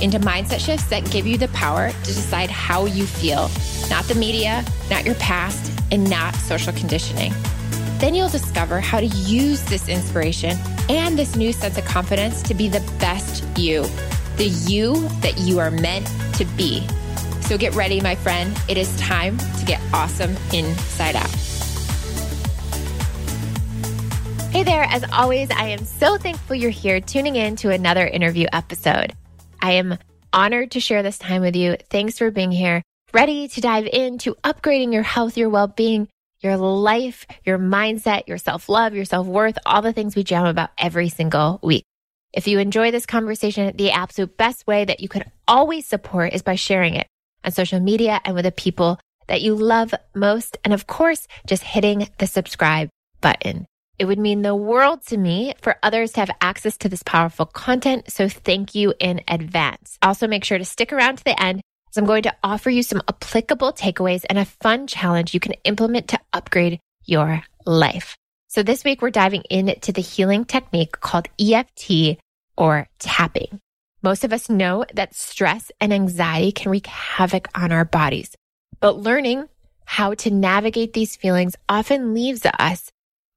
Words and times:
into 0.00 0.18
mindset 0.18 0.64
shifts 0.64 0.86
that 0.86 1.10
give 1.10 1.26
you 1.26 1.38
the 1.38 1.48
power 1.48 1.90
to 1.90 2.06
decide 2.06 2.50
how 2.50 2.86
you 2.86 3.06
feel, 3.06 3.50
not 3.88 4.04
the 4.04 4.14
media, 4.14 4.64
not 4.90 5.04
your 5.04 5.14
past, 5.16 5.72
and 5.90 6.08
not 6.08 6.34
social 6.34 6.72
conditioning. 6.72 7.32
Then 7.98 8.14
you'll 8.14 8.28
discover 8.28 8.80
how 8.80 9.00
to 9.00 9.06
use 9.06 9.62
this 9.64 9.88
inspiration 9.88 10.58
and 10.88 11.18
this 11.18 11.34
new 11.34 11.52
sense 11.52 11.78
of 11.78 11.84
confidence 11.84 12.42
to 12.42 12.54
be 12.54 12.68
the 12.68 12.80
best 12.98 13.42
you, 13.58 13.82
the 14.36 14.48
you 14.66 15.08
that 15.20 15.38
you 15.38 15.58
are 15.58 15.70
meant 15.70 16.06
to 16.34 16.44
be. 16.56 16.86
So 17.42 17.56
get 17.56 17.74
ready, 17.74 18.00
my 18.00 18.14
friend. 18.14 18.56
It 18.68 18.76
is 18.76 18.94
time 18.98 19.38
to 19.38 19.64
get 19.64 19.80
awesome 19.92 20.36
inside 20.52 21.16
out. 21.16 21.30
Hey 24.50 24.62
there. 24.62 24.84
As 24.84 25.04
always, 25.12 25.50
I 25.50 25.68
am 25.68 25.84
so 25.84 26.16
thankful 26.16 26.56
you're 26.56 26.70
here 26.70 27.00
tuning 27.00 27.36
in 27.36 27.56
to 27.56 27.70
another 27.70 28.06
interview 28.06 28.46
episode. 28.52 29.12
I 29.60 29.72
am 29.72 29.98
honored 30.32 30.72
to 30.72 30.80
share 30.80 31.02
this 31.02 31.18
time 31.18 31.42
with 31.42 31.56
you. 31.56 31.76
Thanks 31.90 32.18
for 32.18 32.30
being 32.30 32.52
here, 32.52 32.82
ready 33.12 33.48
to 33.48 33.60
dive 33.60 33.86
into 33.86 34.34
upgrading 34.44 34.92
your 34.92 35.02
health, 35.02 35.36
your 35.36 35.48
well 35.48 35.68
being, 35.68 36.08
your 36.40 36.56
life, 36.56 37.26
your 37.44 37.58
mindset, 37.58 38.28
your 38.28 38.38
self 38.38 38.68
love, 38.68 38.94
your 38.94 39.04
self 39.04 39.26
worth, 39.26 39.58
all 39.66 39.82
the 39.82 39.92
things 39.92 40.14
we 40.14 40.24
jam 40.24 40.46
about 40.46 40.70
every 40.78 41.08
single 41.08 41.58
week. 41.62 41.84
If 42.32 42.46
you 42.46 42.58
enjoy 42.58 42.90
this 42.90 43.06
conversation, 43.06 43.74
the 43.76 43.92
absolute 43.92 44.36
best 44.36 44.66
way 44.66 44.84
that 44.84 45.00
you 45.00 45.08
can 45.08 45.30
always 45.48 45.86
support 45.86 46.34
is 46.34 46.42
by 46.42 46.54
sharing 46.56 46.94
it 46.94 47.06
on 47.44 47.52
social 47.52 47.80
media 47.80 48.20
and 48.24 48.34
with 48.34 48.44
the 48.44 48.52
people 48.52 49.00
that 49.26 49.40
you 49.40 49.54
love 49.54 49.94
most. 50.14 50.58
And 50.64 50.74
of 50.74 50.86
course, 50.86 51.26
just 51.46 51.62
hitting 51.62 52.08
the 52.18 52.26
subscribe 52.26 52.90
button. 53.20 53.66
It 53.98 54.04
would 54.04 54.18
mean 54.18 54.42
the 54.42 54.54
world 54.54 55.06
to 55.06 55.16
me 55.16 55.54
for 55.62 55.76
others 55.82 56.12
to 56.12 56.20
have 56.20 56.30
access 56.40 56.76
to 56.78 56.88
this 56.88 57.02
powerful 57.02 57.46
content. 57.46 58.10
So 58.12 58.28
thank 58.28 58.74
you 58.74 58.92
in 59.00 59.22
advance. 59.26 59.98
Also 60.02 60.28
make 60.28 60.44
sure 60.44 60.58
to 60.58 60.64
stick 60.64 60.92
around 60.92 61.16
to 61.18 61.24
the 61.24 61.40
end 61.40 61.62
as 61.90 61.96
I'm 61.96 62.04
going 62.04 62.24
to 62.24 62.36
offer 62.44 62.68
you 62.68 62.82
some 62.82 63.02
applicable 63.08 63.72
takeaways 63.72 64.24
and 64.28 64.38
a 64.38 64.44
fun 64.44 64.86
challenge 64.86 65.32
you 65.32 65.40
can 65.40 65.54
implement 65.64 66.08
to 66.08 66.20
upgrade 66.32 66.78
your 67.04 67.42
life. 67.64 68.16
So 68.48 68.62
this 68.62 68.84
week 68.84 69.00
we're 69.00 69.10
diving 69.10 69.42
into 69.48 69.92
the 69.92 70.02
healing 70.02 70.44
technique 70.44 71.00
called 71.00 71.28
EFT 71.40 72.18
or 72.56 72.86
tapping. 72.98 73.60
Most 74.02 74.24
of 74.24 74.32
us 74.32 74.50
know 74.50 74.84
that 74.94 75.14
stress 75.14 75.72
and 75.80 75.92
anxiety 75.92 76.52
can 76.52 76.70
wreak 76.70 76.86
havoc 76.86 77.48
on 77.54 77.72
our 77.72 77.84
bodies, 77.84 78.36
but 78.78 78.98
learning 78.98 79.48
how 79.86 80.14
to 80.14 80.30
navigate 80.30 80.92
these 80.92 81.16
feelings 81.16 81.56
often 81.68 82.12
leaves 82.12 82.44
us 82.58 82.90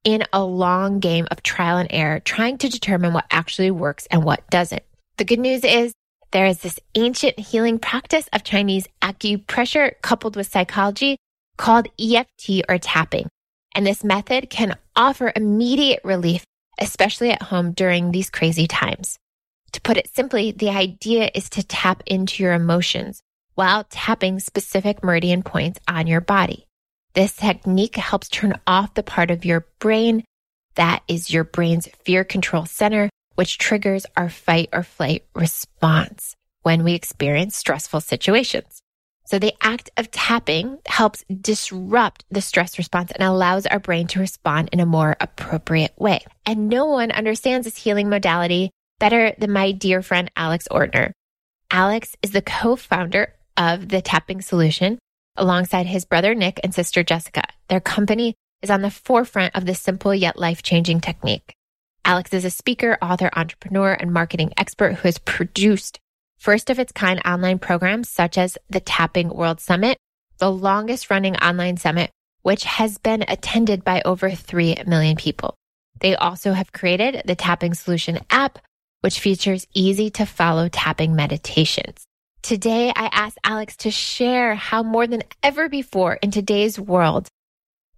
in 0.04 0.24
a 0.32 0.44
long 0.44 1.00
game 1.00 1.28
of 1.32 1.44
trial 1.44 1.78
and 1.78 1.90
error, 1.92 2.20
trying 2.20 2.58
to 2.60 2.70
determine 2.70 3.14
what 3.14 3.26
actually 3.32 3.72
works 3.72 4.08
and 4.10 4.24
what 4.24 4.50
doesn't. 4.50 4.84
The 5.18 5.26
good 5.26 5.40
news 5.40 5.64
is 5.64 5.94
there 6.32 6.46
is 6.46 6.60
this 6.60 6.80
ancient 6.96 7.40
healing 7.40 7.80
practice 7.80 8.30
of 8.32 8.44
Chinese 8.44 8.88
acupressure 9.02 9.94
coupled 10.02 10.36
with 10.36 10.48
psychology 10.48 11.18
called 11.58 11.88
EFT 12.00 12.62
or 12.70 12.78
tapping. 12.78 13.28
And 13.76 13.86
this 13.86 14.04
method 14.04 14.50
can 14.50 14.78
offer 14.96 15.34
immediate 15.36 16.02
relief, 16.04 16.44
especially 16.80 17.32
at 17.32 17.42
home 17.42 17.72
during 17.74 18.12
these 18.12 18.30
crazy 18.30 18.68
times. 18.68 19.18
To 19.74 19.82
put 19.82 19.98
it 19.98 20.10
simply, 20.14 20.52
the 20.52 20.70
idea 20.70 21.30
is 21.34 21.50
to 21.52 21.64
tap 21.64 22.02
into 22.06 22.42
your 22.42 22.54
emotions 22.54 23.22
while 23.56 23.84
tapping 23.84 24.40
specific 24.40 25.04
meridian 25.04 25.44
points 25.44 25.80
on 25.88 26.08
your 26.08 26.22
body. 26.22 26.66
This 27.14 27.36
technique 27.36 27.96
helps 27.96 28.30
turn 28.30 28.60
off 28.68 28.94
the 28.94 29.04
part 29.04 29.32
of 29.32 29.46
your 29.46 29.66
brain 29.80 30.24
that 30.80 31.04
is 31.10 31.30
your 31.30 31.44
brain's 31.44 31.90
fear 32.06 32.24
control 32.24 32.66
center, 32.66 33.10
which 33.36 33.58
triggers 33.58 34.06
our 34.16 34.30
fight 34.30 34.70
or 34.72 34.82
flight 34.82 35.26
response 35.36 36.36
when 36.62 36.86
we 36.86 36.94
experience 36.94 37.58
stressful 37.58 38.00
situations. 38.00 38.82
So 39.26 39.40
the 39.40 39.54
act 39.62 39.90
of 39.98 40.10
tapping 40.10 40.78
helps 40.86 41.26
disrupt 41.30 42.24
the 42.32 42.42
stress 42.42 42.78
response 42.78 43.12
and 43.12 43.22
allows 43.22 43.68
our 43.68 43.80
brain 43.80 44.08
to 44.08 44.22
respond 44.22 44.70
in 44.72 44.80
a 44.80 44.86
more 44.86 45.18
appropriate 45.20 45.94
way. 46.00 46.22
And 46.46 46.70
no 46.70 46.86
one 46.86 47.12
understands 47.12 47.66
this 47.66 47.76
healing 47.76 48.08
modality 48.08 48.72
better 49.00 49.34
than 49.38 49.52
my 49.52 49.74
dear 49.74 50.02
friend 50.02 50.32
Alex 50.38 50.68
Ortner. 50.72 51.12
Alex 51.70 52.16
is 52.24 52.32
the 52.32 52.42
co-founder 52.42 53.34
of 53.58 53.90
the 53.90 54.02
tapping 54.02 54.42
solution 54.42 54.98
alongside 55.40 55.88
his 55.88 56.06
brother 56.06 56.36
Nick 56.36 56.60
and 56.64 56.74
sister 56.74 57.04
Jessica. 57.04 57.44
Their 57.68 57.80
company 57.80 58.36
is 58.62 58.70
on 58.70 58.82
the 58.82 58.92
forefront 58.92 59.56
of 59.56 59.66
this 59.66 59.80
simple 59.80 60.14
yet 60.14 60.38
life 60.38 60.62
changing 60.62 61.02
technique. 61.02 61.56
Alex 62.06 62.34
is 62.34 62.46
a 62.46 62.50
speaker, 62.50 62.98
author, 63.02 63.30
entrepreneur, 63.36 63.94
and 63.94 64.12
marketing 64.12 64.54
expert 64.58 64.96
who 64.96 65.08
has 65.08 65.18
produced 65.18 66.00
first 66.38 66.70
of 66.70 66.80
its 66.80 66.92
kind 66.92 67.22
online 67.26 67.60
programs 67.60 68.10
such 68.10 68.38
as 68.38 68.58
the 68.70 68.80
Tapping 68.80 69.30
World 69.30 69.60
Summit, 69.60 69.98
the 70.38 70.52
longest 70.52 71.10
running 71.10 71.36
online 71.38 71.78
summit, 71.78 72.12
which 72.42 72.64
has 72.64 72.98
been 72.98 73.24
attended 73.28 73.84
by 73.84 74.02
over 74.06 74.32
3 74.32 74.84
million 74.88 75.18
people. 75.18 75.56
They 76.00 76.16
also 76.16 76.54
have 76.54 76.72
created 76.72 77.24
the 77.26 77.36
Tapping 77.36 77.74
Solution 77.74 78.20
app, 78.30 78.60
which 79.02 79.20
features 79.20 79.68
easy 79.74 80.10
to 80.12 80.26
follow 80.26 80.70
tapping 80.70 81.16
meditations. 81.16 82.06
Today, 82.42 82.90
I 82.96 83.10
asked 83.12 83.38
Alex 83.44 83.76
to 83.78 83.92
share 83.92 84.56
how 84.56 84.82
more 84.82 85.06
than 85.06 85.24
ever 85.44 85.70
before 85.70 86.14
in 86.16 86.32
today's 86.32 86.80
world, 86.80 87.28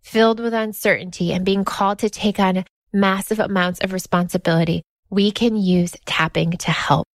filled 0.02 0.40
with 0.40 0.54
uncertainty 0.54 1.32
and 1.32 1.46
being 1.46 1.64
called 1.64 2.00
to 2.00 2.10
take 2.10 2.40
on 2.40 2.66
massive 2.92 3.40
amounts 3.40 3.80
of 3.80 3.94
responsibility, 3.94 4.84
we 5.10 5.32
can 5.32 5.56
use 5.56 5.96
tapping 6.06 6.52
to 6.52 6.72
help. 6.72 7.08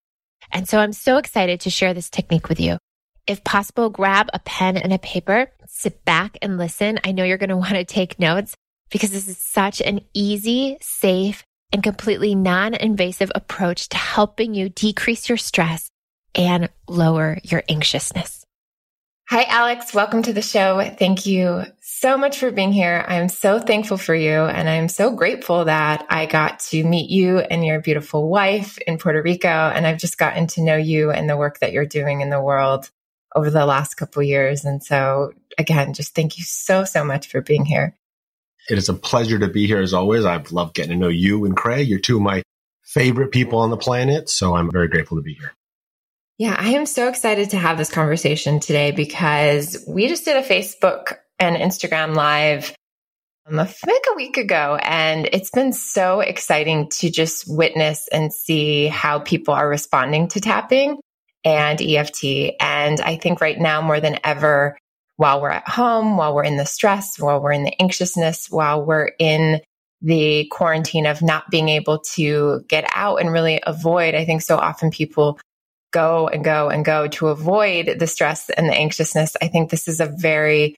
And 0.52 0.68
so 0.68 0.78
I'm 0.78 0.92
so 0.92 1.18
excited 1.18 1.60
to 1.60 1.70
share 1.70 1.92
this 1.92 2.08
technique 2.08 2.48
with 2.48 2.60
you. 2.60 2.78
If 3.26 3.42
possible, 3.42 3.90
grab 3.90 4.28
a 4.32 4.38
pen 4.38 4.76
and 4.76 4.92
a 4.92 4.98
paper, 4.98 5.50
sit 5.66 6.04
back 6.04 6.38
and 6.40 6.56
listen. 6.56 7.00
I 7.04 7.10
know 7.10 7.24
you're 7.24 7.38
going 7.38 7.50
to 7.50 7.56
want 7.56 7.74
to 7.74 7.84
take 7.84 8.20
notes 8.20 8.54
because 8.88 9.10
this 9.10 9.28
is 9.28 9.36
such 9.36 9.82
an 9.82 10.00
easy, 10.14 10.78
safe, 10.80 11.42
and 11.72 11.82
completely 11.82 12.36
non-invasive 12.36 13.32
approach 13.34 13.88
to 13.88 13.96
helping 13.96 14.54
you 14.54 14.68
decrease 14.68 15.28
your 15.28 15.36
stress 15.36 15.90
and 16.36 16.68
lower 16.88 17.38
your 17.42 17.64
anxiousness. 17.68 18.44
Hi, 19.28 19.42
Alex. 19.48 19.92
Welcome 19.92 20.22
to 20.22 20.32
the 20.32 20.40
show. 20.40 20.80
Thank 20.96 21.26
you 21.26 21.64
so 21.80 22.16
much 22.16 22.38
for 22.38 22.52
being 22.52 22.72
here. 22.72 23.04
I'm 23.08 23.28
so 23.28 23.58
thankful 23.58 23.96
for 23.96 24.14
you. 24.14 24.30
And 24.30 24.68
I'm 24.68 24.88
so 24.88 25.10
grateful 25.10 25.64
that 25.64 26.06
I 26.08 26.26
got 26.26 26.60
to 26.70 26.84
meet 26.84 27.10
you 27.10 27.40
and 27.40 27.66
your 27.66 27.80
beautiful 27.80 28.28
wife 28.28 28.78
in 28.86 28.98
Puerto 28.98 29.20
Rico. 29.20 29.48
And 29.48 29.84
I've 29.84 29.98
just 29.98 30.16
gotten 30.16 30.46
to 30.48 30.62
know 30.62 30.76
you 30.76 31.10
and 31.10 31.28
the 31.28 31.36
work 31.36 31.58
that 31.58 31.72
you're 31.72 31.86
doing 31.86 32.20
in 32.20 32.30
the 32.30 32.40
world 32.40 32.88
over 33.34 33.50
the 33.50 33.66
last 33.66 33.94
couple 33.94 34.22
years. 34.22 34.64
And 34.64 34.80
so 34.80 35.32
again, 35.58 35.92
just 35.92 36.14
thank 36.14 36.38
you 36.38 36.44
so, 36.44 36.84
so 36.84 37.02
much 37.02 37.26
for 37.26 37.40
being 37.40 37.64
here. 37.64 37.96
It 38.70 38.78
is 38.78 38.88
a 38.88 38.94
pleasure 38.94 39.40
to 39.40 39.48
be 39.48 39.66
here 39.66 39.80
as 39.80 39.92
always. 39.92 40.24
I've 40.24 40.52
loved 40.52 40.74
getting 40.74 40.92
to 40.92 40.96
know 40.96 41.08
you 41.08 41.44
and 41.44 41.56
Craig. 41.56 41.88
You're 41.88 41.98
two 41.98 42.16
of 42.16 42.22
my 42.22 42.42
favorite 42.84 43.32
people 43.32 43.58
on 43.58 43.70
the 43.70 43.76
planet. 43.76 44.28
So 44.28 44.54
I'm 44.54 44.70
very 44.70 44.86
grateful 44.86 45.16
to 45.16 45.22
be 45.22 45.34
here. 45.34 45.52
Yeah, 46.38 46.54
I 46.58 46.70
am 46.70 46.84
so 46.84 47.08
excited 47.08 47.50
to 47.50 47.56
have 47.56 47.78
this 47.78 47.90
conversation 47.90 48.60
today 48.60 48.90
because 48.90 49.82
we 49.88 50.06
just 50.06 50.26
did 50.26 50.36
a 50.36 50.46
Facebook 50.46 51.14
and 51.38 51.56
Instagram 51.56 52.14
live 52.14 52.74
um, 53.46 53.56
like 53.56 54.04
a 54.12 54.16
week 54.16 54.36
ago. 54.36 54.78
And 54.82 55.30
it's 55.32 55.50
been 55.50 55.72
so 55.72 56.20
exciting 56.20 56.90
to 56.90 57.10
just 57.10 57.44
witness 57.48 58.06
and 58.12 58.32
see 58.34 58.86
how 58.86 59.20
people 59.20 59.54
are 59.54 59.66
responding 59.66 60.28
to 60.28 60.40
tapping 60.40 60.98
and 61.42 61.80
EFT. 61.80 62.54
And 62.60 63.00
I 63.00 63.16
think 63.16 63.40
right 63.40 63.58
now 63.58 63.80
more 63.80 64.00
than 64.00 64.18
ever, 64.22 64.76
while 65.16 65.40
we're 65.40 65.48
at 65.48 65.66
home, 65.66 66.18
while 66.18 66.34
we're 66.34 66.44
in 66.44 66.58
the 66.58 66.66
stress, 66.66 67.18
while 67.18 67.40
we're 67.40 67.52
in 67.52 67.64
the 67.64 67.80
anxiousness, 67.80 68.48
while 68.50 68.84
we're 68.84 69.10
in 69.18 69.62
the 70.02 70.46
quarantine 70.50 71.06
of 71.06 71.22
not 71.22 71.50
being 71.50 71.70
able 71.70 72.00
to 72.14 72.60
get 72.68 72.84
out 72.94 73.22
and 73.22 73.32
really 73.32 73.58
avoid, 73.66 74.14
I 74.14 74.26
think 74.26 74.42
so 74.42 74.58
often 74.58 74.90
people 74.90 75.38
go 75.96 76.28
and 76.28 76.44
go 76.44 76.68
and 76.68 76.84
go 76.84 77.08
to 77.08 77.28
avoid 77.28 77.96
the 77.98 78.06
stress 78.06 78.50
and 78.50 78.68
the 78.68 78.74
anxiousness, 78.74 79.36
I 79.40 79.48
think 79.48 79.70
this 79.70 79.88
is 79.88 79.98
a 79.98 80.06
very 80.06 80.76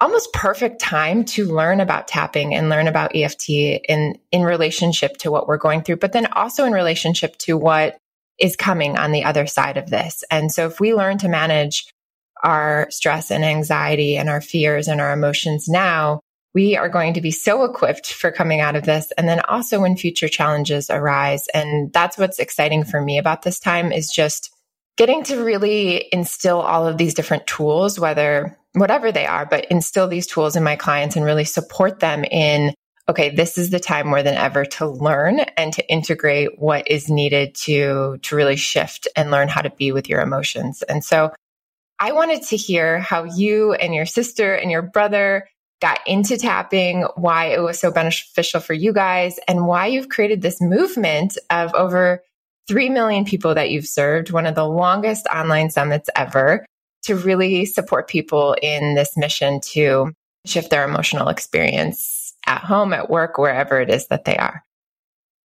almost 0.00 0.32
perfect 0.32 0.80
time 0.80 1.24
to 1.24 1.44
learn 1.46 1.80
about 1.80 2.08
tapping 2.08 2.54
and 2.54 2.68
learn 2.68 2.88
about 2.88 3.14
EFT 3.14 3.48
in 3.50 4.18
in 4.32 4.42
relationship 4.42 5.16
to 5.18 5.30
what 5.30 5.46
we're 5.46 5.58
going 5.58 5.82
through, 5.82 5.96
but 5.96 6.12
then 6.12 6.26
also 6.32 6.64
in 6.64 6.72
relationship 6.72 7.36
to 7.38 7.56
what 7.56 7.98
is 8.38 8.56
coming 8.56 8.96
on 8.98 9.12
the 9.12 9.24
other 9.24 9.46
side 9.46 9.76
of 9.76 9.90
this. 9.90 10.24
And 10.30 10.50
so 10.50 10.66
if 10.66 10.80
we 10.80 10.94
learn 10.94 11.18
to 11.18 11.28
manage 11.28 11.86
our 12.42 12.86
stress 12.90 13.30
and 13.30 13.44
anxiety 13.44 14.16
and 14.16 14.28
our 14.28 14.40
fears 14.40 14.88
and 14.88 15.00
our 15.00 15.12
emotions 15.12 15.68
now, 15.68 16.20
we 16.58 16.76
are 16.76 16.88
going 16.88 17.14
to 17.14 17.20
be 17.20 17.30
so 17.30 17.62
equipped 17.62 18.12
for 18.12 18.32
coming 18.32 18.60
out 18.60 18.74
of 18.74 18.82
this. 18.82 19.12
And 19.16 19.28
then 19.28 19.38
also 19.46 19.78
when 19.78 19.96
future 19.96 20.26
challenges 20.26 20.90
arise. 20.90 21.46
And 21.54 21.92
that's 21.92 22.18
what's 22.18 22.40
exciting 22.40 22.82
for 22.82 23.00
me 23.00 23.16
about 23.16 23.42
this 23.42 23.60
time 23.60 23.92
is 23.92 24.10
just 24.10 24.52
getting 24.96 25.22
to 25.22 25.44
really 25.44 26.08
instill 26.10 26.60
all 26.60 26.84
of 26.84 26.98
these 26.98 27.14
different 27.14 27.46
tools, 27.46 28.00
whether 28.00 28.58
whatever 28.72 29.12
they 29.12 29.24
are, 29.24 29.46
but 29.46 29.66
instill 29.66 30.08
these 30.08 30.26
tools 30.26 30.56
in 30.56 30.64
my 30.64 30.74
clients 30.74 31.14
and 31.14 31.24
really 31.24 31.44
support 31.44 32.00
them 32.00 32.24
in 32.24 32.74
okay, 33.08 33.30
this 33.30 33.56
is 33.56 33.70
the 33.70 33.78
time 33.78 34.08
more 34.08 34.24
than 34.24 34.34
ever 34.34 34.64
to 34.64 34.86
learn 34.86 35.38
and 35.56 35.72
to 35.74 35.88
integrate 35.88 36.58
what 36.58 36.90
is 36.90 37.08
needed 37.08 37.54
to, 37.54 38.18
to 38.22 38.34
really 38.34 38.56
shift 38.56 39.06
and 39.14 39.30
learn 39.30 39.46
how 39.46 39.62
to 39.62 39.70
be 39.70 39.92
with 39.92 40.08
your 40.08 40.20
emotions. 40.20 40.82
And 40.82 41.04
so 41.04 41.32
I 42.00 42.10
wanted 42.12 42.42
to 42.48 42.56
hear 42.56 42.98
how 42.98 43.22
you 43.22 43.74
and 43.74 43.94
your 43.94 44.06
sister 44.06 44.52
and 44.54 44.72
your 44.72 44.82
brother 44.82 45.46
got 45.80 46.00
into 46.06 46.36
tapping, 46.36 47.02
why 47.14 47.46
it 47.46 47.60
was 47.60 47.78
so 47.78 47.90
beneficial 47.90 48.60
for 48.60 48.74
you 48.74 48.92
guys, 48.92 49.38
and 49.46 49.66
why 49.66 49.86
you've 49.86 50.08
created 50.08 50.42
this 50.42 50.60
movement 50.60 51.38
of 51.50 51.74
over 51.74 52.22
3 52.68 52.90
million 52.90 53.24
people 53.24 53.54
that 53.54 53.70
you've 53.70 53.86
served, 53.86 54.30
one 54.30 54.46
of 54.46 54.54
the 54.54 54.66
longest 54.66 55.26
online 55.26 55.70
summits 55.70 56.10
ever, 56.16 56.66
to 57.04 57.16
really 57.16 57.64
support 57.64 58.08
people 58.08 58.56
in 58.60 58.94
this 58.94 59.16
mission 59.16 59.60
to 59.60 60.12
shift 60.44 60.70
their 60.70 60.84
emotional 60.84 61.28
experience 61.28 62.34
at 62.46 62.62
home, 62.62 62.92
at 62.92 63.08
work, 63.08 63.38
wherever 63.38 63.80
it 63.80 63.90
is 63.90 64.08
that 64.08 64.24
they 64.24 64.36
are. 64.36 64.62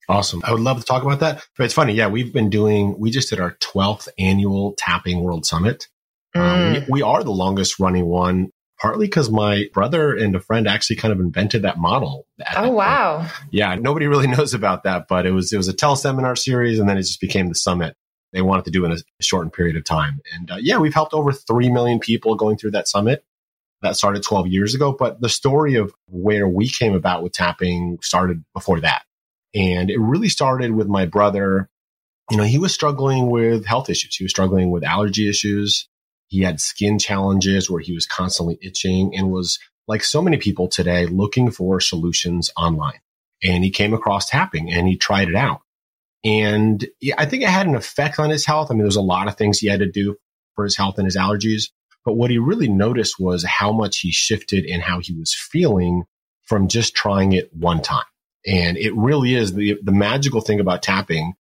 Awesome. 0.09 0.41
I 0.43 0.51
would 0.51 0.61
love 0.61 0.79
to 0.79 0.85
talk 0.85 1.03
about 1.03 1.21
that. 1.21 1.45
But 1.57 1.65
it's 1.65 1.73
funny. 1.73 1.93
Yeah, 1.93 2.07
we've 2.07 2.33
been 2.33 2.49
doing, 2.49 2.99
we 2.99 3.09
just 3.09 3.29
did 3.29 3.39
our 3.39 3.55
12th 3.61 4.09
annual 4.19 4.73
Tapping 4.77 5.21
World 5.21 5.45
Summit. 5.45 5.87
Mm. 6.35 6.41
Um, 6.41 6.73
we, 6.73 6.79
mm. 6.79 6.89
we, 6.89 7.01
are 7.01 7.23
the 7.23 7.31
longest 7.31 7.79
running 7.79 8.05
one 8.05 8.49
partly 8.79 9.07
because 9.07 9.29
my 9.29 9.65
brother 9.73 10.15
and 10.15 10.35
a 10.35 10.39
friend 10.39 10.67
actually 10.67 10.97
kind 10.97 11.11
of 11.11 11.19
invented 11.19 11.63
that 11.63 11.77
model. 11.77 12.27
Oh 12.55 12.71
wow! 12.71 13.27
Yeah, 13.51 13.75
nobody 13.75 14.07
really 14.07 14.27
knows 14.35 14.53
about 14.53 14.83
that, 14.83 15.07
but 15.07 15.25
it 15.25 15.31
was 15.31 15.51
it 15.53 15.57
was 15.57 15.67
a 15.67 15.73
teleseminar 15.73 16.37
series, 16.37 16.79
and 16.79 16.87
then 16.87 16.97
it 16.97 17.03
just 17.03 17.21
became 17.21 17.49
the 17.49 17.55
summit. 17.55 17.95
They 18.31 18.41
wanted 18.41 18.65
to 18.65 18.71
do 18.71 18.85
in 18.85 18.91
a 18.91 18.97
shortened 19.21 19.53
period 19.53 19.77
of 19.77 19.83
time, 19.83 20.19
and 20.33 20.51
uh, 20.51 20.57
yeah, 20.59 20.77
we've 20.77 20.93
helped 20.93 21.13
over 21.13 21.31
three 21.31 21.71
million 21.71 21.99
people 21.99 22.35
going 22.35 22.57
through 22.57 22.71
that 22.71 22.87
summit. 22.87 23.23
That 23.81 23.97
started 23.97 24.23
12 24.23 24.47
years 24.47 24.75
ago, 24.75 24.95
but 24.97 25.19
the 25.19 25.27
story 25.27 25.75
of 25.75 25.93
where 26.07 26.47
we 26.47 26.69
came 26.69 26.93
about 26.93 27.21
with 27.21 27.33
tapping 27.33 27.97
started 28.01 28.41
before 28.53 28.79
that. 28.79 29.03
And 29.53 29.89
it 29.89 29.99
really 29.99 30.29
started 30.29 30.71
with 30.71 30.87
my 30.87 31.05
brother. 31.05 31.69
You 32.31 32.37
know, 32.37 32.43
he 32.43 32.59
was 32.59 32.73
struggling 32.73 33.29
with 33.29 33.65
health 33.65 33.89
issues. 33.89 34.15
He 34.15 34.23
was 34.23 34.31
struggling 34.31 34.71
with 34.71 34.85
allergy 34.85 35.27
issues. 35.27 35.89
He 36.33 36.41
had 36.41 36.59
skin 36.59 36.97
challenges 36.97 37.69
where 37.69 37.79
he 37.79 37.93
was 37.93 38.07
constantly 38.07 38.57
itching 38.59 39.15
and 39.15 39.29
was 39.29 39.59
like 39.87 40.03
so 40.03 40.19
many 40.19 40.37
people 40.37 40.67
today 40.67 41.05
looking 41.05 41.51
for 41.51 41.79
solutions 41.79 42.49
online. 42.57 43.01
And 43.43 43.63
he 43.63 43.69
came 43.69 43.93
across 43.93 44.27
tapping 44.27 44.71
and 44.71 44.87
he 44.87 44.97
tried 44.97 45.29
it 45.29 45.35
out. 45.35 45.61
And 46.25 46.83
I 47.15 47.27
think 47.27 47.43
it 47.43 47.49
had 47.49 47.67
an 47.67 47.75
effect 47.75 48.17
on 48.17 48.31
his 48.31 48.47
health. 48.47 48.71
I 48.71 48.73
mean, 48.73 48.81
there's 48.81 48.95
a 48.95 49.01
lot 49.01 49.27
of 49.27 49.37
things 49.37 49.59
he 49.59 49.67
had 49.67 49.81
to 49.81 49.91
do 49.91 50.15
for 50.55 50.63
his 50.63 50.75
health 50.75 50.97
and 50.97 51.05
his 51.05 51.17
allergies. 51.17 51.69
But 52.03 52.15
what 52.15 52.31
he 52.31 52.39
really 52.39 52.67
noticed 52.67 53.19
was 53.19 53.43
how 53.43 53.71
much 53.71 53.99
he 53.99 54.11
shifted 54.11 54.65
and 54.65 54.81
how 54.81 55.01
he 55.01 55.13
was 55.13 55.35
feeling 55.35 56.01
from 56.45 56.67
just 56.67 56.95
trying 56.95 57.33
it 57.33 57.51
one 57.53 57.83
time. 57.83 58.05
And 58.47 58.75
it 58.75 58.95
really 58.95 59.35
is 59.35 59.53
the, 59.53 59.77
the 59.83 59.91
magical 59.91 60.41
thing 60.41 60.59
about 60.59 60.81
tapping. 60.81 61.35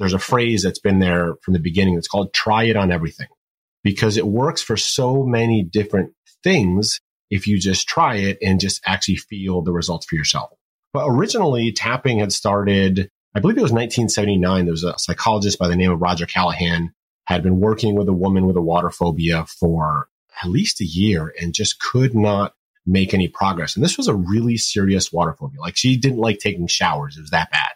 There's 0.00 0.12
a 0.12 0.18
phrase 0.18 0.64
that's 0.64 0.80
been 0.80 0.98
there 0.98 1.36
from 1.42 1.54
the 1.54 1.60
beginning. 1.60 1.96
It's 1.96 2.08
called 2.08 2.34
try 2.34 2.64
it 2.64 2.74
on 2.74 2.90
everything 2.90 3.28
because 3.84 4.16
it 4.16 4.26
works 4.26 4.62
for 4.62 4.76
so 4.76 5.22
many 5.22 5.62
different 5.62 6.12
things 6.42 7.00
if 7.30 7.46
you 7.46 7.58
just 7.60 7.86
try 7.86 8.16
it 8.16 8.38
and 8.42 8.58
just 8.58 8.82
actually 8.86 9.16
feel 9.16 9.62
the 9.62 9.72
results 9.72 10.06
for 10.06 10.16
yourself. 10.16 10.50
But 10.92 11.06
originally, 11.06 11.72
tapping 11.72 12.18
had 12.18 12.32
started, 12.32 13.08
I 13.34 13.40
believe 13.40 13.58
it 13.58 13.62
was 13.62 13.72
1979. 13.72 14.64
There 14.64 14.72
was 14.72 14.84
a 14.84 14.98
psychologist 14.98 15.58
by 15.58 15.68
the 15.68 15.76
name 15.76 15.92
of 15.92 16.00
Roger 16.00 16.26
Callahan 16.26 16.92
had 17.26 17.42
been 17.42 17.60
working 17.60 17.94
with 17.94 18.08
a 18.08 18.12
woman 18.12 18.46
with 18.46 18.56
a 18.56 18.62
water 18.62 18.90
phobia 18.90 19.46
for 19.46 20.08
at 20.42 20.50
least 20.50 20.80
a 20.80 20.84
year 20.84 21.34
and 21.40 21.54
just 21.54 21.80
could 21.80 22.14
not 22.14 22.54
make 22.86 23.14
any 23.14 23.28
progress. 23.28 23.76
And 23.76 23.84
this 23.84 23.96
was 23.96 24.08
a 24.08 24.14
really 24.14 24.56
serious 24.56 25.12
water 25.12 25.32
phobia. 25.32 25.60
Like 25.60 25.76
she 25.76 25.96
didn't 25.96 26.18
like 26.18 26.38
taking 26.38 26.66
showers. 26.66 27.16
It 27.16 27.22
was 27.22 27.30
that 27.30 27.50
bad. 27.50 27.72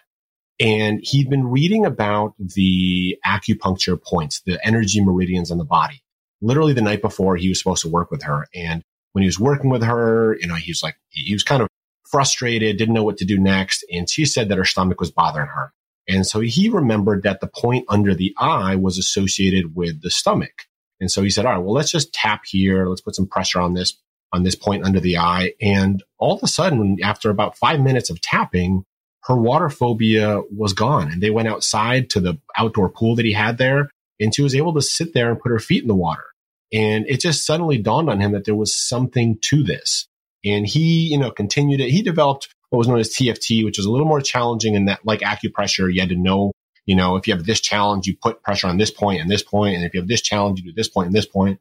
And 0.60 1.00
he'd 1.02 1.30
been 1.30 1.46
reading 1.46 1.84
about 1.84 2.34
the 2.38 3.16
acupuncture 3.24 4.02
points, 4.02 4.40
the 4.40 4.64
energy 4.66 5.00
meridians 5.00 5.50
on 5.50 5.58
the 5.58 5.64
body. 5.64 6.02
Literally 6.40 6.72
the 6.72 6.82
night 6.82 7.02
before 7.02 7.36
he 7.36 7.48
was 7.48 7.58
supposed 7.58 7.82
to 7.82 7.88
work 7.88 8.10
with 8.10 8.22
her. 8.22 8.48
And 8.54 8.82
when 9.12 9.22
he 9.22 9.28
was 9.28 9.38
working 9.38 9.70
with 9.70 9.82
her, 9.82 10.36
you 10.40 10.46
know, 10.46 10.54
he 10.54 10.70
was 10.70 10.82
like, 10.82 10.96
he 11.10 11.32
was 11.32 11.44
kind 11.44 11.62
of 11.62 11.68
frustrated, 12.10 12.76
didn't 12.76 12.94
know 12.94 13.04
what 13.04 13.18
to 13.18 13.24
do 13.24 13.38
next. 13.38 13.84
And 13.92 14.08
she 14.08 14.24
said 14.24 14.48
that 14.48 14.58
her 14.58 14.64
stomach 14.64 15.00
was 15.00 15.10
bothering 15.10 15.48
her. 15.48 15.72
And 16.08 16.26
so 16.26 16.40
he 16.40 16.68
remembered 16.68 17.22
that 17.22 17.40
the 17.40 17.48
point 17.48 17.84
under 17.88 18.14
the 18.14 18.34
eye 18.38 18.76
was 18.76 18.98
associated 18.98 19.76
with 19.76 20.02
the 20.02 20.10
stomach. 20.10 20.64
And 21.00 21.10
so 21.10 21.22
he 21.22 21.30
said, 21.30 21.46
all 21.46 21.52
right, 21.52 21.58
well, 21.58 21.74
let's 21.74 21.92
just 21.92 22.12
tap 22.12 22.42
here. 22.46 22.88
Let's 22.88 23.02
put 23.02 23.14
some 23.14 23.26
pressure 23.26 23.60
on 23.60 23.74
this, 23.74 23.94
on 24.32 24.42
this 24.42 24.56
point 24.56 24.84
under 24.84 25.00
the 25.00 25.18
eye. 25.18 25.52
And 25.60 26.02
all 26.18 26.34
of 26.34 26.42
a 26.42 26.48
sudden, 26.48 26.98
after 27.02 27.30
about 27.30 27.56
five 27.56 27.80
minutes 27.80 28.10
of 28.10 28.20
tapping, 28.20 28.84
her 29.28 29.36
water 29.36 29.68
phobia 29.68 30.40
was 30.50 30.72
gone. 30.72 31.12
And 31.12 31.22
they 31.22 31.30
went 31.30 31.48
outside 31.48 32.10
to 32.10 32.20
the 32.20 32.38
outdoor 32.56 32.88
pool 32.88 33.14
that 33.16 33.26
he 33.26 33.32
had 33.32 33.58
there. 33.58 33.90
And 34.18 34.34
she 34.34 34.42
was 34.42 34.54
able 34.54 34.74
to 34.74 34.82
sit 34.82 35.14
there 35.14 35.30
and 35.30 35.38
put 35.38 35.52
her 35.52 35.58
feet 35.58 35.82
in 35.82 35.88
the 35.88 35.94
water. 35.94 36.24
And 36.72 37.06
it 37.08 37.20
just 37.20 37.46
suddenly 37.46 37.78
dawned 37.78 38.10
on 38.10 38.20
him 38.20 38.32
that 38.32 38.46
there 38.46 38.54
was 38.54 38.74
something 38.74 39.38
to 39.42 39.62
this. 39.62 40.08
And 40.44 40.66
he, 40.66 41.08
you 41.08 41.18
know, 41.18 41.30
continued 41.30 41.80
it. 41.80 41.90
He 41.90 42.02
developed 42.02 42.48
what 42.70 42.78
was 42.78 42.88
known 42.88 43.00
as 43.00 43.10
TFT, 43.10 43.64
which 43.64 43.78
was 43.78 43.86
a 43.86 43.90
little 43.90 44.06
more 44.06 44.20
challenging 44.20 44.74
in 44.74 44.86
that, 44.86 45.04
like 45.04 45.20
acupressure, 45.20 45.92
you 45.92 46.00
had 46.00 46.10
to 46.10 46.16
know, 46.16 46.52
you 46.86 46.96
know, 46.96 47.16
if 47.16 47.26
you 47.26 47.34
have 47.34 47.44
this 47.44 47.60
challenge, 47.60 48.06
you 48.06 48.16
put 48.20 48.42
pressure 48.42 48.66
on 48.66 48.76
this 48.78 48.90
point 48.90 49.20
and 49.20 49.30
this 49.30 49.42
point, 49.42 49.76
and 49.76 49.84
if 49.84 49.94
you 49.94 50.00
have 50.00 50.08
this 50.08 50.20
challenge, 50.20 50.60
you 50.60 50.66
do 50.66 50.74
this 50.74 50.88
point 50.88 51.06
and 51.06 51.14
this 51.14 51.26
point. 51.26 51.60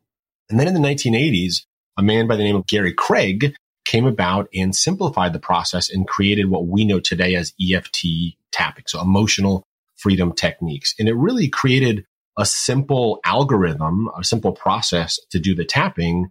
And 0.50 0.60
then 0.60 0.68
in 0.68 0.74
the 0.74 0.80
1980s, 0.80 1.66
a 1.98 2.04
man 2.04 2.28
by 2.28 2.36
the 2.36 2.44
name 2.44 2.56
of 2.56 2.68
Gary 2.68 2.94
Craig 2.94 3.56
came 3.88 4.06
about 4.06 4.50
and 4.54 4.76
simplified 4.76 5.34
the 5.34 5.40
process 5.40 5.90
and 5.90 6.08
created 6.08 6.50
what 6.50 6.68
we 6.68 6.86
know 6.86 7.00
today 7.00 7.36
as 7.36 7.54
EFT 7.62 8.06
tapping. 8.52 8.84
So 8.88 9.02
emotional 9.02 9.64
freedom 9.96 10.34
techniques. 10.34 10.94
And 11.00 11.08
it 11.08 11.16
really 11.16 11.48
created 11.48 12.06
a 12.38 12.46
simple 12.46 13.20
algorithm, 13.26 14.10
a 14.18 14.24
simple 14.24 14.52
process 14.52 15.20
to 15.32 15.40
do 15.40 15.56
the 15.56 15.66
tapping 15.66 16.30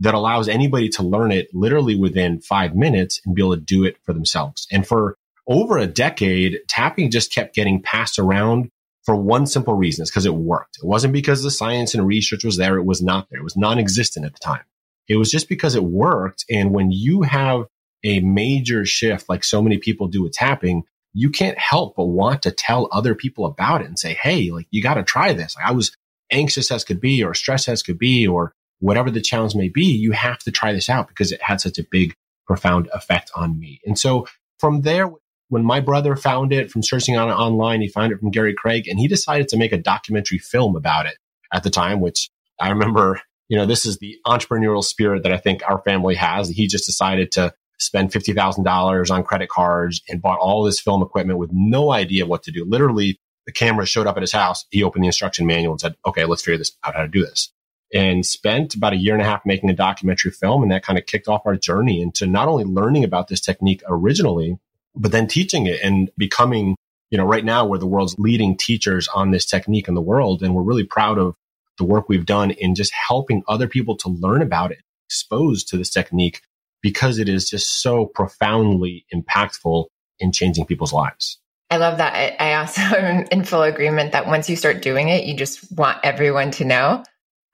that 0.00 0.14
allows 0.14 0.48
anybody 0.48 0.90
to 0.90 1.02
learn 1.02 1.32
it 1.32 1.48
literally 1.54 1.96
within 1.96 2.40
five 2.40 2.76
minutes 2.76 3.20
and 3.24 3.34
be 3.34 3.42
able 3.42 3.56
to 3.56 3.60
do 3.60 3.84
it 3.84 3.96
for 4.04 4.12
themselves. 4.12 4.66
And 4.70 4.86
for 4.86 5.16
over 5.48 5.78
a 5.78 5.86
decade, 5.86 6.58
tapping 6.68 7.10
just 7.10 7.34
kept 7.34 7.54
getting 7.54 7.80
passed 7.80 8.18
around 8.18 8.68
for 9.04 9.16
one 9.16 9.46
simple 9.46 9.74
reason. 9.74 10.02
It's 10.02 10.10
because 10.10 10.26
it 10.26 10.34
worked. 10.34 10.78
It 10.82 10.86
wasn't 10.86 11.14
because 11.14 11.42
the 11.42 11.50
science 11.50 11.94
and 11.94 12.06
research 12.06 12.44
was 12.44 12.58
there. 12.58 12.76
It 12.76 12.84
was 12.84 13.00
not 13.00 13.28
there. 13.30 13.40
It 13.40 13.44
was 13.44 13.56
non-existent 13.56 14.26
at 14.26 14.34
the 14.34 14.38
time. 14.40 14.64
It 15.08 15.16
was 15.16 15.30
just 15.30 15.48
because 15.48 15.74
it 15.74 15.84
worked. 15.84 16.44
And 16.50 16.72
when 16.72 16.90
you 16.90 17.22
have 17.22 17.66
a 18.04 18.20
major 18.20 18.84
shift, 18.84 19.28
like 19.28 19.44
so 19.44 19.62
many 19.62 19.78
people 19.78 20.08
do 20.08 20.22
with 20.22 20.32
tapping, 20.32 20.84
you 21.12 21.30
can't 21.30 21.58
help 21.58 21.96
but 21.96 22.04
want 22.04 22.42
to 22.42 22.50
tell 22.50 22.88
other 22.92 23.14
people 23.14 23.46
about 23.46 23.80
it 23.80 23.86
and 23.86 23.98
say, 23.98 24.14
Hey, 24.14 24.50
like 24.50 24.66
you 24.70 24.82
got 24.82 24.94
to 24.94 25.02
try 25.02 25.32
this. 25.32 25.56
Like, 25.56 25.66
I 25.66 25.72
was 25.72 25.96
anxious 26.30 26.70
as 26.70 26.84
could 26.84 27.00
be 27.00 27.22
or 27.22 27.34
stressed 27.34 27.68
as 27.68 27.82
could 27.82 27.98
be 27.98 28.26
or 28.26 28.52
whatever 28.80 29.10
the 29.10 29.20
challenge 29.20 29.54
may 29.54 29.68
be, 29.68 29.84
you 29.84 30.12
have 30.12 30.38
to 30.40 30.50
try 30.50 30.72
this 30.72 30.90
out 30.90 31.08
because 31.08 31.32
it 31.32 31.42
had 31.42 31.60
such 31.60 31.78
a 31.78 31.86
big, 31.90 32.14
profound 32.46 32.88
effect 32.92 33.30
on 33.34 33.58
me. 33.58 33.80
And 33.84 33.98
so 33.98 34.26
from 34.58 34.82
there, 34.82 35.10
when 35.48 35.64
my 35.64 35.80
brother 35.80 36.16
found 36.16 36.52
it 36.52 36.70
from 36.70 36.82
searching 36.82 37.16
on 37.16 37.28
it 37.28 37.34
online, 37.34 37.80
he 37.80 37.88
found 37.88 38.12
it 38.12 38.18
from 38.18 38.30
Gary 38.30 38.54
Craig 38.54 38.88
and 38.88 38.98
he 38.98 39.08
decided 39.08 39.48
to 39.48 39.56
make 39.56 39.72
a 39.72 39.78
documentary 39.78 40.38
film 40.38 40.76
about 40.76 41.06
it 41.06 41.16
at 41.52 41.62
the 41.62 41.70
time, 41.70 42.00
which 42.00 42.30
I 42.60 42.70
remember, 42.70 43.20
you 43.48 43.56
know, 43.56 43.66
this 43.66 43.86
is 43.86 43.98
the 43.98 44.18
entrepreneurial 44.26 44.84
spirit 44.84 45.22
that 45.22 45.32
I 45.32 45.36
think 45.36 45.62
our 45.68 45.80
family 45.82 46.14
has. 46.16 46.48
He 46.48 46.66
just 46.66 46.86
decided 46.86 47.32
to 47.32 47.54
spend 47.78 48.10
$50,000 48.10 49.10
on 49.10 49.22
credit 49.22 49.48
cards 49.48 50.00
and 50.08 50.22
bought 50.22 50.38
all 50.38 50.62
this 50.62 50.80
film 50.80 51.02
equipment 51.02 51.38
with 51.38 51.50
no 51.52 51.92
idea 51.92 52.26
what 52.26 52.42
to 52.44 52.50
do. 52.50 52.64
Literally, 52.64 53.20
the 53.44 53.52
camera 53.52 53.86
showed 53.86 54.06
up 54.06 54.16
at 54.16 54.22
his 54.22 54.32
house. 54.32 54.64
He 54.70 54.82
opened 54.82 55.04
the 55.04 55.08
instruction 55.08 55.46
manual 55.46 55.74
and 55.74 55.80
said, 55.80 55.94
okay, 56.06 56.24
let's 56.24 56.42
figure 56.42 56.58
this 56.58 56.72
out 56.84 56.94
how 56.94 57.02
to 57.02 57.08
do 57.08 57.24
this 57.24 57.52
and 57.94 58.26
spent 58.26 58.74
about 58.74 58.92
a 58.92 58.96
year 58.96 59.14
and 59.14 59.22
a 59.22 59.24
half 59.26 59.46
making 59.46 59.70
a 59.70 59.74
documentary 59.74 60.30
film. 60.30 60.62
And 60.62 60.72
that 60.72 60.84
kind 60.84 60.98
of 60.98 61.06
kicked 61.06 61.28
off 61.28 61.42
our 61.46 61.56
journey 61.56 62.00
into 62.00 62.26
not 62.26 62.48
only 62.48 62.64
learning 62.64 63.04
about 63.04 63.28
this 63.28 63.40
technique 63.40 63.82
originally, 63.88 64.58
but 64.94 65.12
then 65.12 65.26
teaching 65.26 65.66
it 65.66 65.80
and 65.82 66.10
becoming, 66.16 66.76
you 67.10 67.18
know, 67.18 67.24
right 67.24 67.44
now 67.44 67.64
we're 67.64 67.78
the 67.78 67.86
world's 67.86 68.16
leading 68.18 68.56
teachers 68.56 69.08
on 69.08 69.30
this 69.30 69.46
technique 69.46 69.88
in 69.88 69.94
the 69.94 70.00
world. 70.00 70.42
And 70.42 70.54
we're 70.54 70.62
really 70.62 70.84
proud 70.84 71.18
of 71.18 71.36
the 71.78 71.84
work 71.84 72.08
we've 72.08 72.26
done 72.26 72.50
in 72.50 72.74
just 72.74 72.92
helping 72.92 73.42
other 73.48 73.68
people 73.68 73.96
to 73.98 74.08
learn 74.08 74.42
about 74.42 74.72
it, 74.72 74.78
exposed 75.08 75.68
to 75.68 75.76
this 75.76 75.90
technique 75.90 76.42
because 76.82 77.18
it 77.18 77.28
is 77.28 77.48
just 77.48 77.82
so 77.82 78.06
profoundly 78.06 79.06
impactful 79.14 79.86
in 80.18 80.32
changing 80.32 80.66
people's 80.66 80.92
lives. 80.92 81.38
I 81.70 81.78
love 81.78 81.98
that. 81.98 82.40
I 82.40 82.54
also 82.54 82.80
am 82.96 83.26
in 83.30 83.44
full 83.44 83.62
agreement 83.62 84.12
that 84.12 84.26
once 84.26 84.48
you 84.48 84.56
start 84.56 84.82
doing 84.82 85.08
it, 85.08 85.24
you 85.24 85.36
just 85.36 85.70
want 85.72 85.98
everyone 86.04 86.50
to 86.52 86.64
know. 86.64 87.04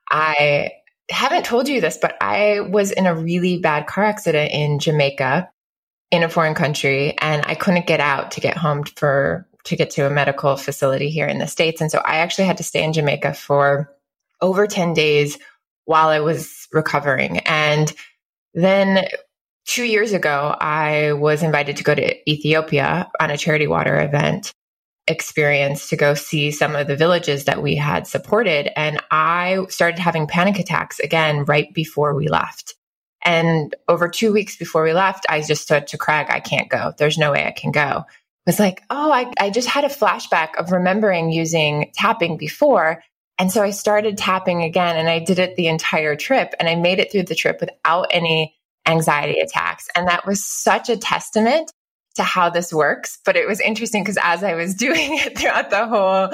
I 0.09 0.71
haven't 1.09 1.45
told 1.45 1.67
you 1.67 1.81
this, 1.81 1.97
but 1.97 2.15
I 2.21 2.59
was 2.61 2.91
in 2.91 3.05
a 3.05 3.15
really 3.15 3.57
bad 3.57 3.87
car 3.87 4.03
accident 4.03 4.51
in 4.51 4.79
Jamaica 4.79 5.49
in 6.11 6.23
a 6.23 6.29
foreign 6.29 6.53
country 6.53 7.17
and 7.17 7.43
I 7.45 7.55
couldn't 7.55 7.87
get 7.87 7.99
out 7.99 8.31
to 8.31 8.41
get 8.41 8.55
home 8.55 8.83
for 8.83 9.47
to 9.65 9.75
get 9.75 9.91
to 9.91 10.05
a 10.05 10.09
medical 10.09 10.57
facility 10.57 11.09
here 11.09 11.25
in 11.25 11.39
the 11.39 11.47
States. 11.47 11.81
And 11.81 11.89
so 11.89 11.99
I 11.99 12.17
actually 12.17 12.45
had 12.45 12.57
to 12.57 12.63
stay 12.63 12.83
in 12.83 12.93
Jamaica 12.93 13.33
for 13.33 13.92
over 14.43 14.67
10 14.67 14.93
days 14.93 15.39
while 15.85 16.09
I 16.09 16.19
was 16.19 16.67
recovering. 16.71 17.39
And 17.39 17.91
then 18.53 19.07
two 19.65 19.85
years 19.85 20.13
ago, 20.13 20.55
I 20.59 21.13
was 21.13 21.41
invited 21.41 21.77
to 21.77 21.83
go 21.83 21.95
to 21.95 22.29
Ethiopia 22.29 23.09
on 23.19 23.31
a 23.31 23.37
charity 23.37 23.65
water 23.65 23.99
event 23.99 24.53
experience 25.07 25.89
to 25.89 25.97
go 25.97 26.13
see 26.13 26.51
some 26.51 26.75
of 26.75 26.87
the 26.87 26.95
villages 26.95 27.45
that 27.45 27.63
we 27.63 27.75
had 27.75 28.05
supported. 28.05 28.69
And 28.77 29.01
I 29.09 29.65
started 29.69 29.99
having 29.99 30.27
panic 30.27 30.59
attacks 30.59 30.99
again 30.99 31.45
right 31.45 31.73
before 31.73 32.13
we 32.13 32.27
left. 32.27 32.75
And 33.25 33.73
over 33.87 34.09
two 34.09 34.33
weeks 34.33 34.57
before 34.57 34.83
we 34.83 34.93
left, 34.93 35.25
I 35.29 35.41
just 35.41 35.67
said 35.67 35.87
to 35.87 35.97
Craig, 35.97 36.27
I 36.29 36.41
can't 36.41 36.69
go. 36.69 36.93
There's 36.97 37.17
no 37.17 37.31
way 37.31 37.45
I 37.45 37.51
can 37.51 37.71
go 37.71 38.05
was 38.45 38.59
like, 38.59 38.83
oh, 38.89 39.11
I, 39.11 39.31
I 39.39 39.49
just 39.49 39.67
had 39.67 39.85
a 39.85 39.89
flashback 39.89 40.55
of 40.57 40.71
remembering 40.71 41.31
using 41.31 41.91
tapping 41.95 42.37
before. 42.37 43.03
And 43.39 43.51
so 43.51 43.63
I 43.63 43.71
started 43.71 44.17
tapping 44.17 44.63
again 44.63 44.95
and 44.95 45.09
I 45.09 45.19
did 45.19 45.39
it 45.39 45.55
the 45.55 45.67
entire 45.67 46.15
trip 46.15 46.53
and 46.59 46.69
I 46.69 46.75
made 46.75 46.99
it 46.99 47.11
through 47.11 47.23
the 47.23 47.35
trip 47.35 47.59
without 47.59 48.07
any 48.11 48.55
anxiety 48.87 49.39
attacks. 49.39 49.87
And 49.95 50.07
that 50.07 50.25
was 50.25 50.45
such 50.45 50.89
a 50.89 50.97
testament 50.97 51.71
to 52.15 52.23
how 52.23 52.49
this 52.49 52.71
works. 52.71 53.19
But 53.25 53.35
it 53.35 53.47
was 53.47 53.59
interesting 53.59 54.03
because 54.03 54.19
as 54.21 54.43
I 54.43 54.53
was 54.53 54.75
doing 54.85 55.17
it 55.17 55.37
throughout 55.37 55.69
the 55.69 55.87
whole 55.87 56.29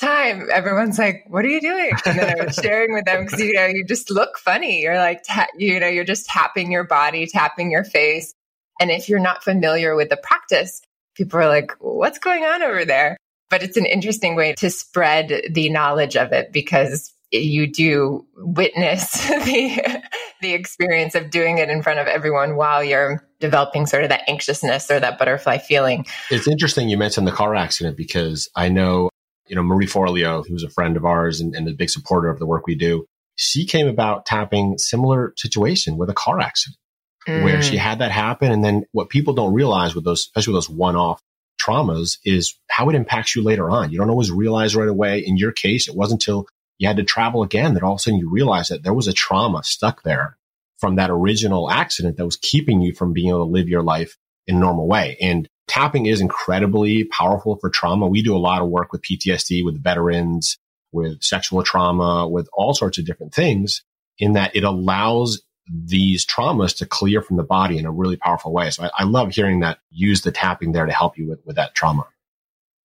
time, 0.00 0.48
everyone's 0.52 0.98
like, 0.98 1.24
what 1.28 1.44
are 1.44 1.48
you 1.48 1.60
doing? 1.60 1.92
And 2.04 2.18
then 2.18 2.40
I 2.40 2.44
was 2.44 2.56
sharing 2.56 2.92
with 2.92 3.04
them 3.04 3.24
because, 3.24 3.40
you 3.40 3.52
know, 3.52 3.66
you 3.66 3.84
just 3.86 4.10
look 4.10 4.38
funny. 4.38 4.82
You're 4.82 4.98
like, 4.98 5.22
ta- 5.22 5.46
you 5.56 5.78
know, 5.78 5.88
you're 5.88 6.04
just 6.04 6.26
tapping 6.26 6.72
your 6.72 6.84
body, 6.84 7.26
tapping 7.26 7.70
your 7.70 7.84
face. 7.84 8.34
And 8.80 8.90
if 8.90 9.08
you're 9.08 9.20
not 9.20 9.44
familiar 9.44 9.94
with 9.94 10.08
the 10.08 10.16
practice, 10.16 10.82
people 11.14 11.38
are 11.38 11.48
like, 11.48 11.72
what's 11.78 12.18
going 12.18 12.42
on 12.44 12.62
over 12.62 12.84
there? 12.84 13.16
But 13.52 13.62
it's 13.62 13.76
an 13.76 13.84
interesting 13.84 14.34
way 14.34 14.54
to 14.54 14.70
spread 14.70 15.42
the 15.50 15.68
knowledge 15.68 16.16
of 16.16 16.32
it 16.32 16.54
because 16.54 17.12
you 17.30 17.70
do 17.70 18.26
witness 18.34 19.12
the 19.28 20.02
the 20.40 20.54
experience 20.54 21.14
of 21.14 21.28
doing 21.28 21.58
it 21.58 21.68
in 21.68 21.82
front 21.82 21.98
of 21.98 22.06
everyone 22.06 22.56
while 22.56 22.82
you're 22.82 23.22
developing 23.40 23.84
sort 23.84 24.04
of 24.04 24.08
that 24.08 24.22
anxiousness 24.26 24.90
or 24.90 24.98
that 24.98 25.18
butterfly 25.18 25.58
feeling. 25.58 26.06
It's 26.30 26.48
interesting 26.48 26.88
you 26.88 26.96
mentioned 26.96 27.26
the 27.26 27.32
car 27.32 27.54
accident 27.54 27.94
because 27.94 28.48
I 28.56 28.70
know, 28.70 29.10
you 29.46 29.54
know, 29.54 29.62
Marie 29.62 29.86
Forleo, 29.86 30.46
who's 30.48 30.62
a 30.62 30.70
friend 30.70 30.96
of 30.96 31.04
ours 31.04 31.42
and, 31.42 31.54
and 31.54 31.68
a 31.68 31.74
big 31.74 31.90
supporter 31.90 32.30
of 32.30 32.38
the 32.38 32.46
work 32.46 32.66
we 32.66 32.74
do, 32.74 33.04
she 33.36 33.66
came 33.66 33.86
about 33.86 34.24
tapping 34.24 34.78
similar 34.78 35.34
situation 35.36 35.98
with 35.98 36.08
a 36.08 36.14
car 36.14 36.40
accident 36.40 36.78
mm. 37.28 37.44
where 37.44 37.60
she 37.60 37.76
mm. 37.76 37.80
had 37.80 37.98
that 37.98 38.12
happen. 38.12 38.50
And 38.50 38.64
then 38.64 38.86
what 38.92 39.10
people 39.10 39.34
don't 39.34 39.52
realize 39.52 39.94
with 39.94 40.04
those, 40.04 40.20
especially 40.20 40.54
with 40.54 40.66
those 40.66 40.74
one 40.74 40.96
off 40.96 41.20
traumas 41.62 42.18
is 42.24 42.58
how 42.68 42.88
it 42.88 42.94
impacts 42.94 43.36
you 43.36 43.42
later 43.42 43.70
on. 43.70 43.90
You 43.90 43.98
don't 43.98 44.10
always 44.10 44.30
realize 44.30 44.74
right 44.74 44.88
away. 44.88 45.20
In 45.24 45.36
your 45.36 45.52
case, 45.52 45.88
it 45.88 45.96
wasn't 45.96 46.22
until 46.22 46.46
you 46.78 46.88
had 46.88 46.96
to 46.96 47.04
travel 47.04 47.42
again 47.42 47.74
that 47.74 47.82
all 47.82 47.92
of 47.92 47.96
a 47.96 47.98
sudden 48.00 48.18
you 48.18 48.30
realize 48.30 48.68
that 48.68 48.82
there 48.82 48.94
was 48.94 49.08
a 49.08 49.12
trauma 49.12 49.62
stuck 49.62 50.02
there 50.02 50.36
from 50.78 50.96
that 50.96 51.10
original 51.10 51.70
accident 51.70 52.16
that 52.16 52.24
was 52.24 52.36
keeping 52.36 52.80
you 52.80 52.92
from 52.92 53.12
being 53.12 53.28
able 53.28 53.46
to 53.46 53.52
live 53.52 53.68
your 53.68 53.82
life 53.82 54.16
in 54.46 54.56
a 54.56 54.60
normal 54.60 54.88
way. 54.88 55.16
And 55.20 55.48
tapping 55.68 56.06
is 56.06 56.20
incredibly 56.20 57.04
powerful 57.04 57.56
for 57.56 57.70
trauma. 57.70 58.08
We 58.08 58.22
do 58.22 58.34
a 58.34 58.38
lot 58.38 58.62
of 58.62 58.68
work 58.68 58.92
with 58.92 59.02
PTSD, 59.02 59.64
with 59.64 59.82
veterans, 59.82 60.58
with 60.90 61.22
sexual 61.22 61.62
trauma, 61.62 62.28
with 62.28 62.48
all 62.52 62.74
sorts 62.74 62.98
of 62.98 63.06
different 63.06 63.32
things 63.32 63.82
in 64.18 64.32
that 64.32 64.54
it 64.56 64.64
allows 64.64 65.40
these 65.70 66.26
traumas 66.26 66.76
to 66.78 66.86
clear 66.86 67.22
from 67.22 67.36
the 67.36 67.42
body 67.42 67.78
in 67.78 67.86
a 67.86 67.92
really 67.92 68.16
powerful 68.16 68.52
way. 68.52 68.70
So 68.70 68.84
I, 68.84 68.90
I 68.98 69.04
love 69.04 69.32
hearing 69.32 69.60
that 69.60 69.78
use 69.90 70.22
the 70.22 70.32
tapping 70.32 70.72
there 70.72 70.86
to 70.86 70.92
help 70.92 71.16
you 71.16 71.28
with, 71.28 71.40
with 71.44 71.56
that 71.56 71.74
trauma. 71.74 72.06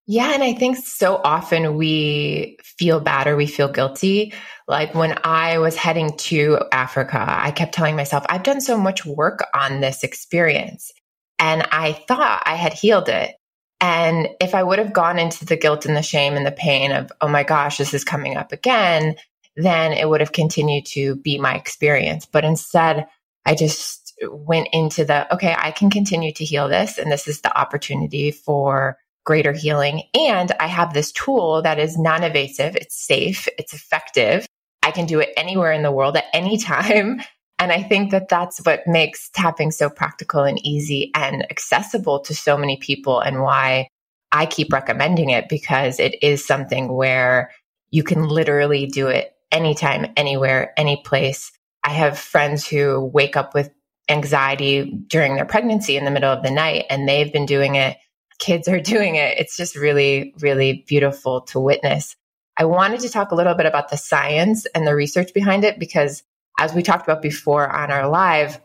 Yeah. 0.09 0.33
And 0.33 0.41
I 0.41 0.53
think 0.53 0.77
so 0.77 1.19
often 1.21 1.75
we 1.75 2.57
feel 2.63 3.01
bad 3.01 3.27
or 3.27 3.35
we 3.35 3.45
feel 3.45 3.67
guilty. 3.67 4.33
Like 4.65 4.95
when 4.95 5.19
I 5.23 5.57
was 5.57 5.75
heading 5.75 6.15
to 6.17 6.59
Africa, 6.71 7.23
I 7.27 7.51
kept 7.51 7.73
telling 7.73 7.97
myself, 7.97 8.25
I've 8.29 8.43
done 8.43 8.61
so 8.61 8.77
much 8.77 9.05
work 9.05 9.43
on 9.53 9.81
this 9.81 10.03
experience 10.03 10.93
and 11.39 11.67
I 11.71 11.91
thought 11.91 12.43
I 12.45 12.55
had 12.55 12.73
healed 12.73 13.09
it. 13.09 13.35
And 13.81 14.29
if 14.39 14.55
I 14.55 14.63
would 14.63 14.79
have 14.79 14.93
gone 14.93 15.19
into 15.19 15.45
the 15.45 15.57
guilt 15.57 15.85
and 15.85 15.95
the 15.95 16.01
shame 16.01 16.35
and 16.35 16.45
the 16.45 16.51
pain 16.51 16.93
of, 16.93 17.11
oh 17.21 17.27
my 17.27 17.43
gosh, 17.43 17.77
this 17.77 17.93
is 17.93 18.03
coming 18.03 18.37
up 18.37 18.51
again, 18.51 19.17
then 19.57 19.91
it 19.91 20.07
would 20.07 20.21
have 20.21 20.31
continued 20.31 20.85
to 20.85 21.15
be 21.15 21.37
my 21.39 21.55
experience. 21.55 22.25
But 22.25 22.45
instead, 22.45 23.07
I 23.45 23.55
just 23.55 24.13
went 24.29 24.69
into 24.71 25.03
the, 25.03 25.31
okay, 25.33 25.55
I 25.57 25.71
can 25.71 25.89
continue 25.89 26.31
to 26.33 26.45
heal 26.45 26.69
this. 26.69 26.97
And 26.97 27.11
this 27.11 27.27
is 27.27 27.41
the 27.41 27.57
opportunity 27.57 28.31
for 28.31 28.97
greater 29.25 29.51
healing. 29.51 30.03
And 30.13 30.51
I 30.59 30.67
have 30.67 30.93
this 30.93 31.11
tool 31.11 31.63
that 31.63 31.79
is 31.79 31.97
non 31.97 32.23
invasive. 32.23 32.75
It's 32.75 32.95
safe. 32.95 33.47
It's 33.57 33.73
effective. 33.73 34.45
I 34.83 34.91
can 34.91 35.05
do 35.05 35.19
it 35.19 35.33
anywhere 35.35 35.71
in 35.71 35.81
the 35.81 35.91
world 35.91 36.15
at 36.15 36.25
any 36.33 36.57
time. 36.57 37.21
And 37.59 37.71
I 37.71 37.81
think 37.81 38.11
that 38.11 38.29
that's 38.29 38.59
what 38.59 38.85
makes 38.85 39.31
tapping 39.31 39.71
so 39.71 39.89
practical 39.89 40.43
and 40.43 40.63
easy 40.63 41.09
and 41.15 41.43
accessible 41.49 42.19
to 42.19 42.35
so 42.35 42.55
many 42.55 42.77
people 42.77 43.19
and 43.19 43.41
why 43.41 43.87
I 44.31 44.45
keep 44.45 44.71
recommending 44.71 45.31
it 45.31 45.49
because 45.49 45.99
it 45.99 46.21
is 46.21 46.45
something 46.45 46.93
where 46.93 47.49
you 47.89 48.03
can 48.03 48.27
literally 48.27 48.85
do 48.85 49.07
it 49.07 49.33
anytime, 49.51 50.11
anywhere, 50.15 50.73
any 50.77 51.01
place. 51.03 51.51
I 51.83 51.91
have 51.91 52.19
friends 52.19 52.67
who 52.67 53.05
wake 53.13 53.37
up 53.37 53.53
with 53.53 53.71
anxiety 54.09 54.91
during 55.07 55.35
their 55.35 55.45
pregnancy 55.45 55.97
in 55.97 56.05
the 56.05 56.11
middle 56.11 56.31
of 56.31 56.43
the 56.43 56.51
night 56.51 56.85
and 56.89 57.07
they've 57.07 57.31
been 57.31 57.45
doing 57.45 57.75
it. 57.75 57.97
Kids 58.39 58.67
are 58.67 58.79
doing 58.81 59.15
it. 59.15 59.37
It's 59.37 59.57
just 59.57 59.75
really, 59.75 60.33
really 60.39 60.85
beautiful 60.87 61.41
to 61.41 61.59
witness. 61.59 62.15
I 62.57 62.65
wanted 62.65 63.01
to 63.01 63.09
talk 63.09 63.31
a 63.31 63.35
little 63.35 63.53
bit 63.53 63.67
about 63.67 63.89
the 63.89 63.97
science 63.97 64.65
and 64.73 64.87
the 64.87 64.95
research 64.95 65.33
behind 65.33 65.63
it 65.63 65.77
because 65.77 66.23
as 66.59 66.73
we 66.73 66.81
talked 66.81 67.07
about 67.07 67.21
before 67.21 67.69
on 67.69 67.91
our 67.91 68.09
live, 68.09 68.59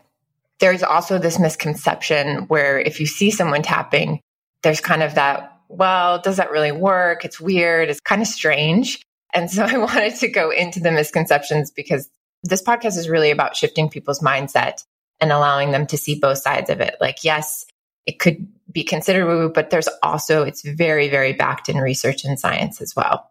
there's 0.59 0.81
also 0.81 1.19
this 1.19 1.37
misconception 1.37 2.45
where 2.47 2.79
if 2.79 2.99
you 2.99 3.05
see 3.05 3.29
someone 3.29 3.61
tapping, 3.61 4.19
there's 4.63 4.81
kind 4.81 5.03
of 5.03 5.15
that, 5.15 5.59
well, 5.67 6.19
does 6.19 6.37
that 6.37 6.51
really 6.51 6.71
work? 6.71 7.25
It's 7.25 7.39
weird. 7.39 7.89
It's 7.89 7.99
kind 7.99 8.21
of 8.21 8.27
strange. 8.27 9.03
And 9.33 9.49
so 9.49 9.63
I 9.67 9.77
wanted 9.77 10.15
to 10.15 10.27
go 10.27 10.49
into 10.51 10.79
the 10.79 10.91
misconceptions 10.91 11.71
because 11.71 12.09
this 12.43 12.61
podcast 12.61 12.97
is 12.97 13.09
really 13.09 13.31
about 13.31 13.55
shifting 13.55 13.89
people's 13.89 14.19
mindset 14.19 14.83
and 15.19 15.31
allowing 15.31 15.71
them 15.71 15.87
to 15.87 15.97
see 15.97 16.19
both 16.19 16.39
sides 16.39 16.69
of 16.69 16.81
it. 16.81 16.95
Like, 16.99 17.23
yes, 17.23 17.65
it 18.05 18.19
could 18.19 18.47
be 18.71 18.83
considered 18.83 19.25
woo 19.25 19.49
but 19.49 19.69
there's 19.69 19.87
also, 20.01 20.43
it's 20.43 20.61
very, 20.61 21.09
very 21.09 21.33
backed 21.33 21.69
in 21.69 21.77
research 21.77 22.25
and 22.25 22.39
science 22.39 22.81
as 22.81 22.95
well. 22.95 23.29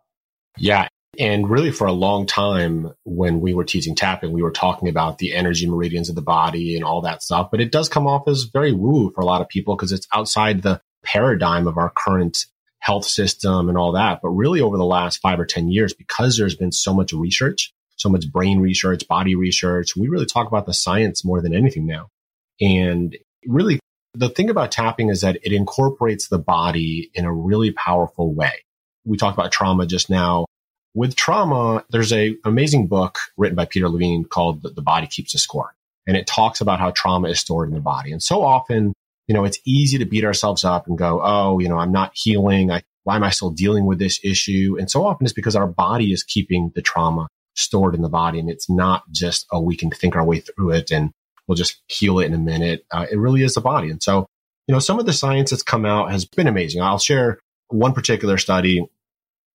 Yeah. 0.56 0.88
And 1.18 1.50
really, 1.50 1.72
for 1.72 1.86
a 1.86 1.92
long 1.92 2.26
time, 2.26 2.94
when 3.04 3.40
we 3.40 3.52
were 3.52 3.64
teaching 3.64 3.94
tapping, 3.94 4.32
we 4.32 4.42
were 4.42 4.50
talking 4.50 4.88
about 4.88 5.18
the 5.18 5.34
energy 5.34 5.68
meridians 5.68 6.08
of 6.08 6.14
the 6.14 6.22
body 6.22 6.74
and 6.74 6.84
all 6.84 7.02
that 7.02 7.22
stuff. 7.22 7.50
But 7.50 7.60
it 7.60 7.70
does 7.70 7.90
come 7.90 8.06
off 8.06 8.26
as 8.28 8.44
very 8.44 8.72
woo 8.72 9.10
for 9.10 9.20
a 9.20 9.26
lot 9.26 9.42
of 9.42 9.48
people 9.48 9.76
because 9.76 9.92
it's 9.92 10.08
outside 10.14 10.62
the 10.62 10.80
paradigm 11.04 11.66
of 11.66 11.76
our 11.76 11.92
current 11.94 12.46
health 12.82 13.04
system 13.04 13.68
and 13.68 13.78
all 13.78 13.92
that. 13.92 14.20
But 14.20 14.30
really 14.30 14.60
over 14.60 14.76
the 14.76 14.84
last 14.84 15.18
five 15.18 15.38
or 15.38 15.46
10 15.46 15.68
years, 15.68 15.94
because 15.94 16.36
there's 16.36 16.56
been 16.56 16.72
so 16.72 16.92
much 16.92 17.12
research, 17.12 17.72
so 17.96 18.08
much 18.08 18.30
brain 18.30 18.58
research, 18.58 19.06
body 19.06 19.36
research, 19.36 19.96
we 19.96 20.08
really 20.08 20.26
talk 20.26 20.48
about 20.48 20.66
the 20.66 20.74
science 20.74 21.24
more 21.24 21.40
than 21.40 21.54
anything 21.54 21.86
now. 21.86 22.08
And 22.60 23.16
really 23.46 23.78
the 24.14 24.28
thing 24.28 24.50
about 24.50 24.72
tapping 24.72 25.10
is 25.10 25.20
that 25.20 25.38
it 25.42 25.52
incorporates 25.52 26.26
the 26.26 26.40
body 26.40 27.10
in 27.14 27.24
a 27.24 27.32
really 27.32 27.70
powerful 27.70 28.34
way. 28.34 28.64
We 29.04 29.16
talked 29.16 29.38
about 29.38 29.52
trauma 29.52 29.86
just 29.86 30.10
now. 30.10 30.46
With 30.94 31.14
trauma, 31.14 31.84
there's 31.90 32.12
a 32.12 32.36
amazing 32.44 32.88
book 32.88 33.18
written 33.36 33.56
by 33.56 33.64
Peter 33.64 33.88
Levine 33.88 34.24
called 34.24 34.62
The 34.62 34.82
Body 34.82 35.06
Keeps 35.06 35.34
a 35.34 35.38
Score. 35.38 35.74
And 36.06 36.16
it 36.16 36.26
talks 36.26 36.60
about 36.60 36.80
how 36.80 36.90
trauma 36.90 37.28
is 37.28 37.38
stored 37.38 37.68
in 37.68 37.74
the 37.74 37.80
body. 37.80 38.10
And 38.10 38.22
so 38.22 38.42
often 38.42 38.92
you 39.32 39.38
know, 39.38 39.46
it's 39.46 39.60
easy 39.64 39.96
to 39.96 40.04
beat 40.04 40.26
ourselves 40.26 40.62
up 40.62 40.86
and 40.86 40.98
go, 40.98 41.18
oh, 41.24 41.58
you 41.58 41.66
know, 41.66 41.78
I'm 41.78 41.90
not 41.90 42.12
healing. 42.12 42.70
I, 42.70 42.82
why 43.04 43.16
am 43.16 43.24
I 43.24 43.30
still 43.30 43.48
dealing 43.48 43.86
with 43.86 43.98
this 43.98 44.20
issue? 44.22 44.76
And 44.78 44.90
so 44.90 45.06
often 45.06 45.24
it's 45.24 45.32
because 45.32 45.56
our 45.56 45.66
body 45.66 46.12
is 46.12 46.22
keeping 46.22 46.70
the 46.74 46.82
trauma 46.82 47.28
stored 47.54 47.94
in 47.94 48.02
the 48.02 48.10
body. 48.10 48.38
And 48.38 48.50
it's 48.50 48.68
not 48.68 49.04
just, 49.10 49.46
oh, 49.50 49.62
we 49.62 49.74
can 49.74 49.90
think 49.90 50.16
our 50.16 50.24
way 50.26 50.40
through 50.40 50.72
it 50.72 50.90
and 50.90 51.12
we'll 51.48 51.56
just 51.56 51.80
heal 51.86 52.18
it 52.18 52.26
in 52.26 52.34
a 52.34 52.38
minute. 52.38 52.84
Uh, 52.90 53.06
it 53.10 53.16
really 53.16 53.42
is 53.42 53.54
the 53.54 53.62
body. 53.62 53.88
And 53.88 54.02
so, 54.02 54.26
you 54.66 54.74
know, 54.74 54.80
some 54.80 54.98
of 54.98 55.06
the 55.06 55.14
science 55.14 55.48
that's 55.48 55.62
come 55.62 55.86
out 55.86 56.10
has 56.10 56.26
been 56.26 56.46
amazing. 56.46 56.82
I'll 56.82 56.98
share 56.98 57.38
one 57.68 57.94
particular 57.94 58.36
study 58.36 58.86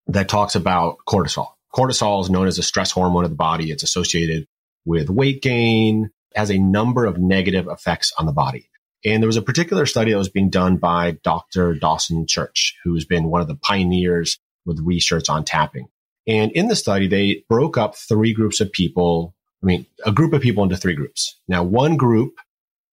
that 0.08 0.28
talks 0.28 0.56
about 0.56 0.98
cortisol. 1.08 1.50
Cortisol 1.72 2.24
is 2.24 2.32
known 2.32 2.48
as 2.48 2.58
a 2.58 2.64
stress 2.64 2.90
hormone 2.90 3.26
of 3.26 3.30
the 3.30 3.36
body. 3.36 3.70
It's 3.70 3.84
associated 3.84 4.48
with 4.86 5.12
weight 5.12 5.44
gain, 5.44 6.10
has 6.34 6.50
a 6.50 6.58
number 6.58 7.06
of 7.06 7.20
negative 7.20 7.68
effects 7.68 8.12
on 8.18 8.26
the 8.26 8.32
body. 8.32 8.72
And 9.06 9.22
there 9.22 9.28
was 9.28 9.38
a 9.38 9.42
particular 9.42 9.86
study 9.86 10.12
that 10.12 10.18
was 10.18 10.30
being 10.30 10.50
done 10.50 10.78
by 10.78 11.18
Dr. 11.24 11.76
Dawson 11.76 12.26
Church, 12.28 12.76
who's 12.84 13.06
been 13.06 13.30
one 13.30 13.42
of 13.42 13.48
the 13.48 13.56
pioneers 13.56 14.40
with 14.66 14.80
research 14.84 15.30
on 15.30 15.46
tapping. 15.46 15.88
And 16.28 16.52
in 16.52 16.68
the 16.68 16.76
study, 16.76 17.08
they 17.08 17.46
broke 17.48 17.78
up 17.78 17.96
three 17.96 18.34
groups 18.34 18.60
of 18.60 18.72
people. 18.72 19.34
I 19.64 19.66
mean, 19.66 19.86
a 20.06 20.12
group 20.12 20.34
of 20.34 20.42
people 20.42 20.64
into 20.64 20.78
three 20.78 20.96
groups. 20.96 21.40
Now, 21.48 21.64
one 21.64 21.96
group, 21.96 22.34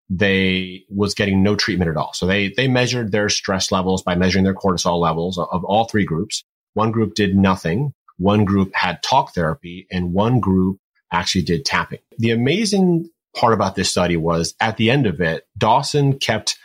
they 0.08 0.84
was 0.88 1.14
getting 1.14 1.42
no 1.42 1.56
treatment 1.56 1.90
at 1.90 1.96
all. 1.96 2.12
So 2.12 2.26
they, 2.26 2.50
they 2.50 2.68
measured 2.68 3.10
their 3.10 3.28
stress 3.28 3.72
levels 3.72 4.02
by 4.02 4.14
measuring 4.14 4.44
their 4.44 4.54
cortisol 4.54 5.00
levels 5.00 5.38
of 5.38 5.64
all 5.64 5.86
three 5.86 6.04
groups. 6.04 6.44
One 6.74 6.92
group 6.92 7.14
did 7.14 7.34
nothing. 7.34 7.92
One 8.18 8.44
group 8.44 8.74
had 8.74 9.02
talk 9.02 9.34
therapy 9.34 9.86
and 9.90 10.12
one 10.12 10.38
group 10.38 10.78
actually 11.10 11.42
did 11.42 11.64
tapping. 11.64 12.00
The 12.18 12.30
amazing 12.30 13.10
part 13.34 13.52
about 13.52 13.74
this 13.74 13.90
study 13.90 14.16
was 14.16 14.54
at 14.60 14.76
the 14.76 14.90
end 14.90 15.06
of 15.06 15.20
it, 15.20 15.46
Dawson 15.56 16.18
kept 16.18 16.56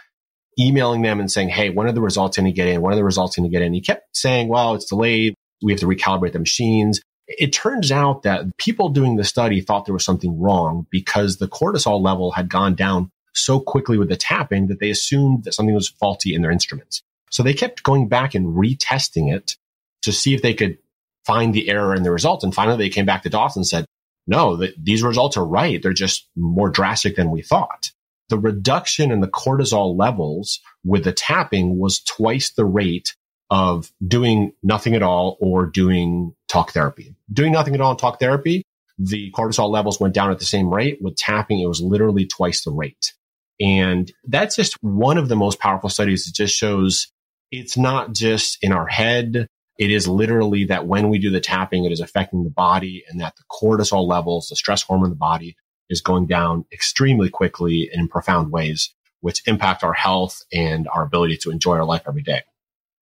emailing 0.60 1.02
them 1.02 1.20
and 1.20 1.32
saying, 1.32 1.50
Hey, 1.50 1.70
when 1.70 1.88
are 1.88 1.92
the 1.92 2.02
results 2.02 2.38
going 2.38 2.46
to 2.46 2.52
get 2.52 2.68
in? 2.68 2.82
When 2.82 2.94
are 2.94 2.98
the 2.98 3.04
results 3.04 3.36
going 3.36 3.50
to 3.50 3.52
get 3.52 3.62
in? 3.62 3.74
He 3.74 3.82
kept 3.82 4.16
saying, 4.16 4.50
well, 4.50 4.76
it's 4.76 4.86
delayed. 4.86 5.36
We 5.62 5.72
have 5.72 5.80
to 5.82 5.88
recalibrate 5.88 6.34
the 6.34 6.40
machines. 6.40 7.02
It 7.28 7.54
turns 7.54 7.92
out 7.92 8.24
that 8.24 8.58
people 8.58 8.90
doing 8.90 9.16
the 9.16 9.24
study 9.24 9.62
thought 9.62 9.86
there 9.86 9.94
was 9.94 10.06
something 10.06 10.40
wrong 10.40 10.88
because 10.90 11.38
the 11.38 11.48
cortisol 11.48 12.02
level 12.02 12.32
had 12.32 12.50
gone 12.50 12.76
down 12.76 13.12
so 13.34 13.60
quickly 13.60 13.98
with 13.98 14.10
the 14.10 14.18
tapping 14.18 14.68
that 14.68 14.80
they 14.80 14.90
assumed 14.90 15.44
that 15.44 15.54
something 15.54 15.76
was 15.76 15.90
faulty 15.90 16.34
in 16.34 16.42
their 16.42 16.52
instruments. 16.52 17.02
So 17.30 17.44
they 17.44 17.54
kept 17.54 17.84
going 17.84 18.08
back 18.08 18.34
and 18.34 18.58
retesting 18.58 19.34
it 19.34 19.56
to 20.02 20.12
see 20.12 20.34
if 20.34 20.42
they 20.42 20.56
could 20.56 20.80
find 21.26 21.54
the 21.54 21.70
error 21.70 21.94
in 21.94 22.04
the 22.04 22.12
results. 22.12 22.44
And 22.44 22.54
finally 22.54 22.78
they 22.78 22.90
came 22.90 23.06
back 23.06 23.24
to 23.24 23.30
Dawson 23.30 23.60
and 23.60 23.68
said, 23.68 23.86
no, 24.30 24.56
that 24.58 24.74
these 24.82 25.04
results 25.04 25.36
are 25.38 25.46
right. 25.46 25.82
They're 25.82 25.92
just 25.92 26.30
more 26.36 26.70
drastic 26.70 27.16
than 27.16 27.32
we 27.32 27.42
thought. 27.42 27.92
The 28.30 28.38
reduction 28.38 29.12
in 29.12 29.22
the 29.22 29.28
cortisol 29.28 29.98
levels 29.98 30.60
with 30.86 31.04
the 31.04 31.12
tapping 31.12 31.80
was 31.80 32.00
twice 32.02 32.52
the 32.52 32.66
rate 32.66 33.16
of 33.50 33.92
doing 34.06 34.54
nothing 34.62 34.94
at 34.94 35.02
all 35.02 35.38
or 35.42 35.66
doing 35.66 36.36
talk 36.48 36.72
therapy. 36.72 37.16
Doing 37.34 37.52
nothing 37.52 37.74
at 37.74 37.82
all 37.82 37.92
in 37.92 37.98
talk 37.98 38.20
therapy, 38.20 38.62
the 39.00 39.32
cortisol 39.32 39.72
levels 39.72 40.00
went 40.00 40.14
down 40.14 40.30
at 40.30 40.38
the 40.38 40.46
same 40.46 40.72
rate. 40.72 41.00
With 41.02 41.16
tapping, 41.16 41.60
it 41.60 41.68
was 41.68 41.82
literally 41.82 42.28
twice 42.28 42.64
the 42.64 42.72
rate. 42.72 43.14
And 43.60 44.12
that's 44.26 44.56
just 44.56 44.78
one 44.82 45.18
of 45.18 45.28
the 45.28 45.36
most 45.36 45.60
powerful 45.60 45.90
studies. 45.90 46.28
It 46.28 46.36
just 46.36 46.56
shows 46.56 47.08
it's 47.52 47.78
not 47.78 48.14
just 48.14 48.60
in 48.62 48.72
our 48.72 48.88
head. 48.88 49.48
It 49.80 49.92
is 49.92 50.10
literally 50.10 50.66
that 50.66 50.86
when 50.86 51.08
we 51.08 51.20
do 51.20 51.32
the 51.32 51.40
tapping, 51.40 51.86
it 51.86 51.94
is 51.94 52.02
affecting 52.02 52.44
the 52.44 52.50
body 52.50 53.06
and 53.10 53.22
that 53.22 53.38
the 53.38 53.44
cortisol 53.50 54.06
levels, 54.06 54.50
the 54.50 54.58
stress 54.58 54.84
hormone 54.84 55.06
in 55.06 55.12
the 55.12 55.16
body 55.16 55.56
is 55.90 56.02
going 56.02 56.28
down 56.28 56.66
extremely 56.72 57.30
quickly 57.30 57.90
in 57.92 58.10
profound 58.10 58.52
ways, 58.52 58.94
which 59.22 59.42
impact 59.48 59.86
our 59.86 59.94
health 59.94 60.44
and 60.52 60.90
our 60.90 61.04
ability 61.04 61.38
to 61.38 61.50
enjoy 61.50 61.78
our 61.78 61.86
life 61.86 62.04
every 62.08 62.22
day. 62.22 62.42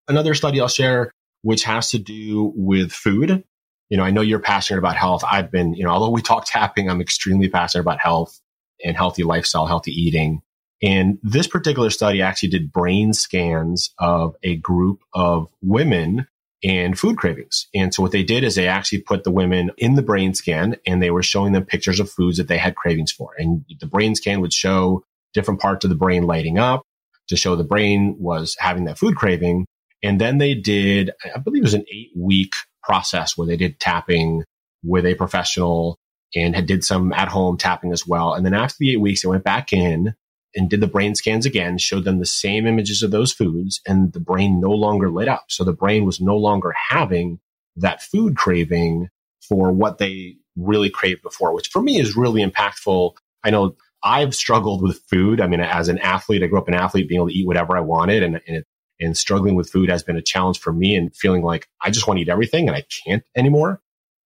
Another 0.06 0.34
study 0.34 0.60
I'll 0.60 0.68
share, 0.68 1.12
which 1.42 1.64
has 1.64 1.90
to 1.90 1.98
do 1.98 2.52
with 2.54 2.92
food. 2.92 3.42
You 3.90 3.96
know, 3.96 4.04
I 4.04 4.12
know 4.12 4.20
you're 4.20 4.38
passionate 4.38 4.78
about 4.78 4.96
health. 4.96 5.24
I've 5.28 5.50
been, 5.50 5.74
you 5.74 5.82
know, 5.82 5.90
although 5.90 6.10
we 6.10 6.22
talk 6.22 6.44
tapping, 6.46 6.88
I'm 6.88 7.00
extremely 7.00 7.48
passionate 7.48 7.82
about 7.82 8.00
health 8.00 8.40
and 8.84 8.96
healthy 8.96 9.24
lifestyle, 9.24 9.66
healthy 9.66 9.90
eating. 9.90 10.42
And 10.80 11.18
this 11.24 11.48
particular 11.48 11.90
study 11.90 12.22
actually 12.22 12.50
did 12.50 12.72
brain 12.72 13.12
scans 13.12 13.92
of 13.98 14.36
a 14.44 14.54
group 14.54 15.00
of 15.12 15.48
women 15.60 16.28
and 16.64 16.98
food 16.98 17.16
cravings. 17.16 17.68
And 17.74 17.94
so 17.94 18.02
what 18.02 18.12
they 18.12 18.24
did 18.24 18.44
is 18.44 18.54
they 18.54 18.66
actually 18.66 19.02
put 19.02 19.24
the 19.24 19.30
women 19.30 19.70
in 19.78 19.94
the 19.94 20.02
brain 20.02 20.34
scan 20.34 20.76
and 20.86 21.02
they 21.02 21.10
were 21.10 21.22
showing 21.22 21.52
them 21.52 21.64
pictures 21.64 22.00
of 22.00 22.10
foods 22.10 22.38
that 22.38 22.48
they 22.48 22.58
had 22.58 22.76
cravings 22.76 23.12
for. 23.12 23.30
And 23.38 23.64
the 23.80 23.86
brain 23.86 24.14
scan 24.14 24.40
would 24.40 24.52
show 24.52 25.04
different 25.34 25.60
parts 25.60 25.84
of 25.84 25.90
the 25.90 25.96
brain 25.96 26.24
lighting 26.24 26.58
up 26.58 26.82
to 27.28 27.36
show 27.36 27.54
the 27.54 27.64
brain 27.64 28.16
was 28.18 28.56
having 28.58 28.84
that 28.84 28.98
food 28.98 29.16
craving. 29.16 29.66
And 30.02 30.20
then 30.20 30.38
they 30.38 30.54
did, 30.54 31.10
I 31.34 31.38
believe 31.38 31.62
it 31.62 31.64
was 31.64 31.74
an 31.74 31.86
eight 31.92 32.10
week 32.16 32.52
process 32.82 33.36
where 33.36 33.46
they 33.46 33.56
did 33.56 33.78
tapping 33.78 34.44
with 34.82 35.04
a 35.04 35.14
professional 35.14 35.98
and 36.34 36.54
had 36.54 36.66
did 36.66 36.84
some 36.84 37.12
at 37.12 37.28
home 37.28 37.56
tapping 37.56 37.92
as 37.92 38.06
well. 38.06 38.34
And 38.34 38.44
then 38.44 38.54
after 38.54 38.76
the 38.78 38.92
eight 38.92 39.00
weeks, 39.00 39.22
they 39.22 39.28
went 39.28 39.44
back 39.44 39.72
in 39.72 40.14
and 40.54 40.70
did 40.70 40.80
the 40.80 40.86
brain 40.86 41.14
scans 41.14 41.46
again, 41.46 41.78
showed 41.78 42.04
them 42.04 42.18
the 42.18 42.26
same 42.26 42.66
images 42.66 43.02
of 43.02 43.10
those 43.10 43.32
foods, 43.32 43.80
and 43.86 44.12
the 44.12 44.20
brain 44.20 44.60
no 44.60 44.70
longer 44.70 45.10
lit 45.10 45.28
up. 45.28 45.46
So 45.48 45.64
the 45.64 45.72
brain 45.72 46.04
was 46.04 46.20
no 46.20 46.36
longer 46.36 46.74
having 46.90 47.40
that 47.76 48.02
food 48.02 48.36
craving 48.36 49.08
for 49.46 49.72
what 49.72 49.98
they 49.98 50.36
really 50.56 50.90
craved 50.90 51.22
before, 51.22 51.54
which 51.54 51.68
for 51.68 51.80
me 51.80 52.00
is 52.00 52.16
really 52.16 52.44
impactful. 52.44 53.12
I 53.44 53.50
know 53.50 53.76
I've 54.02 54.34
struggled 54.34 54.82
with 54.82 55.00
food. 55.08 55.40
I 55.40 55.46
mean, 55.46 55.60
as 55.60 55.88
an 55.88 55.98
athlete, 55.98 56.42
I 56.42 56.46
grew 56.46 56.58
up 56.58 56.68
an 56.68 56.74
athlete 56.74 57.08
being 57.08 57.20
able 57.20 57.28
to 57.28 57.34
eat 57.34 57.46
whatever 57.46 57.76
I 57.76 57.80
wanted 57.80 58.22
and, 58.22 58.40
and, 58.46 58.64
and 59.00 59.16
struggling 59.16 59.54
with 59.54 59.70
food 59.70 59.90
has 59.90 60.02
been 60.02 60.16
a 60.16 60.22
challenge 60.22 60.58
for 60.58 60.72
me 60.72 60.96
and 60.96 61.14
feeling 61.14 61.42
like 61.42 61.68
I 61.80 61.90
just 61.90 62.06
want 62.06 62.18
to 62.18 62.22
eat 62.22 62.28
everything 62.28 62.68
and 62.68 62.76
I 62.76 62.84
can't 63.04 63.22
anymore. 63.36 63.80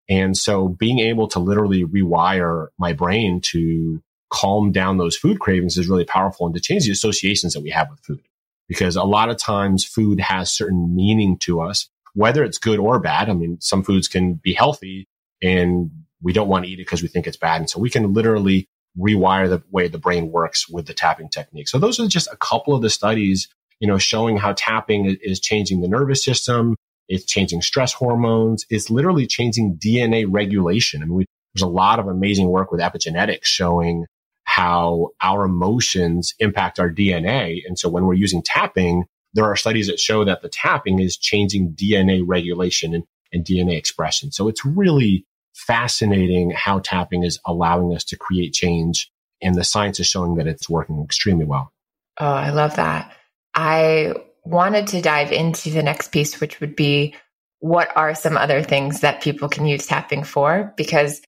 And 0.08 0.36
so 0.36 0.68
being 0.68 0.98
able 0.98 1.28
to 1.28 1.38
literally 1.38 1.84
rewire 1.84 2.68
my 2.78 2.92
brain 2.92 3.40
to 3.52 4.02
calm 4.32 4.72
down 4.72 4.96
those 4.96 5.16
food 5.16 5.38
cravings 5.38 5.76
is 5.76 5.88
really 5.88 6.04
powerful 6.04 6.46
and 6.46 6.54
to 6.54 6.60
change 6.60 6.84
the 6.84 6.90
associations 6.90 7.52
that 7.52 7.60
we 7.60 7.70
have 7.70 7.90
with 7.90 8.00
food. 8.00 8.22
Because 8.68 8.96
a 8.96 9.04
lot 9.04 9.28
of 9.28 9.36
times 9.36 9.84
food 9.84 10.18
has 10.20 10.50
certain 10.50 10.94
meaning 10.94 11.36
to 11.38 11.60
us, 11.60 11.88
whether 12.14 12.42
it's 12.42 12.58
good 12.58 12.78
or 12.78 12.98
bad. 12.98 13.28
I 13.28 13.34
mean, 13.34 13.58
some 13.60 13.82
foods 13.82 14.08
can 14.08 14.34
be 14.34 14.54
healthy 14.54 15.06
and 15.42 15.90
we 16.22 16.32
don't 16.32 16.48
want 16.48 16.64
to 16.64 16.70
eat 16.70 16.74
it 16.74 16.86
because 16.86 17.02
we 17.02 17.08
think 17.08 17.26
it's 17.26 17.36
bad. 17.36 17.60
And 17.60 17.68
so 17.68 17.78
we 17.78 17.90
can 17.90 18.14
literally 18.14 18.66
rewire 18.98 19.48
the 19.48 19.62
way 19.70 19.88
the 19.88 19.98
brain 19.98 20.30
works 20.30 20.68
with 20.68 20.86
the 20.86 20.94
tapping 20.94 21.28
technique. 21.28 21.68
So 21.68 21.78
those 21.78 21.98
are 22.00 22.06
just 22.06 22.28
a 22.32 22.36
couple 22.36 22.74
of 22.74 22.82
the 22.82 22.90
studies, 22.90 23.48
you 23.80 23.88
know, 23.88 23.98
showing 23.98 24.36
how 24.36 24.54
tapping 24.56 25.16
is 25.22 25.40
changing 25.40 25.80
the 25.80 25.88
nervous 25.88 26.24
system. 26.24 26.76
It's 27.08 27.24
changing 27.24 27.62
stress 27.62 27.92
hormones. 27.92 28.64
It's 28.70 28.88
literally 28.88 29.26
changing 29.26 29.76
DNA 29.76 30.24
regulation. 30.28 31.02
I 31.02 31.06
mean, 31.06 31.14
we, 31.14 31.26
there's 31.54 31.62
a 31.62 31.66
lot 31.66 31.98
of 31.98 32.06
amazing 32.06 32.48
work 32.48 32.70
with 32.70 32.80
epigenetics 32.80 33.44
showing 33.44 34.06
how 34.54 35.08
our 35.22 35.46
emotions 35.46 36.34
impact 36.38 36.78
our 36.78 36.90
DNA. 36.90 37.62
And 37.66 37.78
so 37.78 37.88
when 37.88 38.04
we're 38.04 38.12
using 38.12 38.42
tapping, 38.42 39.04
there 39.32 39.46
are 39.46 39.56
studies 39.56 39.86
that 39.86 39.98
show 39.98 40.26
that 40.26 40.42
the 40.42 40.50
tapping 40.50 40.98
is 40.98 41.16
changing 41.16 41.72
DNA 41.72 42.22
regulation 42.22 42.94
and, 42.94 43.04
and 43.32 43.46
DNA 43.46 43.78
expression. 43.78 44.30
So 44.30 44.48
it's 44.48 44.62
really 44.62 45.24
fascinating 45.54 46.50
how 46.50 46.80
tapping 46.80 47.22
is 47.22 47.38
allowing 47.46 47.96
us 47.96 48.04
to 48.04 48.16
create 48.18 48.52
change. 48.52 49.10
And 49.40 49.54
the 49.54 49.64
science 49.64 49.98
is 50.00 50.06
showing 50.06 50.34
that 50.34 50.46
it's 50.46 50.68
working 50.68 51.02
extremely 51.02 51.46
well. 51.46 51.72
Oh, 52.20 52.26
I 52.26 52.50
love 52.50 52.76
that. 52.76 53.16
I 53.54 54.12
wanted 54.44 54.88
to 54.88 55.00
dive 55.00 55.32
into 55.32 55.70
the 55.70 55.82
next 55.82 56.12
piece, 56.12 56.42
which 56.42 56.60
would 56.60 56.76
be 56.76 57.14
what 57.60 57.88
are 57.96 58.14
some 58.14 58.36
other 58.36 58.62
things 58.62 59.00
that 59.00 59.22
people 59.22 59.48
can 59.48 59.64
use 59.64 59.86
tapping 59.86 60.24
for? 60.24 60.74
Because 60.76 61.22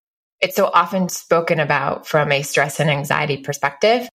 it's 0.44 0.56
so 0.56 0.66
often 0.66 1.08
spoken 1.08 1.58
about 1.58 2.06
from 2.06 2.30
a 2.30 2.42
stress 2.42 2.78
and 2.78 2.90
anxiety 2.90 3.38
perspective, 3.38 4.06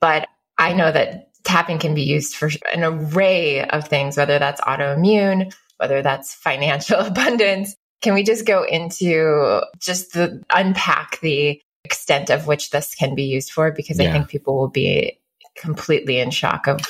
but 0.00 0.26
I 0.58 0.72
know 0.72 0.90
that 0.90 1.28
tapping 1.44 1.78
can 1.78 1.94
be 1.94 2.02
used 2.02 2.34
for 2.34 2.50
an 2.74 2.82
array 2.82 3.64
of 3.64 3.86
things, 3.86 4.16
whether 4.16 4.40
that's 4.40 4.60
autoimmune, 4.60 5.54
whether 5.76 6.02
that's 6.02 6.34
financial 6.48 6.98
abundance. 6.98 7.76
Can 8.02 8.14
we 8.14 8.24
just 8.24 8.44
go 8.44 8.64
into 8.64 9.62
just 9.78 10.12
the 10.12 10.42
unpack 10.50 11.20
the 11.20 11.62
extent 11.84 12.30
of 12.30 12.48
which 12.48 12.70
this 12.70 12.96
can 12.96 13.14
be 13.14 13.22
used 13.22 13.52
for? 13.52 13.70
Because 13.70 14.00
yeah. 14.00 14.08
I 14.08 14.12
think 14.12 14.28
people 14.28 14.56
will 14.56 14.68
be 14.68 15.20
completely 15.56 16.18
in 16.18 16.32
shock 16.32 16.66
of, 16.66 16.80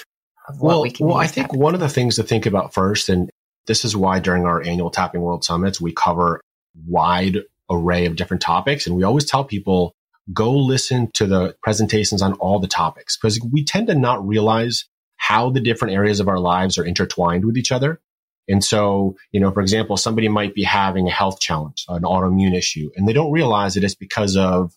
of 0.48 0.58
what 0.58 0.68
well, 0.70 0.82
we 0.82 0.90
can 0.90 1.06
Well, 1.06 1.18
I 1.18 1.26
think 1.26 1.52
one 1.52 1.74
of 1.74 1.80
the 1.80 1.90
things 1.90 2.16
to 2.16 2.22
think 2.22 2.46
about 2.46 2.72
first, 2.72 3.10
and 3.10 3.28
this 3.66 3.84
is 3.84 3.94
why 3.94 4.20
during 4.20 4.46
our 4.46 4.62
annual 4.62 4.90
Tapping 4.90 5.20
World 5.20 5.44
Summits, 5.44 5.82
we 5.82 5.92
cover 5.92 6.40
wide 6.88 7.42
array 7.70 8.06
of 8.06 8.16
different 8.16 8.42
topics. 8.42 8.86
And 8.86 8.96
we 8.96 9.02
always 9.02 9.24
tell 9.24 9.44
people, 9.44 9.94
go 10.32 10.52
listen 10.52 11.10
to 11.14 11.26
the 11.26 11.56
presentations 11.62 12.22
on 12.22 12.34
all 12.34 12.58
the 12.58 12.66
topics 12.66 13.16
because 13.16 13.40
we 13.52 13.64
tend 13.64 13.86
to 13.88 13.94
not 13.94 14.26
realize 14.26 14.84
how 15.16 15.50
the 15.50 15.60
different 15.60 15.94
areas 15.94 16.20
of 16.20 16.28
our 16.28 16.38
lives 16.38 16.78
are 16.78 16.84
intertwined 16.84 17.44
with 17.44 17.56
each 17.56 17.72
other. 17.72 18.00
And 18.48 18.62
so, 18.62 19.16
you 19.32 19.40
know, 19.40 19.50
for 19.50 19.60
example, 19.60 19.96
somebody 19.96 20.28
might 20.28 20.54
be 20.54 20.62
having 20.62 21.08
a 21.08 21.12
health 21.12 21.40
challenge, 21.40 21.84
an 21.88 22.02
autoimmune 22.02 22.54
issue, 22.56 22.90
and 22.94 23.08
they 23.08 23.12
don't 23.12 23.32
realize 23.32 23.76
it 23.76 23.84
is 23.84 23.96
because 23.96 24.36
of 24.36 24.72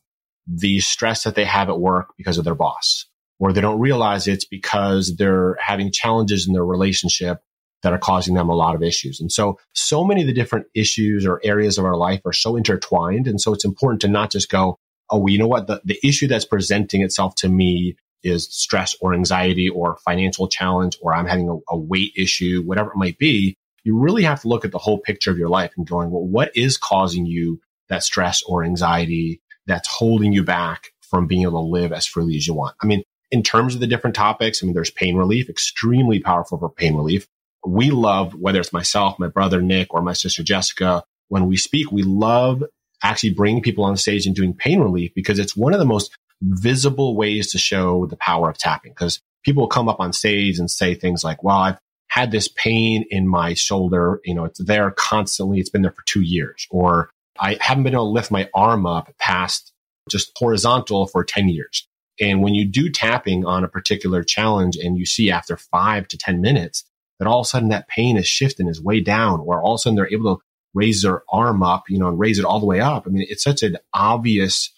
the 0.47 0.79
stress 0.79 1.23
that 1.23 1.35
they 1.35 1.45
have 1.45 1.69
at 1.69 1.79
work 1.79 2.13
because 2.17 2.39
of 2.39 2.45
their 2.45 2.55
boss, 2.55 3.05
or 3.37 3.53
they 3.53 3.61
don't 3.61 3.79
realize 3.79 4.27
it's 4.27 4.45
because 4.45 5.15
they're 5.17 5.55
having 5.59 5.91
challenges 5.91 6.47
in 6.47 6.53
their 6.53 6.65
relationship 6.65 7.43
that 7.83 7.93
are 7.93 7.99
causing 7.99 8.33
them 8.33 8.49
a 8.49 8.55
lot 8.55 8.75
of 8.75 8.83
issues. 8.83 9.19
And 9.19 9.31
so, 9.31 9.57
so 9.73 10.03
many 10.03 10.21
of 10.21 10.27
the 10.27 10.33
different 10.33 10.67
issues 10.73 11.25
or 11.25 11.39
areas 11.43 11.77
of 11.77 11.85
our 11.85 11.95
life 11.95 12.21
are 12.25 12.33
so 12.33 12.55
intertwined. 12.55 13.27
And 13.27 13.39
so 13.39 13.53
it's 13.53 13.65
important 13.65 14.01
to 14.01 14.07
not 14.07 14.31
just 14.31 14.49
go, 14.49 14.77
oh, 15.09 15.19
well, 15.19 15.29
you 15.29 15.39
know 15.39 15.47
what? 15.47 15.67
The, 15.67 15.81
the 15.85 15.99
issue 16.03 16.27
that's 16.27 16.45
presenting 16.45 17.01
itself 17.01 17.35
to 17.35 17.49
me 17.49 17.95
is 18.23 18.47
stress 18.51 18.95
or 18.99 19.13
anxiety 19.13 19.69
or 19.69 19.97
financial 20.03 20.47
challenge, 20.47 20.97
or 21.01 21.13
I'm 21.13 21.25
having 21.25 21.49
a, 21.49 21.55
a 21.73 21.77
weight 21.77 22.13
issue, 22.15 22.61
whatever 22.63 22.91
it 22.91 22.97
might 22.97 23.17
be. 23.17 23.55
You 23.83 23.97
really 23.97 24.23
have 24.23 24.41
to 24.41 24.49
look 24.49 24.65
at 24.65 24.71
the 24.71 24.77
whole 24.77 24.99
picture 24.99 25.31
of 25.31 25.37
your 25.37 25.47
life 25.47 25.71
and 25.77 25.87
going, 25.87 26.11
well, 26.11 26.25
what 26.25 26.51
is 26.55 26.77
causing 26.77 27.25
you 27.25 27.61
that 27.87 28.03
stress 28.03 28.43
or 28.43 28.63
anxiety 28.63 29.41
that's 29.67 29.87
holding 29.87 30.33
you 30.33 30.43
back 30.43 30.89
from 31.01 31.27
being 31.27 31.43
able 31.43 31.63
to 31.63 31.71
live 31.71 31.93
as 31.93 32.05
freely 32.05 32.35
as 32.35 32.45
you 32.45 32.53
want? 32.53 32.75
I 32.83 32.85
mean, 32.85 33.03
in 33.31 33.41
terms 33.41 33.73
of 33.73 33.79
the 33.79 33.87
different 33.87 34.15
topics, 34.15 34.61
I 34.61 34.65
mean, 34.65 34.73
there's 34.73 34.91
pain 34.91 35.15
relief, 35.15 35.49
extremely 35.49 36.19
powerful 36.19 36.57
for 36.57 36.69
pain 36.69 36.95
relief. 36.95 37.27
We 37.65 37.91
love, 37.91 38.33
whether 38.35 38.59
it's 38.59 38.73
myself, 38.73 39.19
my 39.19 39.27
brother 39.27 39.61
Nick, 39.61 39.93
or 39.93 40.01
my 40.01 40.13
sister 40.13 40.43
Jessica, 40.43 41.03
when 41.27 41.47
we 41.47 41.57
speak, 41.57 41.91
we 41.91 42.03
love 42.03 42.63
actually 43.03 43.33
bringing 43.33 43.61
people 43.61 43.83
on 43.83 43.97
stage 43.97 44.25
and 44.25 44.35
doing 44.35 44.53
pain 44.53 44.79
relief 44.79 45.11
because 45.15 45.39
it's 45.39 45.55
one 45.55 45.73
of 45.73 45.79
the 45.79 45.85
most 45.85 46.15
visible 46.41 47.15
ways 47.15 47.51
to 47.51 47.57
show 47.57 48.05
the 48.05 48.17
power 48.17 48.49
of 48.49 48.57
tapping. 48.57 48.91
Because 48.91 49.21
people 49.43 49.67
come 49.67 49.89
up 49.89 49.99
on 49.99 50.13
stage 50.13 50.59
and 50.59 50.69
say 50.69 50.95
things 50.95 51.23
like, 51.23 51.43
well, 51.43 51.57
I've 51.57 51.79
had 52.09 52.31
this 52.31 52.47
pain 52.47 53.05
in 53.09 53.27
my 53.27 53.53
shoulder. 53.53 54.19
You 54.25 54.35
know, 54.35 54.45
it's 54.45 54.63
there 54.63 54.91
constantly. 54.91 55.59
It's 55.59 55.69
been 55.69 55.81
there 55.81 55.91
for 55.91 56.03
two 56.05 56.21
years. 56.21 56.67
Or 56.71 57.09
I 57.39 57.57
haven't 57.61 57.83
been 57.83 57.93
able 57.93 58.05
to 58.05 58.11
lift 58.11 58.31
my 58.31 58.49
arm 58.53 58.85
up 58.85 59.13
past 59.19 59.71
just 60.09 60.31
horizontal 60.37 61.07
for 61.07 61.23
10 61.23 61.49
years. 61.49 61.87
And 62.19 62.41
when 62.41 62.53
you 62.53 62.65
do 62.65 62.89
tapping 62.89 63.45
on 63.45 63.63
a 63.63 63.69
particular 63.69 64.23
challenge 64.23 64.75
and 64.75 64.97
you 64.97 65.05
see 65.05 65.31
after 65.31 65.55
five 65.55 66.07
to 66.09 66.17
10 66.17 66.41
minutes 66.41 66.83
that 67.19 67.27
all 67.27 67.41
of 67.41 67.45
a 67.45 67.47
sudden 67.47 67.69
that 67.69 67.87
pain 67.87 68.17
is 68.17 68.27
shifting 68.27 68.67
is 68.67 68.81
way 68.81 69.01
down, 69.01 69.41
or 69.41 69.61
all 69.61 69.73
of 69.73 69.77
a 69.77 69.79
sudden 69.79 69.95
they're 69.95 70.11
able 70.11 70.37
to 70.37 70.41
raise 70.73 71.01
their 71.01 71.23
arm 71.31 71.63
up, 71.63 71.83
you 71.89 71.99
know, 71.99 72.07
and 72.07 72.19
raise 72.19 72.39
it 72.39 72.45
all 72.45 72.59
the 72.59 72.65
way 72.65 72.79
up. 72.79 73.05
I 73.05 73.09
mean, 73.09 73.25
it's 73.29 73.43
such 73.43 73.63
an 73.63 73.77
obvious 73.93 74.71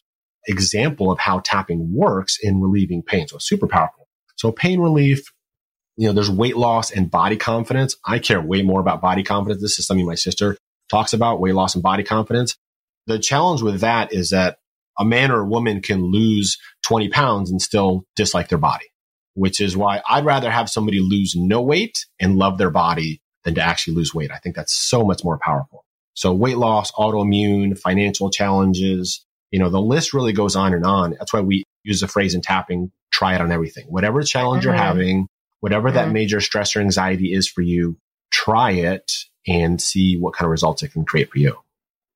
example 0.47 1.11
of 1.11 1.19
how 1.19 1.39
tapping 1.39 1.93
works 1.93 2.37
in 2.41 2.61
relieving 2.61 3.03
pain. 3.03 3.27
So 3.27 3.37
super 3.37 3.67
powerful. 3.67 4.07
So 4.35 4.51
pain 4.51 4.79
relief, 4.79 5.31
you 5.97 6.07
know, 6.07 6.13
there's 6.13 6.31
weight 6.31 6.57
loss 6.57 6.91
and 6.91 7.11
body 7.11 7.37
confidence. 7.37 7.95
I 8.05 8.19
care 8.19 8.41
way 8.41 8.63
more 8.63 8.79
about 8.79 9.01
body 9.01 9.23
confidence. 9.23 9.61
This 9.61 9.77
is 9.77 9.85
something 9.85 10.05
my 10.05 10.15
sister 10.15 10.57
talks 10.89 11.13
about 11.13 11.39
weight 11.39 11.53
loss 11.53 11.75
and 11.75 11.83
body 11.83 12.03
confidence. 12.03 12.57
The 13.07 13.19
challenge 13.19 13.61
with 13.61 13.81
that 13.81 14.13
is 14.13 14.29
that 14.29 14.57
a 14.97 15.05
man 15.05 15.31
or 15.31 15.41
a 15.41 15.47
woman 15.47 15.81
can 15.81 16.11
lose 16.11 16.57
20 16.85 17.09
pounds 17.09 17.51
and 17.51 17.61
still 17.61 18.03
dislike 18.15 18.49
their 18.49 18.57
body, 18.57 18.85
which 19.33 19.61
is 19.61 19.77
why 19.77 20.01
I'd 20.09 20.25
rather 20.25 20.51
have 20.51 20.69
somebody 20.69 20.99
lose 20.99 21.35
no 21.35 21.61
weight 21.61 22.05
and 22.19 22.37
love 22.37 22.57
their 22.57 22.69
body 22.69 23.21
than 23.43 23.55
to 23.55 23.61
actually 23.61 23.95
lose 23.95 24.13
weight. 24.13 24.31
I 24.31 24.37
think 24.37 24.55
that's 24.55 24.73
so 24.73 25.03
much 25.03 25.23
more 25.23 25.39
powerful. 25.39 25.85
So 26.13 26.33
weight 26.33 26.57
loss, 26.57 26.91
autoimmune, 26.91 27.77
financial 27.77 28.29
challenges, 28.29 29.25
you 29.51 29.59
know, 29.59 29.69
the 29.69 29.81
list 29.81 30.13
really 30.13 30.33
goes 30.33 30.55
on 30.55 30.73
and 30.73 30.85
on. 30.85 31.11
That's 31.11 31.33
why 31.33 31.41
we 31.41 31.63
use 31.83 32.01
the 32.01 32.07
phrase 32.07 32.35
in 32.35 32.41
tapping, 32.41 32.91
try 33.11 33.35
it 33.35 33.41
on 33.41 33.51
everything. 33.51 33.85
Whatever 33.87 34.21
challenge 34.21 34.61
mm-hmm. 34.61 34.69
you're 34.69 34.77
having, 34.77 35.27
whatever 35.59 35.89
mm-hmm. 35.89 35.97
that 35.97 36.11
major 36.11 36.41
stress 36.41 36.75
or 36.75 36.81
anxiety 36.81 37.33
is 37.33 37.47
for 37.47 37.61
you, 37.61 37.97
try 38.31 38.71
it 38.71 39.11
and 39.47 39.81
see 39.81 40.17
what 40.17 40.33
kind 40.33 40.45
of 40.45 40.51
results 40.51 40.83
it 40.83 40.89
can 40.89 41.05
create 41.05 41.31
for 41.31 41.39
you. 41.39 41.57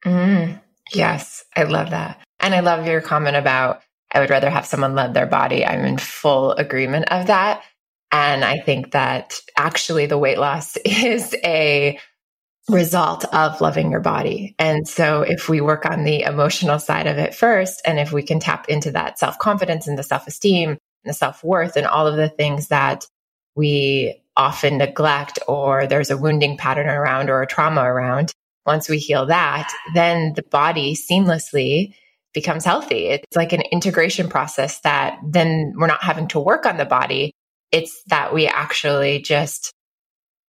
Mm, 0.05 0.61
yes, 0.93 1.43
I 1.55 1.63
love 1.63 1.89
that. 1.89 2.21
And 2.39 2.53
I 2.53 2.59
love 2.59 2.85
your 2.85 3.01
comment 3.01 3.35
about 3.35 3.81
I 4.15 4.21
would 4.21 4.29
rather 4.29 4.49
have 4.49 4.65
someone 4.65 4.95
love 4.95 5.13
their 5.13 5.25
body. 5.25 5.65
I'm 5.65 5.83
in 5.83 5.97
full 5.97 6.53
agreement 6.53 7.11
of 7.11 7.27
that. 7.27 7.61
And 8.11 8.45
I 8.45 8.59
think 8.59 8.91
that 8.91 9.41
actually 9.57 10.05
the 10.05 10.17
weight 10.17 10.37
loss 10.37 10.77
is 10.85 11.35
a 11.43 11.99
result 12.69 13.25
of 13.25 13.61
loving 13.61 13.91
your 13.91 13.99
body. 13.99 14.55
And 14.57 14.87
so 14.87 15.21
if 15.21 15.49
we 15.49 15.61
work 15.61 15.85
on 15.85 16.03
the 16.03 16.21
emotional 16.21 16.79
side 16.79 17.07
of 17.07 17.17
it 17.17 17.35
first, 17.35 17.81
and 17.85 17.99
if 17.99 18.11
we 18.11 18.23
can 18.23 18.39
tap 18.39 18.69
into 18.69 18.91
that 18.91 19.19
self 19.19 19.37
confidence 19.37 19.87
and 19.87 19.97
the 19.97 20.03
self 20.03 20.27
esteem 20.27 20.69
and 20.69 20.79
the 21.03 21.13
self 21.13 21.43
worth 21.43 21.75
and 21.75 21.85
all 21.85 22.07
of 22.07 22.15
the 22.15 22.29
things 22.29 22.69
that 22.69 23.05
we 23.55 24.21
often 24.37 24.77
neglect 24.77 25.39
or 25.47 25.87
there's 25.87 26.09
a 26.09 26.17
wounding 26.17 26.57
pattern 26.57 26.87
around 26.87 27.29
or 27.29 27.41
a 27.41 27.47
trauma 27.47 27.81
around, 27.81 28.33
once 28.65 28.89
we 28.89 28.97
heal 28.97 29.27
that, 29.27 29.71
then 29.93 30.33
the 30.35 30.43
body 30.43 30.95
seamlessly 30.95 31.93
becomes 32.35 32.63
healthy. 32.63 33.07
It's 33.07 33.35
like 33.35 33.53
an 33.53 33.63
integration 33.71 34.29
process 34.29 34.79
that 34.81 35.17
then 35.25 35.73
we're 35.75 35.87
not 35.87 36.03
having 36.03 36.27
to 36.29 36.39
work 36.39 36.67
on 36.67 36.77
the 36.77 36.85
body. 36.85 37.31
It's 37.71 38.03
that 38.07 38.33
we 38.33 38.45
actually 38.45 39.21
just 39.21 39.71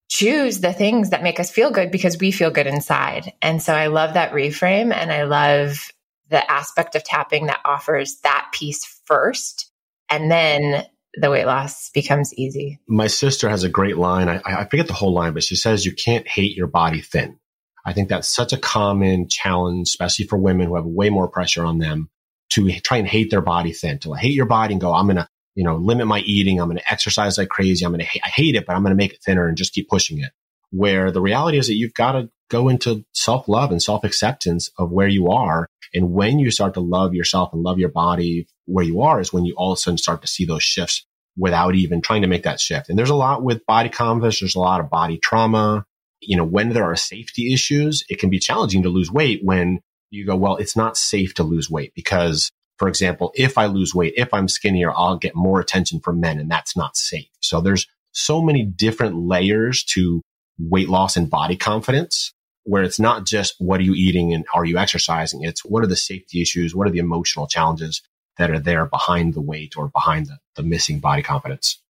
choose 0.10 0.60
the 0.60 0.74
things 0.74 1.12
that 1.12 1.24
make 1.24 1.40
us 1.40 1.50
feel 1.50 1.72
good 1.72 1.92
because 1.92 2.18
we 2.18 2.32
feel 2.32 2.52
good 2.52 2.68
inside. 2.68 3.32
And 3.42 3.62
so 3.62 3.74
I 3.74 3.88
love 3.88 4.16
that 4.16 4.34
reframe 4.34 4.94
and 4.94 5.12
I 5.12 5.24
love 5.24 5.90
the 6.30 6.52
aspect 6.52 6.96
of 6.96 7.04
tapping 7.04 7.48
that 7.48 7.62
offers 7.64 8.18
that 8.24 8.50
piece 8.52 8.86
first 9.06 9.72
and 10.10 10.30
then 10.30 10.86
the 11.18 11.32
weight 11.32 11.46
loss 11.46 11.90
becomes 11.92 12.34
easy. 12.34 12.80
My 12.88 13.08
sister 13.08 13.50
has 13.50 13.64
a 13.64 13.70
great 13.70 13.98
line. 13.98 14.28
I, 14.28 14.42
I 14.46 14.66
forget 14.66 14.88
the 14.88 14.94
whole 14.94 15.14
line, 15.14 15.34
but 15.34 15.44
she 15.44 15.56
says, 15.56 15.86
You 15.86 15.94
can't 15.94 16.28
hate 16.28 16.58
your 16.58 16.68
body 16.68 17.02
thin. 17.02 17.40
I 17.86 17.94
think 17.94 18.10
that's 18.10 18.34
such 18.34 18.52
a 18.52 18.58
common 18.58 19.28
challenge, 19.30 19.90
especially 19.90 20.26
for 20.26 20.38
women 20.38 20.68
who 20.68 20.76
have 20.76 20.86
way 20.86 21.10
more 21.10 21.28
pressure 21.28 21.64
on 21.64 21.78
them 21.78 22.10
to 22.52 22.80
try 22.82 22.98
and 22.98 23.08
hate 23.08 23.30
their 23.30 23.42
body 23.42 23.74
thin, 23.74 24.00
to 24.00 24.14
hate 24.14 24.34
your 24.34 24.48
body 24.48 24.74
and 24.74 24.82
go, 24.82 24.94
I'm 24.94 25.06
going 25.06 25.18
to, 25.18 25.28
you 25.56 25.64
know, 25.64 25.76
limit 25.76 26.08
my 26.08 26.20
eating. 26.22 26.60
I'm 26.60 26.68
going 26.68 26.78
to 26.78 26.92
exercise 26.92 27.38
like 27.38 27.50
crazy. 27.50 27.86
I'm 27.86 27.92
going 27.92 28.00
to, 28.00 28.06
ha- 28.06 28.22
I 28.26 28.30
hate 28.30 28.56
it, 28.56 28.66
but 28.66 28.76
I'm 28.76 28.82
going 28.82 28.92
to 28.92 28.98
make 28.98 29.14
it 29.14 29.22
thinner 29.24 29.48
and 29.48 29.58
just 29.58 29.74
keep 29.74 29.88
pushing 29.88 30.20
it. 30.20 30.32
Where 30.72 31.12
the 31.12 31.22
reality 31.22 31.58
is 31.58 31.68
that 31.68 31.76
you've 31.76 31.94
got 31.94 32.14
to 32.14 32.30
go 32.50 32.70
into 32.70 33.06
self 33.14 33.48
love 33.48 33.72
and 33.72 33.82
self 33.82 34.04
acceptance 34.04 34.70
of 34.78 34.92
where 34.92 35.08
you 35.08 35.30
are. 35.30 35.68
And 35.94 36.12
when 36.12 36.40
you 36.40 36.52
start 36.52 36.74
to 36.74 36.82
love 36.82 37.14
yourself 37.14 37.54
and 37.54 37.62
love 37.62 37.80
your 37.80 37.90
body 37.90 38.48
where 38.66 38.84
you 38.84 39.02
are 39.02 39.22
is 39.22 39.32
when 39.32 39.46
you 39.46 39.54
all 39.56 39.72
of 39.72 39.78
a 39.78 39.80
sudden 39.80 39.98
start 39.98 40.22
to 40.24 40.28
see 40.28 40.46
those 40.46 40.64
shifts 40.64 41.06
without 41.38 41.76
even 41.76 42.02
trying 42.02 42.24
to 42.24 42.28
make 42.28 42.44
that 42.44 42.60
shift. 42.60 42.90
And 42.90 42.98
there's 42.98 43.10
a 43.10 43.16
lot 43.16 43.44
with 43.44 43.66
body 43.66 43.90
confidence. 43.90 44.40
There's 44.40 44.56
a 44.56 44.60
lot 44.60 44.82
of 44.82 44.90
body 44.90 45.20
trauma 45.22 45.86
you 46.28 46.36
know, 46.38 46.44
when 46.44 46.70
there 46.70 46.84
are 46.84 46.96
safety 46.96 47.54
issues, 47.54 48.04
it 48.10 48.20
can 48.20 48.30
be 48.30 48.40
challenging 48.40 48.84
to 48.84 48.90
lose 48.90 49.12
weight 49.12 49.42
when 49.44 49.80
you 50.10 50.26
go, 50.26 50.36
well, 50.36 50.58
it's 50.58 50.76
not 50.76 50.98
safe 50.98 51.34
to 51.36 51.44
lose 51.44 51.70
weight 51.70 51.94
because, 51.96 52.52
for 52.78 52.88
example, 52.88 53.32
if 53.36 53.58
I 53.58 53.66
lose 53.66 53.94
weight, 53.94 54.14
if 54.18 54.34
I'm 54.34 54.48
skinnier, 54.48 54.92
I'll 54.96 55.18
get 55.18 55.36
more 55.36 55.60
attention 55.60 56.00
from 56.00 56.20
men 56.20 56.40
and 56.40 56.50
that's 56.50 56.76
not 56.76 56.96
safe. 56.98 57.30
So 57.42 57.62
there's 57.62 57.88
so 58.12 58.42
many 58.42 58.64
different 58.64 59.16
layers 59.18 59.84
to 59.84 60.22
weight 60.58 60.90
loss 60.90 61.18
and 61.18 61.30
body 61.30 61.58
confidence 61.58 62.34
where 62.64 62.84
it's 62.84 63.00
not 63.00 63.26
just 63.26 63.56
what 63.60 63.80
are 63.80 63.84
you 63.84 63.94
eating 63.94 64.34
and 64.34 64.46
are 64.54 64.66
you 64.66 64.78
exercising? 64.78 65.44
It's 65.44 65.64
what 65.64 65.84
are 65.84 65.88
the 65.88 65.96
safety 65.96 66.42
issues? 66.42 66.74
What 66.74 66.88
are 66.88 66.92
the 66.92 67.00
emotional 67.00 67.48
challenges 67.48 68.02
that 68.38 68.50
are 68.50 68.60
there 68.60 68.86
behind 68.86 69.34
the 69.34 69.42
weight 69.42 69.76
or 69.78 69.90
behind 69.90 70.28
the, 70.28 70.40
the 70.56 70.64
missing 70.64 71.00
body 71.00 71.22
confidence? 71.22 71.82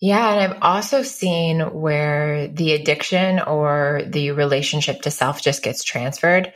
Yeah. 0.00 0.32
And 0.32 0.52
I've 0.52 0.62
also 0.62 1.02
seen 1.02 1.60
where 1.60 2.46
the 2.48 2.72
addiction 2.72 3.40
or 3.40 4.02
the 4.06 4.30
relationship 4.30 5.02
to 5.02 5.10
self 5.10 5.42
just 5.42 5.62
gets 5.62 5.82
transferred 5.82 6.52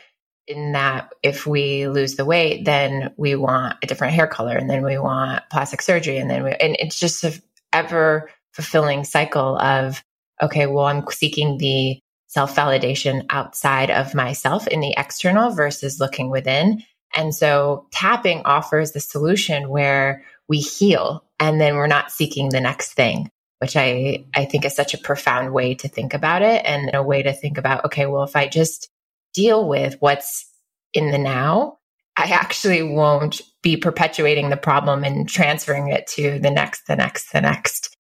in 0.46 0.72
that 0.72 1.12
if 1.22 1.46
we 1.46 1.88
lose 1.88 2.14
the 2.16 2.24
weight, 2.24 2.64
then 2.64 3.14
we 3.16 3.35
want 3.35 3.76
a 3.83 3.87
different 3.87 4.14
hair 4.14 4.26
color 4.26 4.57
and 4.57 4.68
then 4.68 4.85
we 4.85 4.98
want 4.98 5.42
plastic 5.50 5.83
surgery. 5.83 6.18
And 6.18 6.31
then 6.31 6.44
we, 6.44 6.50
and 6.50 6.76
it's 6.78 6.98
just 6.98 7.24
a 7.24 7.40
ever 7.72 8.31
fulfilling 8.52 9.05
cycle 9.05 9.57
of, 9.59 10.02
okay, 10.40 10.66
well, 10.66 10.87
I'm 10.87 11.05
seeking 11.11 11.59
the 11.59 11.98
self 12.28 12.55
validation 12.55 13.26
outside 13.31 13.90
of 13.90 14.14
myself 14.14 14.66
in 14.66 14.81
the 14.81 14.94
external 14.96 15.50
versus 15.50 16.00
looking 16.00 16.31
within. 16.31 16.83
And 17.14 17.35
so 17.35 17.87
tapping 17.92 18.42
offers 18.44 18.92
the 18.92 19.00
solution 19.00 19.68
where 19.68 20.24
we 20.48 20.59
heal 20.59 21.24
and 21.42 21.61
then 21.61 21.76
we're 21.76 21.87
not 21.87 22.11
seeking 22.11 22.48
the 22.48 22.61
next 22.61 22.94
thing 22.94 23.28
which 23.62 23.76
I, 23.76 24.24
I 24.35 24.44
think 24.44 24.64
is 24.64 24.74
such 24.74 24.92
a 24.92 24.98
profound 24.98 25.52
way 25.52 25.76
to 25.76 25.88
think 25.88 26.14
about 26.14 26.42
it 26.42 26.62
and 26.64 26.90
a 26.92 27.00
way 27.00 27.22
to 27.22 27.33
think 27.33 27.59
about, 27.59 27.85
okay, 27.85 28.07
well, 28.07 28.24
if 28.24 28.35
I 28.35 28.48
just 28.48 28.90
deal 29.35 29.68
with 29.68 29.94
what's 30.00 30.50
in 30.92 31.12
the 31.12 31.18
now, 31.18 31.78
I 32.16 32.24
actually 32.24 32.83
won't 32.83 33.40
be 33.62 33.76
perpetuating 33.76 34.50
the 34.50 34.57
problem 34.57 35.05
and 35.05 35.28
transferring 35.28 35.92
it 35.92 36.09
to 36.09 36.40
the 36.40 36.50
next, 36.50 36.88
the 36.88 36.96
next, 36.96 37.33
the 37.33 37.40
next. 37.40 37.96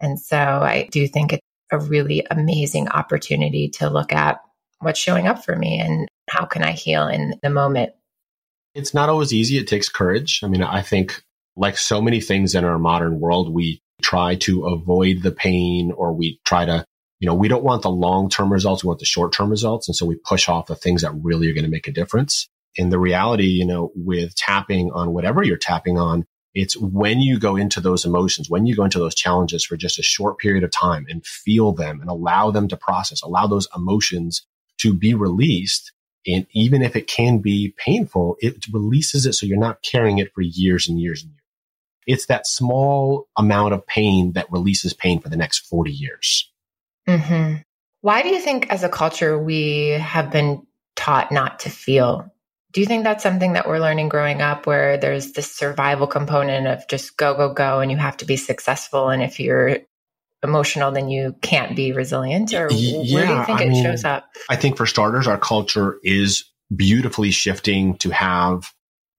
And 0.00 0.18
so 0.18 0.36
I 0.36 0.88
do 0.90 1.06
think 1.06 1.32
it's 1.32 1.46
a 1.70 1.78
really 1.78 2.26
amazing 2.28 2.88
opportunity 2.88 3.68
to 3.74 3.90
look 3.90 4.12
at 4.12 4.40
what's 4.80 4.98
showing 4.98 5.28
up 5.28 5.44
for 5.44 5.54
me 5.54 5.78
and 5.78 6.08
how 6.28 6.44
can 6.44 6.64
I 6.64 6.72
heal 6.72 7.06
in 7.06 7.38
the 7.40 7.50
moment. 7.50 7.92
It's 8.74 8.94
not 8.94 9.08
always 9.08 9.32
easy. 9.32 9.58
It 9.58 9.68
takes 9.68 9.88
courage. 9.88 10.40
I 10.42 10.48
mean, 10.48 10.64
I 10.64 10.82
think 10.82 11.22
like 11.56 11.76
so 11.78 12.00
many 12.00 12.20
things 12.20 12.54
in 12.54 12.64
our 12.64 12.78
modern 12.78 13.20
world, 13.20 13.52
we 13.52 13.80
try 14.02 14.34
to 14.36 14.66
avoid 14.66 15.22
the 15.22 15.32
pain 15.32 15.92
or 15.92 16.12
we 16.12 16.40
try 16.44 16.64
to, 16.64 16.84
you 17.20 17.26
know, 17.26 17.34
we 17.34 17.48
don't 17.48 17.64
want 17.64 17.82
the 17.82 17.90
long 17.90 18.28
term 18.28 18.52
results. 18.52 18.82
We 18.82 18.88
want 18.88 19.00
the 19.00 19.06
short 19.06 19.32
term 19.32 19.50
results. 19.50 19.88
And 19.88 19.96
so 19.96 20.06
we 20.06 20.16
push 20.16 20.48
off 20.48 20.66
the 20.66 20.74
things 20.74 21.02
that 21.02 21.12
really 21.12 21.48
are 21.48 21.54
going 21.54 21.64
to 21.64 21.70
make 21.70 21.88
a 21.88 21.92
difference. 21.92 22.48
In 22.76 22.90
the 22.90 22.98
reality, 22.98 23.46
you 23.46 23.64
know, 23.64 23.92
with 23.94 24.34
tapping 24.34 24.90
on 24.90 25.12
whatever 25.12 25.42
you're 25.42 25.56
tapping 25.56 25.96
on, 25.96 26.26
it's 26.54 26.76
when 26.76 27.20
you 27.20 27.38
go 27.38 27.56
into 27.56 27.80
those 27.80 28.04
emotions, 28.04 28.48
when 28.50 28.66
you 28.66 28.76
go 28.76 28.84
into 28.84 28.98
those 28.98 29.14
challenges 29.14 29.64
for 29.64 29.76
just 29.76 29.98
a 29.98 30.02
short 30.02 30.38
period 30.38 30.62
of 30.64 30.70
time 30.70 31.06
and 31.08 31.24
feel 31.24 31.72
them 31.72 32.00
and 32.00 32.08
allow 32.08 32.50
them 32.50 32.68
to 32.68 32.76
process, 32.76 33.22
allow 33.22 33.46
those 33.46 33.68
emotions 33.76 34.46
to 34.78 34.94
be 34.94 35.14
released. 35.14 35.92
And 36.26 36.46
even 36.52 36.82
if 36.82 36.96
it 36.96 37.06
can 37.06 37.38
be 37.38 37.74
painful, 37.76 38.36
it 38.40 38.66
releases 38.72 39.26
it 39.26 39.34
so 39.34 39.46
you're 39.46 39.58
not 39.58 39.82
carrying 39.82 40.18
it 40.18 40.32
for 40.32 40.42
years 40.42 40.88
and 40.88 41.00
years 41.00 41.22
and 41.22 41.32
years. 41.32 41.43
It's 42.06 42.26
that 42.26 42.46
small 42.46 43.28
amount 43.36 43.74
of 43.74 43.86
pain 43.86 44.32
that 44.32 44.50
releases 44.50 44.92
pain 44.92 45.20
for 45.20 45.28
the 45.28 45.36
next 45.36 45.66
40 45.66 45.90
years. 45.90 46.50
Mm-hmm. 47.08 47.56
Why 48.00 48.22
do 48.22 48.28
you 48.28 48.40
think, 48.40 48.70
as 48.70 48.82
a 48.82 48.88
culture, 48.88 49.38
we 49.38 49.88
have 49.88 50.30
been 50.30 50.66
taught 50.96 51.32
not 51.32 51.60
to 51.60 51.70
feel 51.70 52.30
Do 52.74 52.80
you 52.80 52.86
think 52.88 53.04
that's 53.04 53.22
something 53.22 53.52
that 53.52 53.68
we're 53.68 53.78
learning 53.78 54.08
growing 54.08 54.42
up 54.42 54.66
where 54.66 54.98
there's 54.98 55.32
this 55.32 55.50
survival 55.50 56.08
component 56.08 56.66
of 56.66 56.86
just 56.88 57.16
go, 57.16 57.34
go, 57.34 57.52
go, 57.52 57.78
and 57.78 57.88
you 57.88 57.96
have 57.96 58.16
to 58.16 58.24
be 58.24 58.36
successful? 58.36 59.10
And 59.10 59.22
if 59.22 59.38
you're 59.38 59.78
emotional, 60.42 60.90
then 60.90 61.08
you 61.08 61.36
can't 61.40 61.76
be 61.76 61.92
resilient? 61.92 62.52
Or 62.52 62.68
yeah, 62.72 63.14
where 63.14 63.26
do 63.28 63.32
you 63.32 63.44
think 63.44 63.60
I 63.60 63.64
it 63.64 63.68
mean, 63.68 63.84
shows 63.84 64.02
up? 64.02 64.28
I 64.50 64.56
think 64.56 64.76
for 64.76 64.86
starters, 64.86 65.28
our 65.28 65.38
culture 65.38 66.00
is 66.02 66.50
beautifully 66.74 67.30
shifting 67.30 67.96
to 67.98 68.10
have 68.10 68.72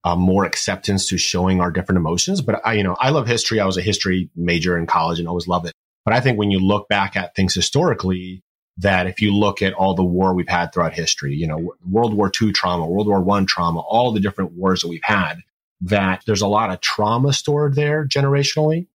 uh, 0.06 0.16
more 0.16 0.46
acceptance 0.46 1.10
to 1.10 1.18
showing 1.18 1.60
our 1.60 1.72
different 1.72 1.98
emotions. 1.98 2.40
But 2.40 2.62
I, 2.64 2.74
you 2.74 2.84
know, 2.84 2.96
I 3.00 3.10
love 3.10 3.28
history. 3.28 3.60
I 3.60 3.66
was 3.66 3.78
a 3.78 3.82
history 3.82 4.30
major 4.36 4.78
in 4.78 4.86
college 4.86 5.18
and 5.18 5.28
always 5.28 5.48
love 5.48 5.66
it. 5.66 5.74
But 6.06 6.14
I 6.14 6.20
think 6.20 6.38
when 6.38 6.52
you 6.52 6.60
look 6.60 6.88
back 6.88 7.18
at 7.18 7.36
things 7.36 7.56
historically, 7.56 8.44
that 8.78 9.08
if 9.08 9.20
you 9.20 9.36
look 9.36 9.64
at 9.64 9.74
all 9.74 9.96
the 9.96 10.04
war 10.04 10.34
we've 10.34 10.48
had 10.48 10.72
throughout 10.72 10.94
history, 10.94 11.34
you 11.34 11.48
know, 11.48 11.74
World 11.90 12.14
War 12.14 12.32
II 12.40 12.52
trauma, 12.52 12.86
World 12.86 13.08
War 13.08 13.20
One 13.20 13.48
trauma, 13.48 13.80
all 13.80 14.12
the 14.12 14.20
different 14.20 14.52
wars 14.52 14.82
that 14.82 14.90
we've 14.90 15.02
had, 15.04 15.38
that 15.82 16.22
there's 16.28 16.44
a 16.44 16.48
lot 16.48 16.70
of 16.70 16.82
trauma 16.82 17.34
stored 17.34 17.74
there 17.74 18.06
generationally. 18.06 18.86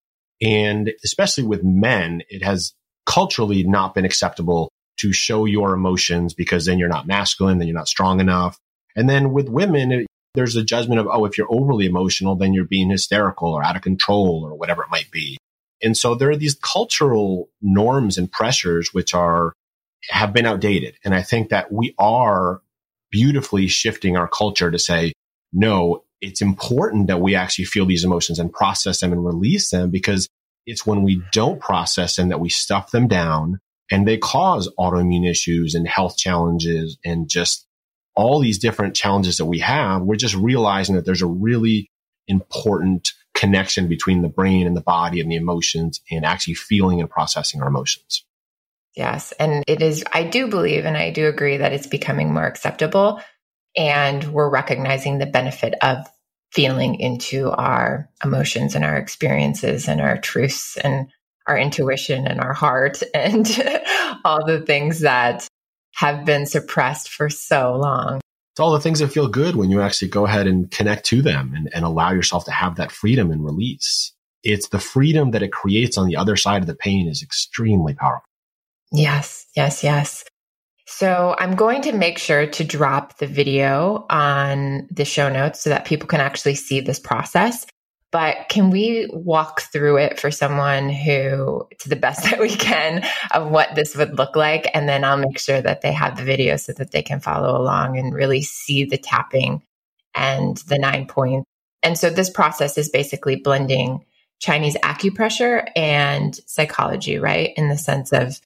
And 0.40 0.92
especially 1.02 1.44
with 1.44 1.64
men, 1.64 2.22
it 2.28 2.44
has 2.44 2.72
culturally 3.04 3.64
not 3.64 3.94
been 3.94 4.04
acceptable 4.04 4.70
to 5.00 5.12
show 5.12 5.44
your 5.44 5.72
emotions 5.72 6.34
because 6.34 6.66
then 6.66 6.78
you're 6.78 6.88
not 6.88 7.06
masculine, 7.06 7.58
then 7.58 7.66
you're 7.66 7.76
not 7.76 7.88
strong 7.88 8.20
enough. 8.20 8.58
And 8.94 9.08
then 9.08 9.32
with 9.32 9.48
women, 9.48 10.06
there's 10.34 10.56
a 10.56 10.64
judgment 10.64 11.00
of, 11.00 11.08
oh, 11.10 11.24
if 11.24 11.36
you're 11.36 11.52
overly 11.52 11.86
emotional, 11.86 12.36
then 12.36 12.52
you're 12.52 12.64
being 12.64 12.90
hysterical 12.90 13.52
or 13.52 13.64
out 13.64 13.76
of 13.76 13.82
control 13.82 14.42
or 14.44 14.56
whatever 14.56 14.82
it 14.82 14.90
might 14.90 15.10
be. 15.10 15.36
And 15.82 15.96
so 15.96 16.14
there 16.14 16.30
are 16.30 16.36
these 16.36 16.54
cultural 16.54 17.48
norms 17.62 18.18
and 18.18 18.30
pressures 18.30 18.92
which 18.92 19.14
are 19.14 19.52
have 20.08 20.32
been 20.32 20.46
outdated. 20.46 20.96
And 21.04 21.14
I 21.14 21.22
think 21.22 21.50
that 21.50 21.72
we 21.72 21.94
are 21.98 22.60
beautifully 23.10 23.66
shifting 23.66 24.16
our 24.16 24.28
culture 24.28 24.70
to 24.70 24.78
say, 24.78 25.12
no, 25.52 26.04
it's 26.20 26.42
important 26.42 27.08
that 27.08 27.20
we 27.20 27.34
actually 27.34 27.64
feel 27.64 27.86
these 27.86 28.04
emotions 28.04 28.38
and 28.38 28.52
process 28.52 29.00
them 29.00 29.12
and 29.12 29.24
release 29.24 29.70
them 29.70 29.90
because 29.90 30.28
it's 30.66 30.86
when 30.86 31.02
we 31.02 31.22
don't 31.32 31.60
process 31.60 32.16
them 32.16 32.28
that 32.28 32.40
we 32.40 32.48
stuff 32.48 32.90
them 32.90 33.08
down 33.08 33.58
and 33.90 34.06
they 34.06 34.18
cause 34.18 34.70
autoimmune 34.78 35.28
issues 35.28 35.74
and 35.74 35.88
health 35.88 36.16
challenges 36.16 36.98
and 37.04 37.28
just 37.28 37.66
all 38.14 38.40
these 38.40 38.58
different 38.58 38.94
challenges 38.94 39.36
that 39.38 39.46
we 39.46 39.60
have. 39.60 40.02
We're 40.02 40.16
just 40.16 40.34
realizing 40.34 40.96
that 40.96 41.04
there's 41.04 41.22
a 41.22 41.26
really 41.26 41.90
important 42.28 43.12
connection 43.34 43.88
between 43.88 44.22
the 44.22 44.28
brain 44.28 44.66
and 44.66 44.76
the 44.76 44.82
body 44.82 45.20
and 45.20 45.30
the 45.30 45.36
emotions 45.36 46.00
and 46.10 46.24
actually 46.24 46.54
feeling 46.54 47.00
and 47.00 47.08
processing 47.08 47.62
our 47.62 47.68
emotions. 47.68 48.24
Yes. 48.96 49.32
And 49.32 49.64
it 49.66 49.82
is, 49.82 50.04
I 50.12 50.24
do 50.24 50.48
believe 50.48 50.84
and 50.84 50.96
I 50.96 51.10
do 51.10 51.26
agree 51.28 51.58
that 51.58 51.72
it's 51.72 51.86
becoming 51.86 52.32
more 52.32 52.46
acceptable. 52.46 53.20
And 53.76 54.32
we're 54.32 54.50
recognizing 54.50 55.18
the 55.18 55.26
benefit 55.26 55.74
of 55.80 56.06
feeling 56.52 56.98
into 56.98 57.50
our 57.50 58.10
emotions 58.24 58.74
and 58.74 58.84
our 58.84 58.96
experiences 58.96 59.88
and 59.88 60.00
our 60.00 60.18
truths 60.18 60.76
and 60.76 61.08
our 61.46 61.56
intuition 61.56 62.26
and 62.26 62.40
our 62.40 62.52
heart 62.52 63.02
and 63.14 63.46
all 64.24 64.44
the 64.44 64.60
things 64.60 65.00
that 65.00 65.46
have 65.94 66.24
been 66.24 66.46
suppressed 66.46 67.08
for 67.08 67.28
so 67.28 67.76
long. 67.76 68.20
It's 68.52 68.60
all 68.60 68.72
the 68.72 68.80
things 68.80 68.98
that 68.98 69.08
feel 69.08 69.28
good 69.28 69.56
when 69.56 69.70
you 69.70 69.80
actually 69.80 70.08
go 70.08 70.26
ahead 70.26 70.46
and 70.46 70.70
connect 70.70 71.06
to 71.06 71.22
them 71.22 71.52
and, 71.54 71.70
and 71.72 71.84
allow 71.84 72.10
yourself 72.12 72.44
to 72.46 72.50
have 72.50 72.76
that 72.76 72.90
freedom 72.90 73.30
and 73.30 73.44
release. 73.44 74.12
It's 74.42 74.68
the 74.68 74.78
freedom 74.80 75.32
that 75.32 75.42
it 75.42 75.52
creates 75.52 75.98
on 75.98 76.08
the 76.08 76.16
other 76.16 76.36
side 76.36 76.62
of 76.62 76.66
the 76.66 76.74
pain 76.74 77.08
is 77.08 77.22
extremely 77.22 77.94
powerful. 77.94 78.24
Yes, 78.92 79.46
yes, 79.54 79.84
yes. 79.84 80.24
So 80.86 81.36
I'm 81.38 81.54
going 81.54 81.82
to 81.82 81.92
make 81.92 82.18
sure 82.18 82.46
to 82.46 82.64
drop 82.64 83.18
the 83.18 83.28
video 83.28 84.06
on 84.10 84.88
the 84.90 85.04
show 85.04 85.28
notes 85.28 85.60
so 85.60 85.70
that 85.70 85.84
people 85.84 86.08
can 86.08 86.20
actually 86.20 86.56
see 86.56 86.80
this 86.80 86.98
process. 86.98 87.64
But 88.12 88.48
can 88.48 88.70
we 88.70 89.08
walk 89.12 89.60
through 89.60 89.98
it 89.98 90.18
for 90.18 90.32
someone 90.32 90.88
who, 90.88 91.68
to 91.78 91.88
the 91.88 91.96
best 91.96 92.24
that 92.30 92.40
we 92.40 92.50
can, 92.50 93.04
of 93.30 93.50
what 93.50 93.74
this 93.74 93.96
would 93.96 94.18
look 94.18 94.36
like? 94.36 94.68
And 94.74 94.88
then 94.88 95.04
I'll 95.04 95.16
make 95.16 95.38
sure 95.38 95.60
that 95.60 95.80
they 95.82 95.92
have 95.92 96.16
the 96.16 96.24
video 96.24 96.56
so 96.56 96.72
that 96.72 96.90
they 96.90 97.02
can 97.02 97.20
follow 97.20 97.60
along 97.60 97.98
and 97.98 98.14
really 98.14 98.42
see 98.42 98.84
the 98.84 98.98
tapping 98.98 99.62
and 100.14 100.56
the 100.56 100.78
nine 100.78 101.06
points. 101.06 101.46
And 101.82 101.96
so 101.96 102.10
this 102.10 102.30
process 102.30 102.76
is 102.76 102.90
basically 102.90 103.36
blending 103.36 104.04
Chinese 104.40 104.76
acupressure 104.82 105.68
and 105.76 106.34
psychology, 106.46 107.18
right? 107.18 107.52
In 107.56 107.68
the 107.68 107.78
sense 107.78 108.12
of 108.12 108.40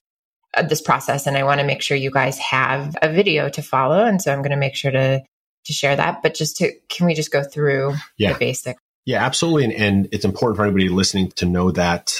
this 0.69 0.81
process 0.81 1.27
and 1.27 1.35
I 1.35 1.43
want 1.43 1.59
to 1.59 1.65
make 1.65 1.81
sure 1.81 1.97
you 1.97 2.11
guys 2.11 2.37
have 2.37 2.95
a 3.01 3.11
video 3.11 3.49
to 3.49 3.61
follow. 3.61 4.05
And 4.05 4.21
so 4.21 4.31
I'm 4.31 4.39
going 4.39 4.51
to 4.51 4.57
make 4.57 4.75
sure 4.75 4.91
to, 4.91 5.21
to 5.65 5.73
share 5.73 5.95
that. 5.95 6.21
But 6.21 6.33
just 6.33 6.57
to, 6.57 6.71
can 6.87 7.07
we 7.07 7.13
just 7.13 7.31
go 7.31 7.43
through 7.43 7.95
yeah. 8.17 8.33
the 8.33 8.39
basic? 8.39 8.77
Yeah, 9.05 9.23
absolutely. 9.23 9.65
And, 9.65 9.73
and 9.73 10.09
it's 10.11 10.25
important 10.25 10.57
for 10.57 10.63
anybody 10.63 10.89
listening 10.89 11.31
to 11.37 11.45
know 11.45 11.71
that 11.71 12.13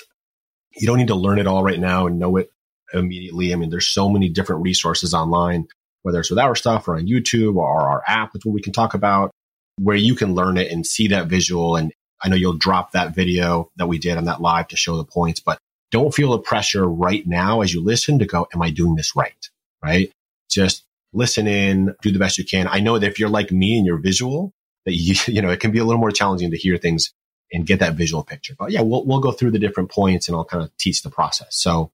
you 0.76 0.88
don't 0.88 0.98
need 0.98 1.08
to 1.08 1.16
learn 1.16 1.40
it 1.40 1.48
all 1.48 1.64
right 1.64 1.80
now 1.80 2.06
and 2.06 2.20
know 2.20 2.38
it 2.38 2.52
immediately. 2.94 3.54
I 3.54 3.56
mean, 3.56 3.70
there's 3.70 3.88
so 3.88 4.10
many 4.10 4.30
different 4.30 4.62
resources 4.62 5.14
online, 5.14 5.68
whether 6.04 6.20
it's 6.20 6.30
with 6.30 6.40
our 6.40 6.56
stuff 6.56 6.88
or 6.88 6.96
on 6.96 7.08
YouTube 7.08 7.56
or 7.56 7.68
our 7.68 8.04
app, 8.08 8.34
that's 8.34 8.46
what 8.46 8.54
we 8.54 8.62
can 8.62 8.74
talk 8.74 8.94
about, 8.94 9.32
where 9.80 9.96
you 9.96 10.16
can 10.16 10.36
learn 10.36 10.58
it 10.58 10.72
and 10.72 10.86
see 10.86 11.08
that 11.08 11.28
visual. 11.28 11.76
And 11.76 11.92
I 12.22 12.30
know 12.30 12.36
you'll 12.36 12.54
drop 12.54 12.92
that 12.92 13.16
video 13.16 13.72
that 13.78 13.88
we 13.88 13.98
did 13.98 14.18
on 14.18 14.26
that 14.26 14.42
live 14.42 14.68
to 14.70 14.78
show 14.78 14.98
the 14.98 15.04
points, 15.04 15.40
but 15.40 15.58
don't 15.92 16.14
feel 16.14 16.32
the 16.32 16.40
pressure 16.40 16.88
right 16.88 17.26
now 17.26 17.62
as 17.62 17.74
you 17.74 17.82
listen 17.84 18.20
to 18.20 18.26
go, 18.26 18.48
am 18.54 18.62
I 18.62 18.70
doing 18.70 18.96
this 18.96 19.16
right? 19.16 19.50
Right? 19.84 20.12
Just 20.50 20.84
listen 21.14 21.48
in, 21.48 21.96
do 22.02 22.12
the 22.12 22.20
best 22.20 22.38
you 22.38 22.46
can. 22.46 22.68
I 22.68 22.80
know 22.80 23.00
that 23.00 23.08
if 23.08 23.20
you're 23.20 23.30
like 23.30 23.52
me 23.52 23.78
and 23.78 23.86
you're 23.86 23.98
visual, 23.98 24.52
that 24.86 24.94
you, 24.94 25.16
you 25.34 25.42
know, 25.42 25.50
it 25.50 25.60
can 25.60 25.72
be 25.72 25.80
a 25.80 25.86
little 25.86 26.02
more 26.02 26.12
challenging 26.12 26.52
to 26.52 26.58
hear 26.58 26.78
things 26.78 27.14
and 27.52 27.66
get 27.66 27.80
that 27.80 27.94
visual 27.94 28.24
picture. 28.24 28.56
But 28.58 28.72
yeah, 28.72 28.82
we'll, 28.82 29.06
we'll 29.06 29.20
go 29.20 29.32
through 29.32 29.52
the 29.52 29.60
different 29.60 29.92
points 29.92 30.28
and 30.28 30.36
I'll 30.36 30.46
kind 30.46 30.64
of 30.64 30.76
teach 30.78 31.04
the 31.04 31.12
process. 31.12 31.56
So 31.56 31.92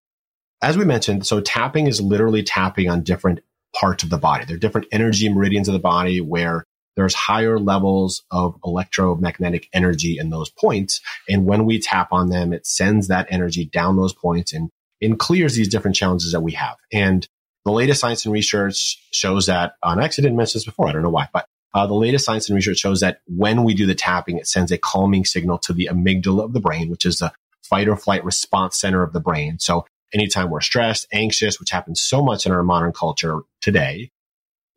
as 0.61 0.77
we 0.77 0.85
mentioned, 0.85 1.25
so 1.25 1.41
tapping 1.41 1.87
is 1.87 1.99
literally 1.99 2.43
tapping 2.43 2.89
on 2.89 3.03
different 3.03 3.39
parts 3.75 4.03
of 4.03 4.09
the 4.09 4.17
body. 4.17 4.45
There 4.45 4.55
are 4.55 4.59
different 4.59 4.87
energy 4.91 5.27
meridians 5.29 5.67
of 5.67 5.73
the 5.73 5.79
body 5.79 6.21
where 6.21 6.65
there's 6.95 7.13
higher 7.13 7.57
levels 7.57 8.23
of 8.31 8.55
electromagnetic 8.65 9.69
energy 9.73 10.17
in 10.19 10.29
those 10.29 10.49
points. 10.49 10.99
And 11.29 11.45
when 11.45 11.65
we 11.65 11.79
tap 11.79 12.09
on 12.11 12.29
them, 12.29 12.53
it 12.53 12.67
sends 12.67 13.07
that 13.07 13.27
energy 13.29 13.65
down 13.65 13.95
those 13.95 14.13
points 14.13 14.53
and, 14.53 14.69
and 15.01 15.17
clears 15.17 15.55
these 15.55 15.69
different 15.69 15.95
challenges 15.95 16.33
that 16.33 16.41
we 16.41 16.51
have. 16.51 16.75
And 16.91 17.25
the 17.65 17.71
latest 17.71 18.01
science 18.01 18.25
and 18.25 18.33
research 18.33 19.01
shows 19.11 19.45
that, 19.45 19.73
uh, 19.83 19.91
and 19.91 20.01
I 20.01 20.05
actually 20.05 20.23
didn't 20.23 20.37
mention 20.37 20.59
this 20.59 20.65
before, 20.65 20.89
I 20.89 20.91
don't 20.91 21.03
know 21.03 21.09
why, 21.09 21.29
but 21.31 21.45
uh, 21.73 21.87
the 21.87 21.93
latest 21.93 22.25
science 22.25 22.49
and 22.49 22.55
research 22.55 22.77
shows 22.77 22.99
that 22.99 23.21
when 23.27 23.63
we 23.63 23.73
do 23.73 23.85
the 23.85 23.95
tapping, 23.95 24.37
it 24.37 24.47
sends 24.47 24.71
a 24.71 24.77
calming 24.77 25.25
signal 25.25 25.57
to 25.59 25.73
the 25.73 25.89
amygdala 25.91 26.43
of 26.43 26.53
the 26.53 26.59
brain, 26.59 26.89
which 26.89 27.05
is 27.05 27.19
the 27.19 27.31
fight 27.63 27.87
or 27.87 27.95
flight 27.95 28.23
response 28.25 28.77
center 28.77 29.03
of 29.03 29.13
the 29.13 29.19
brain. 29.19 29.57
So 29.59 29.85
anytime 30.13 30.49
we're 30.49 30.61
stressed, 30.61 31.07
anxious, 31.13 31.59
which 31.59 31.69
happens 31.69 32.01
so 32.01 32.21
much 32.21 32.45
in 32.45 32.51
our 32.51 32.63
modern 32.63 32.91
culture 32.91 33.39
today, 33.61 34.11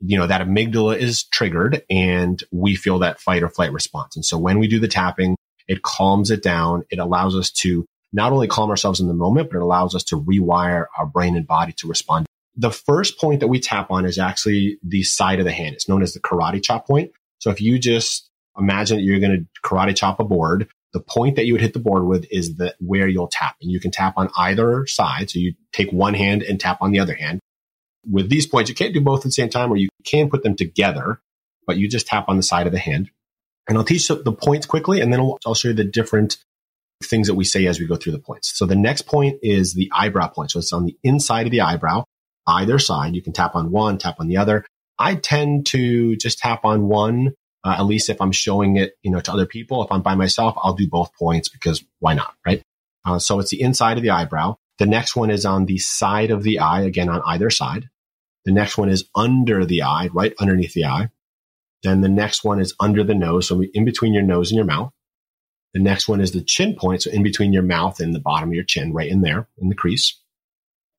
you 0.00 0.18
know, 0.18 0.26
that 0.26 0.46
amygdala 0.46 0.96
is 0.96 1.24
triggered 1.24 1.82
and 1.90 2.42
we 2.52 2.76
feel 2.76 3.00
that 3.00 3.20
fight 3.20 3.42
or 3.42 3.48
flight 3.48 3.72
response. 3.72 4.16
And 4.16 4.24
so 4.24 4.38
when 4.38 4.58
we 4.58 4.68
do 4.68 4.78
the 4.78 4.88
tapping, 4.88 5.36
it 5.66 5.82
calms 5.82 6.30
it 6.30 6.42
down. 6.42 6.84
It 6.90 6.98
allows 6.98 7.34
us 7.34 7.50
to 7.52 7.86
not 8.12 8.32
only 8.32 8.46
calm 8.46 8.70
ourselves 8.70 9.00
in 9.00 9.08
the 9.08 9.14
moment, 9.14 9.50
but 9.50 9.56
it 9.56 9.62
allows 9.62 9.94
us 9.94 10.04
to 10.04 10.20
rewire 10.20 10.86
our 10.96 11.06
brain 11.06 11.36
and 11.36 11.46
body 11.46 11.72
to 11.78 11.88
respond. 11.88 12.26
The 12.56 12.70
first 12.70 13.18
point 13.18 13.40
that 13.40 13.48
we 13.48 13.60
tap 13.60 13.90
on 13.90 14.04
is 14.04 14.18
actually 14.18 14.78
the 14.82 15.02
side 15.02 15.38
of 15.38 15.44
the 15.44 15.52
hand. 15.52 15.74
It's 15.74 15.88
known 15.88 16.02
as 16.02 16.14
the 16.14 16.20
karate 16.20 16.62
chop 16.62 16.86
point. 16.86 17.10
So 17.38 17.50
if 17.50 17.60
you 17.60 17.78
just 17.78 18.30
imagine 18.56 18.98
that 18.98 19.02
you're 19.02 19.20
going 19.20 19.32
to 19.38 19.68
karate 19.68 19.96
chop 19.96 20.20
a 20.20 20.24
board, 20.24 20.68
the 20.92 21.00
point 21.00 21.36
that 21.36 21.46
you 21.46 21.54
would 21.54 21.60
hit 21.60 21.72
the 21.72 21.80
board 21.80 22.06
with 22.06 22.26
is 22.30 22.56
the 22.56 22.74
where 22.78 23.08
you'll 23.08 23.28
tap. 23.28 23.56
And 23.60 23.70
you 23.70 23.80
can 23.80 23.90
tap 23.90 24.14
on 24.16 24.30
either 24.36 24.86
side. 24.86 25.30
So 25.30 25.40
you 25.40 25.54
take 25.72 25.90
one 25.90 26.14
hand 26.14 26.42
and 26.42 26.60
tap 26.60 26.78
on 26.80 26.92
the 26.92 27.00
other 27.00 27.14
hand 27.14 27.40
with 28.10 28.28
these 28.28 28.46
points, 28.46 28.68
you 28.68 28.74
can't 28.74 28.94
do 28.94 29.00
both 29.00 29.20
at 29.20 29.24
the 29.24 29.32
same 29.32 29.48
time, 29.48 29.72
or 29.72 29.76
you 29.76 29.88
can 30.04 30.30
put 30.30 30.42
them 30.42 30.56
together, 30.56 31.20
but 31.66 31.76
you 31.76 31.88
just 31.88 32.06
tap 32.06 32.28
on 32.28 32.36
the 32.36 32.42
side 32.42 32.66
of 32.66 32.72
the 32.72 32.78
hand. 32.78 33.10
And 33.68 33.78
I'll 33.78 33.84
teach 33.84 34.08
the 34.08 34.32
points 34.32 34.66
quickly, 34.66 35.00
and 35.00 35.12
then 35.12 35.20
I'll 35.20 35.54
show 35.54 35.68
you 35.68 35.74
the 35.74 35.84
different 35.84 36.36
things 37.02 37.26
that 37.28 37.34
we 37.34 37.44
say 37.44 37.66
as 37.66 37.80
we 37.80 37.86
go 37.86 37.96
through 37.96 38.12
the 38.12 38.18
points. 38.18 38.56
So 38.56 38.66
the 38.66 38.76
next 38.76 39.02
point 39.02 39.38
is 39.42 39.74
the 39.74 39.90
eyebrow 39.94 40.28
point. 40.28 40.50
So 40.50 40.58
it's 40.58 40.72
on 40.72 40.84
the 40.84 40.96
inside 41.02 41.46
of 41.46 41.50
the 41.50 41.62
eyebrow, 41.62 42.04
either 42.46 42.78
side. 42.78 43.14
You 43.14 43.22
can 43.22 43.32
tap 43.32 43.54
on 43.54 43.70
one, 43.70 43.98
tap 43.98 44.16
on 44.18 44.28
the 44.28 44.36
other. 44.36 44.64
I 44.98 45.16
tend 45.16 45.66
to 45.66 46.16
just 46.16 46.38
tap 46.38 46.64
on 46.64 46.88
one, 46.88 47.34
uh, 47.64 47.76
at 47.78 47.86
least 47.86 48.08
if 48.08 48.20
I'm 48.20 48.32
showing 48.32 48.76
it, 48.76 48.94
you 49.02 49.10
know, 49.10 49.20
to 49.20 49.32
other 49.32 49.46
people. 49.46 49.82
If 49.82 49.90
I'm 49.90 50.02
by 50.02 50.14
myself, 50.14 50.54
I'll 50.62 50.74
do 50.74 50.88
both 50.88 51.14
points 51.14 51.48
because 51.48 51.84
why 51.98 52.14
not, 52.14 52.34
right? 52.46 52.62
Uh, 53.04 53.18
so 53.18 53.38
it's 53.40 53.50
the 53.50 53.60
inside 53.60 53.96
of 53.96 54.02
the 54.02 54.10
eyebrow. 54.10 54.56
The 54.78 54.86
next 54.86 55.14
one 55.14 55.30
is 55.30 55.44
on 55.44 55.66
the 55.66 55.78
side 55.78 56.30
of 56.30 56.42
the 56.42 56.58
eye, 56.58 56.82
again 56.82 57.08
on 57.08 57.22
either 57.26 57.50
side. 57.50 57.88
The 58.44 58.52
next 58.52 58.76
one 58.76 58.88
is 58.88 59.08
under 59.14 59.64
the 59.64 59.82
eye, 59.82 60.08
right 60.12 60.34
underneath 60.38 60.74
the 60.74 60.84
eye. 60.84 61.10
Then 61.82 62.00
the 62.00 62.08
next 62.08 62.44
one 62.44 62.60
is 62.60 62.74
under 62.80 63.04
the 63.04 63.14
nose, 63.14 63.48
so 63.48 63.62
in 63.62 63.84
between 63.84 64.14
your 64.14 64.22
nose 64.22 64.50
and 64.50 64.56
your 64.56 64.64
mouth. 64.64 64.90
The 65.74 65.80
next 65.80 66.08
one 66.08 66.20
is 66.20 66.32
the 66.32 66.40
chin 66.40 66.76
point, 66.76 67.02
so 67.02 67.10
in 67.10 67.22
between 67.22 67.52
your 67.52 67.62
mouth 67.62 68.00
and 68.00 68.14
the 68.14 68.20
bottom 68.20 68.48
of 68.48 68.54
your 68.54 68.64
chin, 68.64 68.92
right 68.92 69.10
in 69.10 69.22
there, 69.22 69.48
in 69.58 69.68
the 69.68 69.74
crease. 69.74 70.18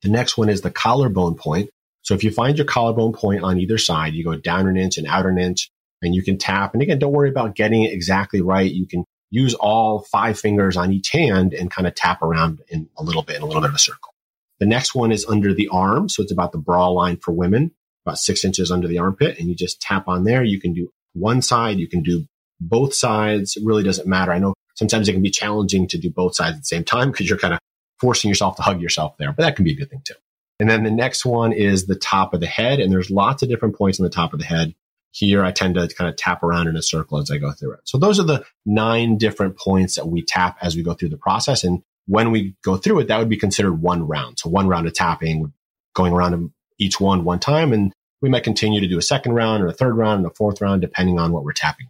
The 0.06 0.12
next 0.12 0.38
one 0.38 0.50
is 0.50 0.62
the 0.62 0.70
collarbone 0.70 1.34
point. 1.34 1.72
So 2.04 2.14
if 2.14 2.24
you 2.24 2.30
find 2.30 2.56
your 2.60 2.68
collarbone 2.68 3.14
point 3.14 3.42
on 3.44 3.58
either 3.60 3.80
side, 3.80 4.14
you 4.14 4.24
go 4.24 4.36
down 4.36 4.68
an 4.68 4.78
inch 4.78 5.00
and 5.00 5.08
out 5.08 5.26
an 5.26 5.40
inch. 5.40 5.72
and 6.04 6.14
you 6.14 6.22
can 6.22 6.38
tap. 6.38 6.74
And 6.74 6.84
again, 6.84 7.00
don't 7.00 7.12
worry 7.12 7.30
about 7.30 7.56
getting 7.56 7.82
it 7.84 7.92
exactly 7.92 8.40
right. 8.40 8.72
You 8.72 8.86
can 8.86 9.04
use 9.32 9.56
all 9.56 10.06
five 10.12 10.40
fingers 10.40 10.78
on 10.78 10.92
each 10.92 11.10
hand 11.10 11.56
and 11.56 11.72
kind 11.72 11.88
of 11.88 11.96
tap 11.96 12.22
around 12.22 12.62
in 12.70 12.88
a 13.00 13.04
little 13.04 13.24
bit, 13.24 13.38
in 13.38 13.42
a 13.42 13.46
little 13.48 13.62
bit 13.64 13.70
of 13.72 13.76
a 13.76 13.80
circle. 13.80 14.14
The 14.60 14.68
next 14.68 14.94
one 14.94 15.12
is 15.12 15.26
under 15.26 15.56
the 15.56 15.70
arm. 15.70 16.08
So 16.08 16.22
it's 16.22 16.32
about 16.32 16.52
the 16.52 16.60
bra 16.60 16.90
line 16.90 17.18
for 17.18 17.32
women, 17.32 17.72
about 18.06 18.20
six 18.20 18.46
inches 18.46 18.70
under 18.70 18.88
the 18.88 19.00
armpit. 19.00 19.40
And 19.40 19.50
you 19.50 19.56
just 19.56 19.82
tap 19.82 20.08
on 20.08 20.24
there. 20.24 20.44
You 20.44 20.62
can 20.62 20.74
do 20.74 20.92
one 21.14 21.42
side. 21.42 21.80
You 21.80 21.88
can 21.88 22.04
do 22.04 22.28
both 22.62 22.94
sides. 22.94 23.58
It 23.58 23.64
really 23.66 23.84
doesn't 23.84 24.08
matter. 24.08 24.32
I 24.32 24.38
know 24.38 24.54
sometimes 24.76 25.10
it 25.10 25.14
can 25.14 25.24
be 25.24 25.32
challenging 25.32 25.88
to 25.88 25.98
do 25.98 26.12
both 26.12 26.36
sides 26.36 26.58
at 26.58 26.62
the 26.62 26.66
same 26.66 26.84
time 26.84 27.10
because 27.10 27.28
you're 27.28 27.40
kind 27.40 27.56
of 27.56 27.60
forcing 28.06 28.30
yourself 28.30 28.56
to 28.56 28.62
hug 28.62 28.82
yourself 28.82 29.18
there, 29.18 29.32
but 29.32 29.42
that 29.42 29.56
can 29.56 29.66
be 29.66 29.72
a 29.72 29.76
good 29.76 29.90
thing 29.90 30.04
too. 30.04 30.14
And 30.60 30.70
then 30.70 30.84
the 30.84 30.92
next 30.92 31.26
one 31.26 31.52
is 31.52 31.88
the 31.88 31.96
top 31.96 32.36
of 32.36 32.40
the 32.40 32.46
head. 32.46 32.80
And 32.80 32.94
there's 32.94 33.10
lots 33.10 33.42
of 33.42 33.50
different 33.50 33.76
points 33.76 34.00
on 34.00 34.04
the 34.04 34.12
top 34.12 34.32
of 34.32 34.38
the 34.38 34.46
head. 34.46 34.76
Here, 35.10 35.44
I 35.44 35.52
tend 35.52 35.74
to 35.74 35.88
kind 35.88 36.08
of 36.08 36.16
tap 36.16 36.44
around 36.44 36.68
in 36.68 36.76
a 36.76 36.84
circle 36.84 37.18
as 37.18 37.32
I 37.32 37.40
go 37.40 37.52
through 37.52 37.74
it. 37.74 37.80
So 37.86 37.98
those 37.98 38.20
are 38.20 38.24
the 38.24 38.46
nine 38.64 39.18
different 39.18 39.58
points 39.58 39.96
that 39.96 40.06
we 40.08 40.22
tap 40.22 40.58
as 40.62 40.76
we 40.76 40.84
go 40.84 40.94
through 40.94 41.10
the 41.10 41.18
process. 41.18 41.64
And 41.64 41.82
when 42.06 42.30
we 42.30 42.54
go 42.64 42.78
through 42.78 43.00
it, 43.00 43.08
that 43.08 43.18
would 43.18 43.28
be 43.28 43.38
considered 43.38 43.82
one 43.82 44.08
round. 44.08 44.38
So 44.38 44.50
one 44.50 44.68
round 44.68 44.86
of 44.86 44.94
tapping, 44.94 45.52
going 45.96 46.14
around 46.14 46.52
each 46.78 47.00
one 47.00 47.24
one 47.24 47.40
time. 47.40 47.74
And 47.74 47.92
we 48.22 48.30
might 48.30 48.44
continue 48.44 48.82
to 48.82 48.88
do 48.88 49.00
a 49.00 49.02
second 49.02 49.34
round 49.34 49.64
or 49.64 49.68
a 49.68 49.74
third 49.74 49.98
round 49.98 50.20
and 50.20 50.28
a 50.28 50.36
fourth 50.36 50.62
round, 50.62 50.82
depending 50.82 51.18
on 51.18 51.32
what 51.32 51.44
we're 51.44 51.54
tapping. 51.54 51.88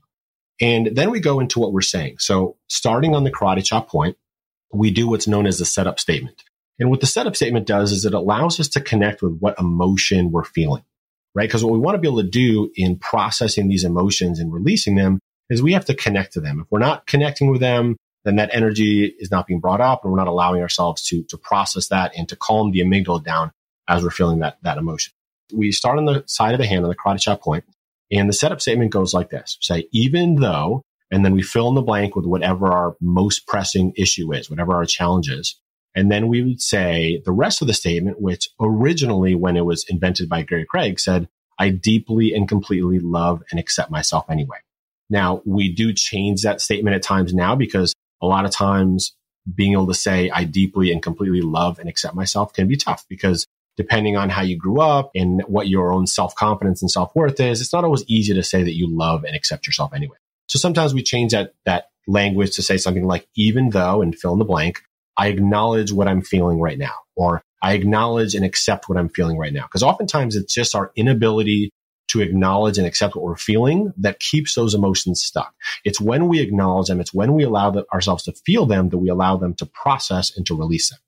And 0.61 0.95
then 0.95 1.11
we 1.11 1.19
go 1.19 1.41
into 1.41 1.59
what 1.59 1.73
we're 1.73 1.81
saying. 1.81 2.19
So 2.19 2.55
starting 2.69 3.13
on 3.13 3.25
the 3.25 3.31
karate 3.31 3.65
chop 3.65 3.89
point, 3.89 4.17
we 4.75 4.91
do 4.91 5.07
what's 5.07 5.27
known 5.27 5.45
as 5.47 5.59
a 5.61 5.65
setup 5.65 5.99
statement. 5.99 6.43
And 6.79 6.89
what 6.89 6.99
the 6.99 7.07
setup 7.07 7.35
statement 7.35 7.67
does 7.67 7.91
is 7.91 8.05
it 8.05 8.13
allows 8.13 8.59
us 8.59 8.67
to 8.69 8.81
connect 8.81 9.21
with 9.21 9.37
what 9.39 9.57
emotion 9.59 10.31
we're 10.31 10.43
feeling, 10.43 10.83
right? 11.33 11.47
Because 11.47 11.63
what 11.63 11.73
we 11.73 11.79
want 11.79 11.95
to 11.95 12.01
be 12.01 12.07
able 12.07 12.21
to 12.21 12.29
do 12.29 12.71
in 12.75 12.97
processing 12.97 13.67
these 13.67 13.85
emotions 13.85 14.39
and 14.39 14.53
releasing 14.53 14.95
them 14.95 15.19
is 15.49 15.63
we 15.63 15.73
have 15.73 15.85
to 15.85 15.95
connect 15.95 16.33
to 16.33 16.41
them. 16.41 16.59
If 16.59 16.67
we're 16.69 16.79
not 16.79 17.07
connecting 17.07 17.49
with 17.49 17.61
them, 17.61 17.95
then 18.25 18.37
that 18.37 18.49
energy 18.51 19.05
is 19.05 19.31
not 19.31 19.47
being 19.47 19.59
brought 19.59 19.79
up 19.79 20.03
and 20.03 20.11
we're 20.11 20.19
not 20.19 20.27
allowing 20.27 20.61
ourselves 20.61 21.03
to, 21.07 21.23
to 21.25 21.37
process 21.37 21.87
that 21.89 22.11
and 22.17 22.27
to 22.29 22.35
calm 22.35 22.71
the 22.71 22.81
amygdala 22.81 23.23
down 23.23 23.51
as 23.87 24.03
we're 24.03 24.09
feeling 24.09 24.39
that, 24.39 24.57
that 24.63 24.77
emotion. 24.77 25.13
We 25.53 25.71
start 25.71 25.99
on 25.99 26.05
the 26.05 26.23
side 26.25 26.55
of 26.55 26.59
the 26.59 26.65
hand 26.65 26.83
on 26.83 26.89
the 26.89 26.95
karate 26.95 27.21
chop 27.21 27.41
point, 27.41 27.63
and 28.11 28.27
the 28.27 28.33
setup 28.33 28.61
statement 28.61 28.91
goes 28.91 29.13
like 29.13 29.29
this. 29.29 29.57
Say, 29.61 29.87
even 29.91 30.35
though, 30.35 30.81
and 31.11 31.23
then 31.23 31.33
we 31.33 31.41
fill 31.41 31.69
in 31.69 31.75
the 31.75 31.81
blank 31.81 32.15
with 32.15 32.25
whatever 32.25 32.67
our 32.67 32.95
most 32.99 33.47
pressing 33.47 33.93
issue 33.95 34.33
is, 34.33 34.49
whatever 34.49 34.73
our 34.73 34.85
challenge 34.85 35.29
is. 35.29 35.59
And 35.95 36.11
then 36.11 36.27
we 36.27 36.43
would 36.43 36.61
say 36.61 37.21
the 37.25 37.31
rest 37.31 37.61
of 37.61 37.67
the 37.67 37.73
statement, 37.73 38.21
which 38.21 38.49
originally, 38.59 39.33
when 39.33 39.55
it 39.55 39.65
was 39.65 39.85
invented 39.87 40.27
by 40.27 40.41
Gary 40.41 40.65
Craig, 40.65 40.99
said, 40.99 41.29
I 41.57 41.69
deeply 41.69 42.33
and 42.33 42.49
completely 42.49 42.99
love 42.99 43.43
and 43.49 43.59
accept 43.59 43.89
myself 43.91 44.29
anyway. 44.29 44.57
Now, 45.09 45.41
we 45.45 45.71
do 45.71 45.93
change 45.93 46.41
that 46.41 46.59
statement 46.59 46.95
at 46.95 47.03
times 47.03 47.33
now 47.33 47.55
because 47.55 47.93
a 48.21 48.27
lot 48.27 48.45
of 48.45 48.51
times 48.51 49.15
being 49.53 49.73
able 49.73 49.87
to 49.87 49.93
say, 49.93 50.29
I 50.29 50.43
deeply 50.43 50.91
and 50.91 51.01
completely 51.01 51.41
love 51.41 51.79
and 51.79 51.87
accept 51.87 52.15
myself 52.15 52.51
can 52.51 52.67
be 52.67 52.75
tough 52.75 53.05
because 53.07 53.45
depending 53.77 54.17
on 54.17 54.29
how 54.29 54.41
you 54.41 54.57
grew 54.57 54.81
up 54.81 55.11
and 55.15 55.41
what 55.47 55.67
your 55.67 55.93
own 55.93 56.07
self 56.07 56.35
confidence 56.35 56.81
and 56.81 56.89
self 56.89 57.15
worth 57.15 57.39
is, 57.39 57.61
it's 57.61 57.73
not 57.73 57.83
always 57.83 58.03
easy 58.07 58.33
to 58.33 58.43
say 58.43 58.63
that 58.63 58.75
you 58.75 58.87
love 58.89 59.23
and 59.23 59.35
accept 59.35 59.67
yourself 59.67 59.93
anyway. 59.93 60.17
So 60.47 60.59
sometimes 60.59 60.93
we 60.93 61.03
change 61.03 61.31
that, 61.31 61.53
that 61.65 61.85
language 62.07 62.55
to 62.55 62.61
say 62.61 62.77
something 62.77 63.05
like, 63.05 63.27
even 63.35 63.69
though 63.69 64.01
and 64.01 64.15
fill 64.17 64.33
in 64.33 64.39
the 64.39 64.45
blank, 64.45 64.81
I 65.17 65.27
acknowledge 65.27 65.91
what 65.91 66.07
I'm 66.07 66.21
feeling 66.21 66.59
right 66.59 66.77
now, 66.77 66.93
or 67.15 67.41
I 67.61 67.73
acknowledge 67.73 68.35
and 68.35 68.45
accept 68.45 68.89
what 68.89 68.97
I'm 68.97 69.09
feeling 69.09 69.37
right 69.37 69.53
now. 69.53 69.63
Because 69.63 69.83
oftentimes 69.83 70.35
it's 70.35 70.53
just 70.53 70.75
our 70.75 70.91
inability 70.95 71.71
to 72.09 72.21
acknowledge 72.21 72.77
and 72.77 72.85
accept 72.85 73.15
what 73.15 73.23
we're 73.25 73.35
feeling 73.35 73.91
that 73.97 74.19
keeps 74.19 74.53
those 74.53 74.75
emotions 74.75 75.23
stuck. 75.23 75.53
It's 75.83 75.99
when 75.99 76.27
we 76.27 76.39
acknowledge 76.39 76.87
them, 76.87 76.99
it's 76.99 77.13
when 77.13 77.33
we 77.33 77.43
allow 77.43 77.71
the, 77.71 77.85
ourselves 77.91 78.23
to 78.23 78.33
feel 78.45 78.65
them 78.65 78.89
that 78.89 78.99
we 78.99 79.09
allow 79.09 79.37
them 79.37 79.55
to 79.55 79.65
process 79.65 80.35
and 80.35 80.45
to 80.45 80.55
release 80.55 80.89
them. 80.89 80.99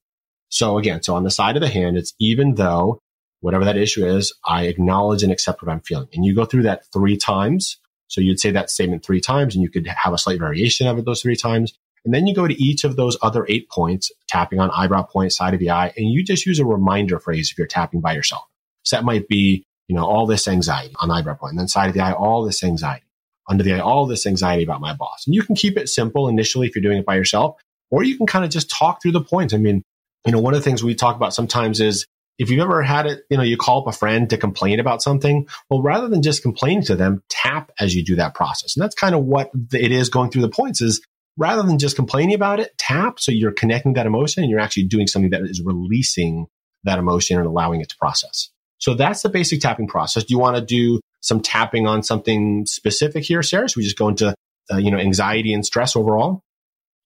So 0.50 0.78
again, 0.78 1.04
so 1.04 1.16
on 1.16 1.24
the 1.24 1.30
side 1.32 1.56
of 1.56 1.62
the 1.62 1.70
hand, 1.70 1.98
it's 1.98 2.14
even 2.20 2.56
though 2.56 3.02
whatever 3.42 3.66
that 3.66 3.78
issue 3.78 4.06
is, 4.06 4.34
I 4.46 4.64
acknowledge 4.64 5.22
and 5.22 5.32
accept 5.32 5.62
what 5.62 5.72
I'm 5.72 5.82
feeling. 5.82 6.08
And 6.14 6.26
you 6.26 6.34
go 6.34 6.46
through 6.46 6.64
that 6.64 6.84
three 6.92 7.18
times. 7.18 7.78
So 8.08 8.22
you'd 8.22 8.40
say 8.40 8.52
that 8.52 8.70
statement 8.70 9.06
three 9.06 9.22
times 9.22 9.56
and 9.56 9.64
you 9.64 9.70
could 9.70 9.88
have 9.88 10.14
a 10.14 10.18
slight 10.18 10.40
variation 10.40 10.88
of 10.88 10.98
it 10.98 11.06
those 11.06 11.22
three 11.22 11.36
times. 11.36 11.74
And 12.06 12.14
then 12.14 12.26
you 12.26 12.34
go 12.34 12.48
to 12.48 12.64
each 12.64 12.84
of 12.84 12.96
those 12.96 13.18
other 13.22 13.46
eight 13.50 13.70
points, 13.70 14.12
tapping 14.30 14.60
on 14.60 14.72
eyebrow 14.72 15.04
point, 15.04 15.34
side 15.34 15.54
of 15.54 15.60
the 15.60 15.72
eye, 15.72 15.94
and 15.98 16.10
you 16.10 16.24
just 16.24 16.46
use 16.46 16.60
a 16.60 16.66
reminder 16.66 17.20
phrase 17.20 17.52
if 17.52 17.58
you're 17.58 17.68
tapping 17.68 18.00
by 18.00 18.14
yourself. 18.14 18.46
So 18.84 18.96
that 18.96 19.04
might 19.04 19.28
be, 19.28 19.66
you 19.90 19.96
know, 19.96 20.06
all 20.06 20.26
this 20.26 20.48
anxiety 20.48 20.94
on 21.02 21.12
eyebrow 21.12 21.36
point, 21.36 21.52
and 21.52 21.60
then 21.60 21.68
side 21.68 21.88
of 21.88 21.94
the 21.94 22.00
eye, 22.00 22.14
all 22.14 22.46
this 22.46 22.64
anxiety. 22.64 23.04
Under 23.50 23.64
the 23.64 23.74
eye, 23.74 23.80
all 23.80 24.06
this 24.06 24.26
anxiety 24.26 24.64
about 24.64 24.82
my 24.82 24.94
boss. 24.94 25.26
And 25.26 25.36
you 25.36 25.42
can 25.42 25.56
keep 25.56 25.78
it 25.78 25.90
simple 25.90 26.28
initially 26.28 26.68
if 26.68 26.76
you're 26.76 26.82
doing 26.82 26.98
it 26.98 27.06
by 27.06 27.16
yourself, 27.16 27.60
or 27.92 28.04
you 28.04 28.18
can 28.18 28.26
kind 28.26 28.46
of 28.46 28.52
just 28.52 28.70
talk 28.70 29.02
through 29.02 29.14
the 29.14 29.22
points. 29.22 29.54
I 29.54 29.58
mean, 29.58 29.84
you 30.26 30.32
know, 30.32 30.40
one 30.40 30.54
of 30.54 30.60
the 30.60 30.64
things 30.64 30.84
we 30.84 30.96
talk 30.96 31.16
about 31.16 31.34
sometimes 31.34 31.80
is 31.80 32.06
if 32.38 32.50
you've 32.50 32.62
ever 32.62 32.84
had 32.84 33.06
it, 33.08 33.24
you 33.30 33.38
know, 33.38 33.44
you 33.44 33.58
call 33.58 33.82
up 33.82 33.88
a 33.88 33.98
friend 33.98 34.30
to 34.30 34.38
complain 34.38 34.80
about 34.80 35.02
something. 35.02 35.48
Well, 35.70 35.82
rather 35.82 36.08
than 36.08 36.22
just 36.22 36.42
complaining 36.42 36.84
to 36.84 36.96
them, 36.96 37.24
tap 37.30 37.72
as 37.80 37.96
you 37.96 38.04
do 38.04 38.16
that 38.16 38.34
process. 38.34 38.76
And 38.76 38.84
that's 38.84 38.96
kind 38.96 39.16
of 39.16 39.24
what 39.24 39.52
it 39.74 39.92
is 39.92 40.10
going 40.10 40.32
through 40.32 40.44
the 40.44 40.50
points 40.50 40.82
is 40.82 41.02
rather 41.38 41.64
than 41.64 41.80
just 41.80 41.96
complaining 41.96 42.36
about 42.36 42.60
it, 42.60 42.78
tap. 42.78 43.20
So 43.20 43.32
you're 43.32 43.52
connecting 43.52 43.94
that 43.94 44.06
emotion 44.06 44.44
and 44.44 44.52
you're 44.52 44.60
actually 44.60 44.84
doing 44.84 45.08
something 45.08 45.32
that 45.32 45.42
is 45.42 45.62
releasing 45.62 46.48
that 46.84 47.00
emotion 47.00 47.38
and 47.38 47.48
allowing 47.48 47.82
it 47.82 47.90
to 47.90 47.98
process. 47.98 48.50
So 48.80 48.94
that's 48.94 49.22
the 49.22 49.30
basic 49.30 49.62
tapping 49.62 49.88
process. 49.88 50.24
Do 50.24 50.34
you 50.34 50.40
want 50.40 50.58
to 50.58 50.64
do 50.64 51.02
some 51.22 51.42
tapping 51.42 51.88
on 51.88 52.04
something 52.04 52.66
specific 52.66 53.24
here, 53.24 53.42
Sarah? 53.42 53.68
Should 53.68 53.78
we 53.78 53.84
just 53.84 53.98
go 53.98 54.08
into, 54.08 54.36
uh, 54.72 54.78
you 54.78 54.92
know, 54.92 54.98
anxiety 54.98 55.54
and 55.54 55.66
stress 55.66 55.96
overall? 55.96 56.42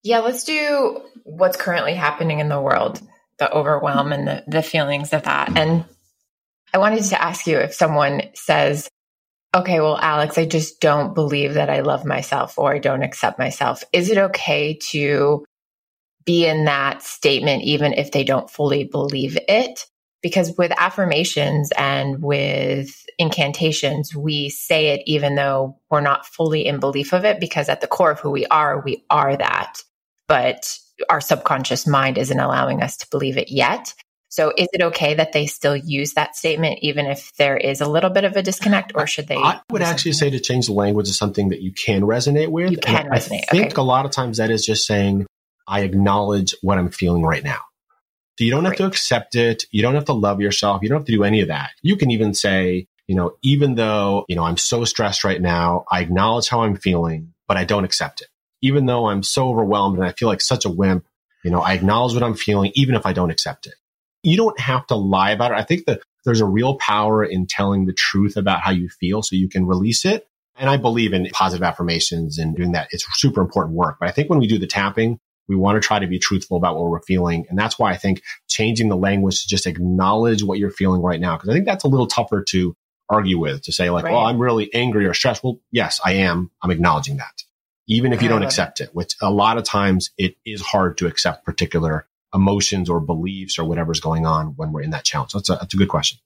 Yeah, 0.04 0.20
let's 0.20 0.44
do 0.44 1.02
what's 1.24 1.58
currently 1.58 1.94
happening 1.94 2.40
in 2.40 2.50
the 2.50 2.60
world, 2.60 3.02
the 3.42 3.52
overwhelm 3.52 4.14
and 4.14 4.28
the, 4.28 4.44
the 4.48 4.62
feelings 4.62 5.14
of 5.14 5.24
that. 5.24 5.58
And 5.58 5.84
I 6.74 6.78
wanted 6.78 7.04
to 7.06 7.22
ask 7.22 7.48
you 7.48 7.58
if 7.58 7.74
someone 7.74 8.22
says, 8.36 8.88
okay, 9.56 9.80
well, 9.80 9.98
Alex, 9.98 10.38
I 10.38 10.46
just 10.46 10.80
don't 10.80 11.16
believe 11.16 11.56
that 11.56 11.70
I 11.70 11.82
love 11.82 12.06
myself 12.06 12.60
or 12.60 12.74
I 12.74 12.78
don't 12.78 13.02
accept 13.02 13.40
myself. 13.40 13.84
Is 13.92 14.12
it 14.12 14.20
okay 14.20 14.76
to 14.92 15.44
be 16.24 16.46
in 16.46 16.66
that 16.66 17.02
statement 17.02 17.64
even 17.64 17.94
if 17.94 18.12
they 18.12 18.24
don't 18.24 18.50
fully 18.50 18.84
believe 18.84 19.40
it? 19.50 19.88
Because 20.22 20.56
with 20.56 20.72
affirmations 20.78 21.72
and 21.76 22.22
with 22.22 23.04
incantations, 23.18 24.16
we 24.16 24.50
say 24.50 24.90
it 24.90 25.02
even 25.08 25.34
though 25.34 25.80
we're 25.90 26.00
not 26.00 26.28
fully 26.28 26.68
in 26.68 26.80
belief 26.80 27.12
of 27.12 27.26
it, 27.26 27.40
because 27.40 27.70
at 27.70 27.82
the 27.82 27.88
core 27.88 28.12
of 28.12 28.20
who 28.20 28.30
we 28.30 28.46
are, 28.46 28.82
we 28.82 29.04
are 29.10 29.36
that. 29.36 29.82
But 30.32 30.78
our 31.10 31.20
subconscious 31.20 31.86
mind 31.86 32.18
isn't 32.18 32.40
allowing 32.40 32.82
us 32.82 32.96
to 32.98 33.08
believe 33.12 33.38
it 33.38 33.52
yet. 33.52 33.94
So 34.30 34.54
is 34.58 34.70
it 34.72 34.82
okay 34.82 35.14
that 35.16 35.34
they 35.34 35.46
still 35.46 35.76
use 35.76 36.14
that 36.14 36.38
statement 36.38 36.80
even 36.82 37.06
if 37.06 37.36
there 37.36 37.58
is 37.58 37.82
a 37.82 37.86
little 37.86 38.10
bit 38.10 38.24
of 38.24 38.38
a 38.38 38.42
disconnect 38.42 38.94
or 38.96 39.08
should 39.08 39.28
they? 39.28 39.36
I 39.36 39.60
would 39.72 39.82
actually 39.82 40.14
say 40.14 40.30
to 40.30 40.40
change 40.40 40.68
the 40.68 40.72
language 40.72 41.10
is 41.10 41.18
something 41.18 41.50
that 41.50 41.62
you 41.62 41.74
can 41.74 42.04
resonate 42.04 42.48
with. 42.48 42.72
You 42.72 42.78
can 42.78 43.08
and 43.08 43.10
resonate. 43.10 43.44
I 43.50 43.52
think 43.52 43.74
okay. 43.74 43.82
a 43.82 43.84
lot 43.84 44.06
of 44.06 44.12
times 44.12 44.38
that 44.38 44.50
is 44.52 44.66
just 44.66 44.88
saying, 44.88 45.26
I 45.68 45.82
acknowledge 45.82 46.56
what 46.62 46.78
I'm 46.78 46.92
feeling 46.92 47.24
right 47.24 47.44
now. 47.44 47.60
So 48.40 48.46
you 48.46 48.52
don't 48.52 48.64
have 48.64 48.78
to 48.78 48.86
accept 48.86 49.36
it. 49.36 49.66
You 49.72 49.82
don't 49.82 49.96
have 49.96 50.06
to 50.06 50.14
love 50.14 50.40
yourself. 50.40 50.82
You 50.82 50.88
don't 50.88 51.00
have 51.00 51.08
to 51.08 51.12
do 51.12 51.26
any 51.26 51.42
of 51.42 51.50
that. 51.50 51.72
You 51.82 51.98
can 51.98 52.10
even 52.10 52.34
say, 52.34 52.88
you 53.06 53.16
know, 53.16 53.34
even 53.44 53.76
though, 53.76 54.24
you 54.30 54.38
know, 54.38 54.44
I'm 54.44 54.56
so 54.56 54.86
stressed 54.86 55.26
right 55.26 55.42
now, 55.42 55.84
I 55.92 56.00
acknowledge 56.00 56.48
how 56.48 56.64
I'm 56.64 56.78
feeling, 56.78 57.34
but 57.50 57.58
I 57.58 57.66
don't 57.66 57.84
accept 57.84 58.22
it. 58.22 58.28
Even 58.62 58.86
though 58.86 59.08
I'm 59.08 59.24
so 59.24 59.50
overwhelmed 59.50 59.98
and 59.98 60.06
I 60.06 60.12
feel 60.12 60.28
like 60.28 60.42
such 60.42 60.66
a 60.66 60.70
wimp, 60.70 61.06
you 61.44 61.52
know, 61.52 61.62
I 61.62 61.74
acknowledge 61.74 62.14
what 62.14 62.24
I'm 62.24 62.36
feeling, 62.36 62.72
even 62.76 62.96
if 62.96 63.06
I 63.06 63.14
don't 63.14 63.32
accept 63.32 63.66
it 63.66 63.74
you 64.24 64.38
don't 64.38 64.60
have 64.60 64.86
to 64.88 64.96
lie 64.96 65.32
about 65.32 65.52
it. 65.52 65.56
I 65.56 65.64
think 65.64 65.86
that 65.86 66.02
there's 66.26 66.42
a 66.42 66.46
real 66.46 66.76
power 66.76 67.24
in 67.24 67.48
telling 67.48 67.86
the 67.86 67.94
truth 67.94 68.38
about 68.38 68.62
how 68.62 68.72
you 68.72 68.90
feel 68.90 69.24
so 69.24 69.36
you 69.36 69.50
can 69.50 69.66
release 69.66 70.06
it. 70.06 70.28
And 70.56 70.70
I 70.70 70.78
believe 70.78 71.14
in 71.14 71.28
positive 71.32 71.64
affirmations 71.64 72.38
and 72.38 72.56
doing 72.56 72.74
that. 72.74 72.90
It's 72.92 73.06
super 73.14 73.42
important 73.42 73.76
work. 73.76 73.98
But 74.00 74.10
I 74.10 74.12
think 74.12 74.30
when 74.30 74.40
we 74.40 74.48
do 74.48 74.60
the 74.60 74.68
tapping, 74.68 75.20
we 75.48 75.56
want 75.56 75.82
to 75.82 75.86
try 75.86 75.98
to 75.98 76.08
be 76.08 76.20
truthful 76.20 76.58
about 76.58 76.76
what 76.76 76.90
we're 76.90 77.02
feeling. 77.02 77.46
And 77.50 77.58
that's 77.58 77.80
why 77.80 77.92
I 77.92 77.98
think 77.98 78.22
changing 78.48 78.90
the 78.90 78.96
language 78.96 79.42
to 79.42 79.48
just 79.48 79.66
acknowledge 79.66 80.44
what 80.44 80.60
you're 80.60 80.70
feeling 80.70 81.02
right 81.02 81.20
now. 81.20 81.38
Cause 81.38 81.50
I 81.50 81.54
think 81.54 81.66
that's 81.66 81.84
a 81.84 81.88
little 81.88 82.08
tougher 82.08 82.44
to 82.50 82.76
argue 83.10 83.40
with 83.40 83.64
to 83.64 83.72
say 83.72 83.90
like, 83.90 84.04
right. 84.04 84.14
well, 84.14 84.22
I'm 84.22 84.40
really 84.40 84.72
angry 84.74 85.08
or 85.08 85.14
stressed. 85.14 85.44
Well, 85.44 85.60
yes, 85.72 86.00
I 86.06 86.14
am. 86.14 86.52
I'm 86.62 86.72
acknowledging 86.72 87.18
that. 87.18 87.44
Even 87.88 88.14
if 88.14 88.22
you 88.22 88.30
don't 88.30 88.40
uh-huh. 88.40 88.48
accept 88.48 88.80
it, 88.80 88.90
which 88.94 89.16
a 89.22 89.32
lot 89.32 89.58
of 89.58 89.64
times 89.64 90.12
it 90.18 90.36
is 90.46 90.62
hard 90.62 90.98
to 91.00 91.08
accept 91.08 91.46
particular 91.46 92.08
emotions 92.34 92.90
or 92.90 93.00
beliefs 93.00 93.60
or 93.60 93.66
whatever's 93.66 94.00
going 94.00 94.26
on 94.26 94.48
when 94.56 94.72
we're 94.72 94.82
in 94.82 94.92
that 94.92 95.04
challenge? 95.04 95.34
That's 95.34 95.50
a, 95.50 95.54
that's 95.54 95.74
a 95.74 95.78
good 95.78 95.90
question. 95.90 96.20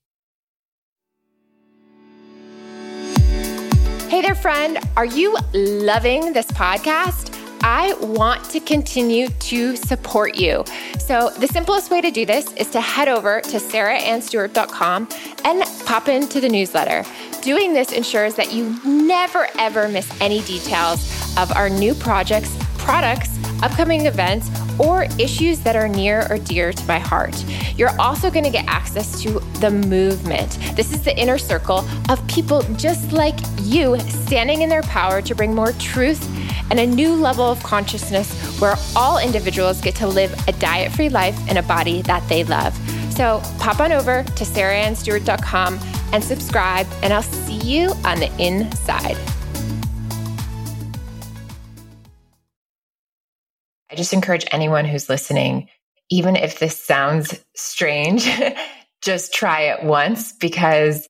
Hey 4.09 4.21
there, 4.21 4.35
friend. 4.35 4.77
Are 4.95 5.05
you 5.05 5.35
loving 5.53 6.33
this 6.33 6.47
podcast? 6.51 7.34
I 7.67 7.95
want 7.95 8.47
to 8.51 8.59
continue 8.59 9.27
to 9.27 9.75
support 9.75 10.35
you. 10.35 10.63
So, 10.99 11.31
the 11.31 11.47
simplest 11.47 11.89
way 11.89 11.99
to 11.99 12.11
do 12.11 12.23
this 12.23 12.53
is 12.53 12.69
to 12.69 12.79
head 12.79 13.07
over 13.07 13.41
to 13.41 13.57
sarahannstewart.com 13.57 15.09
and 15.43 15.63
pop 15.87 16.07
into 16.07 16.39
the 16.39 16.47
newsletter. 16.47 17.03
Doing 17.41 17.73
this 17.73 17.91
ensures 17.91 18.35
that 18.35 18.53
you 18.53 18.79
never 18.85 19.47
ever 19.57 19.89
miss 19.89 20.07
any 20.21 20.41
details 20.41 21.11
of 21.39 21.51
our 21.55 21.67
new 21.67 21.95
projects, 21.95 22.55
products, 22.85 23.37
upcoming 23.63 24.05
events, 24.05 24.49
or 24.79 25.07
issues 25.17 25.59
that 25.61 25.75
are 25.75 25.87
near 25.87 26.27
or 26.29 26.37
dear 26.37 26.71
to 26.71 26.85
my 26.85 26.99
heart. 26.99 27.35
You're 27.75 27.99
also 27.99 28.29
going 28.29 28.45
to 28.45 28.51
get 28.51 28.65
access 28.67 29.21
to 29.23 29.39
the 29.59 29.71
movement. 29.71 30.59
This 30.75 30.93
is 30.93 31.03
the 31.03 31.17
inner 31.17 31.39
circle 31.39 31.83
of 32.09 32.25
people 32.27 32.61
just 32.75 33.11
like 33.11 33.35
you 33.61 33.99
standing 33.99 34.61
in 34.61 34.69
their 34.69 34.83
power 34.83 35.21
to 35.23 35.33
bring 35.33 35.53
more 35.53 35.71
truth 35.73 36.23
and 36.69 36.79
a 36.79 36.85
new 36.85 37.13
level 37.13 37.45
of 37.45 37.61
consciousness 37.63 38.59
where 38.59 38.75
all 38.95 39.17
individuals 39.17 39.81
get 39.81 39.95
to 39.95 40.07
live 40.07 40.33
a 40.47 40.51
diet 40.53 40.91
free 40.91 41.09
life 41.09 41.37
in 41.49 41.57
a 41.57 41.63
body 41.63 42.01
that 42.03 42.27
they 42.29 42.43
love. 42.43 42.75
So 43.11 43.41
pop 43.59 43.79
on 43.79 43.91
over 43.91 44.23
to 44.23 44.43
sarahannstewart.com 44.43 45.79
and 46.13 46.23
subscribe, 46.23 46.87
and 47.01 47.13
I'll 47.13 47.23
see 47.23 47.57
you 47.57 47.91
on 48.03 48.19
the 48.19 48.31
inside. 48.39 49.17
I 53.91 53.95
just 53.95 54.13
encourage 54.13 54.45
anyone 54.51 54.85
who's 54.85 55.09
listening, 55.09 55.69
even 56.09 56.35
if 56.35 56.59
this 56.59 56.81
sounds 56.81 57.39
strange, 57.55 58.27
just 59.01 59.33
try 59.33 59.73
it 59.73 59.83
once 59.83 60.33
because 60.33 61.07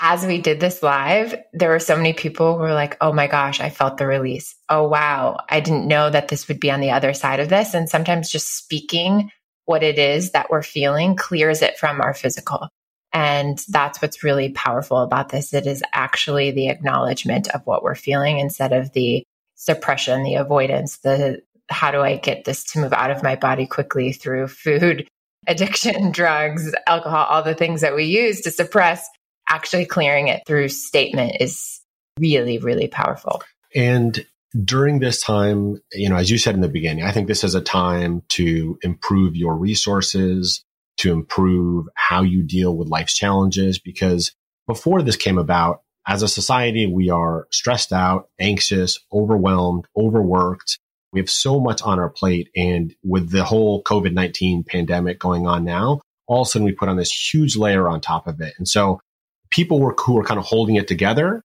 as 0.00 0.26
we 0.26 0.40
did 0.40 0.58
this 0.58 0.82
live, 0.82 1.34
there 1.52 1.70
were 1.70 1.78
so 1.78 1.96
many 1.96 2.12
people 2.12 2.54
who 2.54 2.60
were 2.62 2.74
like, 2.74 2.96
oh 3.00 3.12
my 3.12 3.26
gosh, 3.26 3.60
I 3.60 3.70
felt 3.70 3.96
the 3.96 4.06
release. 4.06 4.54
Oh 4.68 4.88
wow, 4.88 5.38
I 5.48 5.60
didn't 5.60 5.86
know 5.86 6.10
that 6.10 6.28
this 6.28 6.48
would 6.48 6.60
be 6.60 6.70
on 6.70 6.80
the 6.80 6.90
other 6.90 7.14
side 7.14 7.40
of 7.40 7.48
this. 7.48 7.74
And 7.74 7.88
sometimes 7.88 8.30
just 8.30 8.56
speaking 8.56 9.30
what 9.66 9.82
it 9.82 9.98
is 9.98 10.32
that 10.32 10.50
we're 10.50 10.62
feeling 10.62 11.16
clears 11.16 11.62
it 11.62 11.78
from 11.78 12.00
our 12.00 12.12
physical. 12.12 12.68
And 13.12 13.58
that's 13.68 14.02
what's 14.02 14.24
really 14.24 14.50
powerful 14.50 14.98
about 14.98 15.28
this. 15.28 15.54
It 15.54 15.66
is 15.66 15.82
actually 15.92 16.50
the 16.50 16.68
acknowledgement 16.68 17.48
of 17.48 17.64
what 17.64 17.84
we're 17.84 17.94
feeling 17.94 18.38
instead 18.40 18.72
of 18.72 18.92
the 18.92 19.24
suppression, 19.54 20.24
the 20.24 20.34
avoidance, 20.34 20.98
the 20.98 21.40
how 21.74 21.90
do 21.90 22.00
I 22.00 22.16
get 22.16 22.44
this 22.44 22.64
to 22.72 22.78
move 22.78 22.92
out 22.92 23.10
of 23.10 23.22
my 23.22 23.36
body 23.36 23.66
quickly 23.66 24.12
through 24.12 24.48
food, 24.48 25.06
addiction, 25.46 26.12
drugs, 26.12 26.74
alcohol, 26.86 27.26
all 27.28 27.42
the 27.42 27.54
things 27.54 27.82
that 27.82 27.94
we 27.94 28.04
use 28.04 28.40
to 28.42 28.50
suppress, 28.50 29.06
actually 29.48 29.84
clearing 29.84 30.28
it 30.28 30.42
through 30.46 30.68
statement 30.68 31.36
is 31.40 31.80
really, 32.18 32.58
really 32.58 32.88
powerful. 32.88 33.42
And 33.74 34.24
during 34.62 35.00
this 35.00 35.22
time, 35.22 35.80
you 35.92 36.08
know, 36.08 36.16
as 36.16 36.30
you 36.30 36.38
said 36.38 36.54
in 36.54 36.60
the 36.60 36.68
beginning, 36.68 37.04
I 37.04 37.10
think 37.10 37.26
this 37.26 37.44
is 37.44 37.54
a 37.54 37.60
time 37.60 38.22
to 38.30 38.78
improve 38.82 39.36
your 39.36 39.56
resources, 39.56 40.64
to 40.98 41.12
improve 41.12 41.86
how 41.96 42.22
you 42.22 42.42
deal 42.42 42.76
with 42.76 42.88
life's 42.88 43.14
challenges. 43.14 43.80
Because 43.80 44.32
before 44.66 45.02
this 45.02 45.16
came 45.16 45.38
about, 45.38 45.80
as 46.06 46.22
a 46.22 46.28
society, 46.28 46.86
we 46.86 47.10
are 47.10 47.48
stressed 47.50 47.92
out, 47.92 48.28
anxious, 48.38 49.00
overwhelmed, 49.12 49.86
overworked. 49.96 50.78
We 51.14 51.20
have 51.20 51.30
so 51.30 51.60
much 51.60 51.80
on 51.82 51.98
our 51.98 52.10
plate. 52.10 52.50
And 52.54 52.94
with 53.02 53.30
the 53.30 53.44
whole 53.44 53.82
COVID 53.82 54.12
19 54.12 54.64
pandemic 54.64 55.18
going 55.18 55.46
on 55.46 55.64
now, 55.64 56.00
all 56.26 56.42
of 56.42 56.48
a 56.48 56.50
sudden 56.50 56.66
we 56.66 56.72
put 56.72 56.88
on 56.88 56.96
this 56.96 57.12
huge 57.12 57.56
layer 57.56 57.88
on 57.88 58.00
top 58.00 58.26
of 58.26 58.40
it. 58.40 58.54
And 58.58 58.68
so 58.68 59.00
people 59.50 59.80
were, 59.80 59.94
who 59.98 60.18
are 60.18 60.24
kind 60.24 60.38
of 60.38 60.44
holding 60.44 60.76
it 60.76 60.88
together 60.88 61.42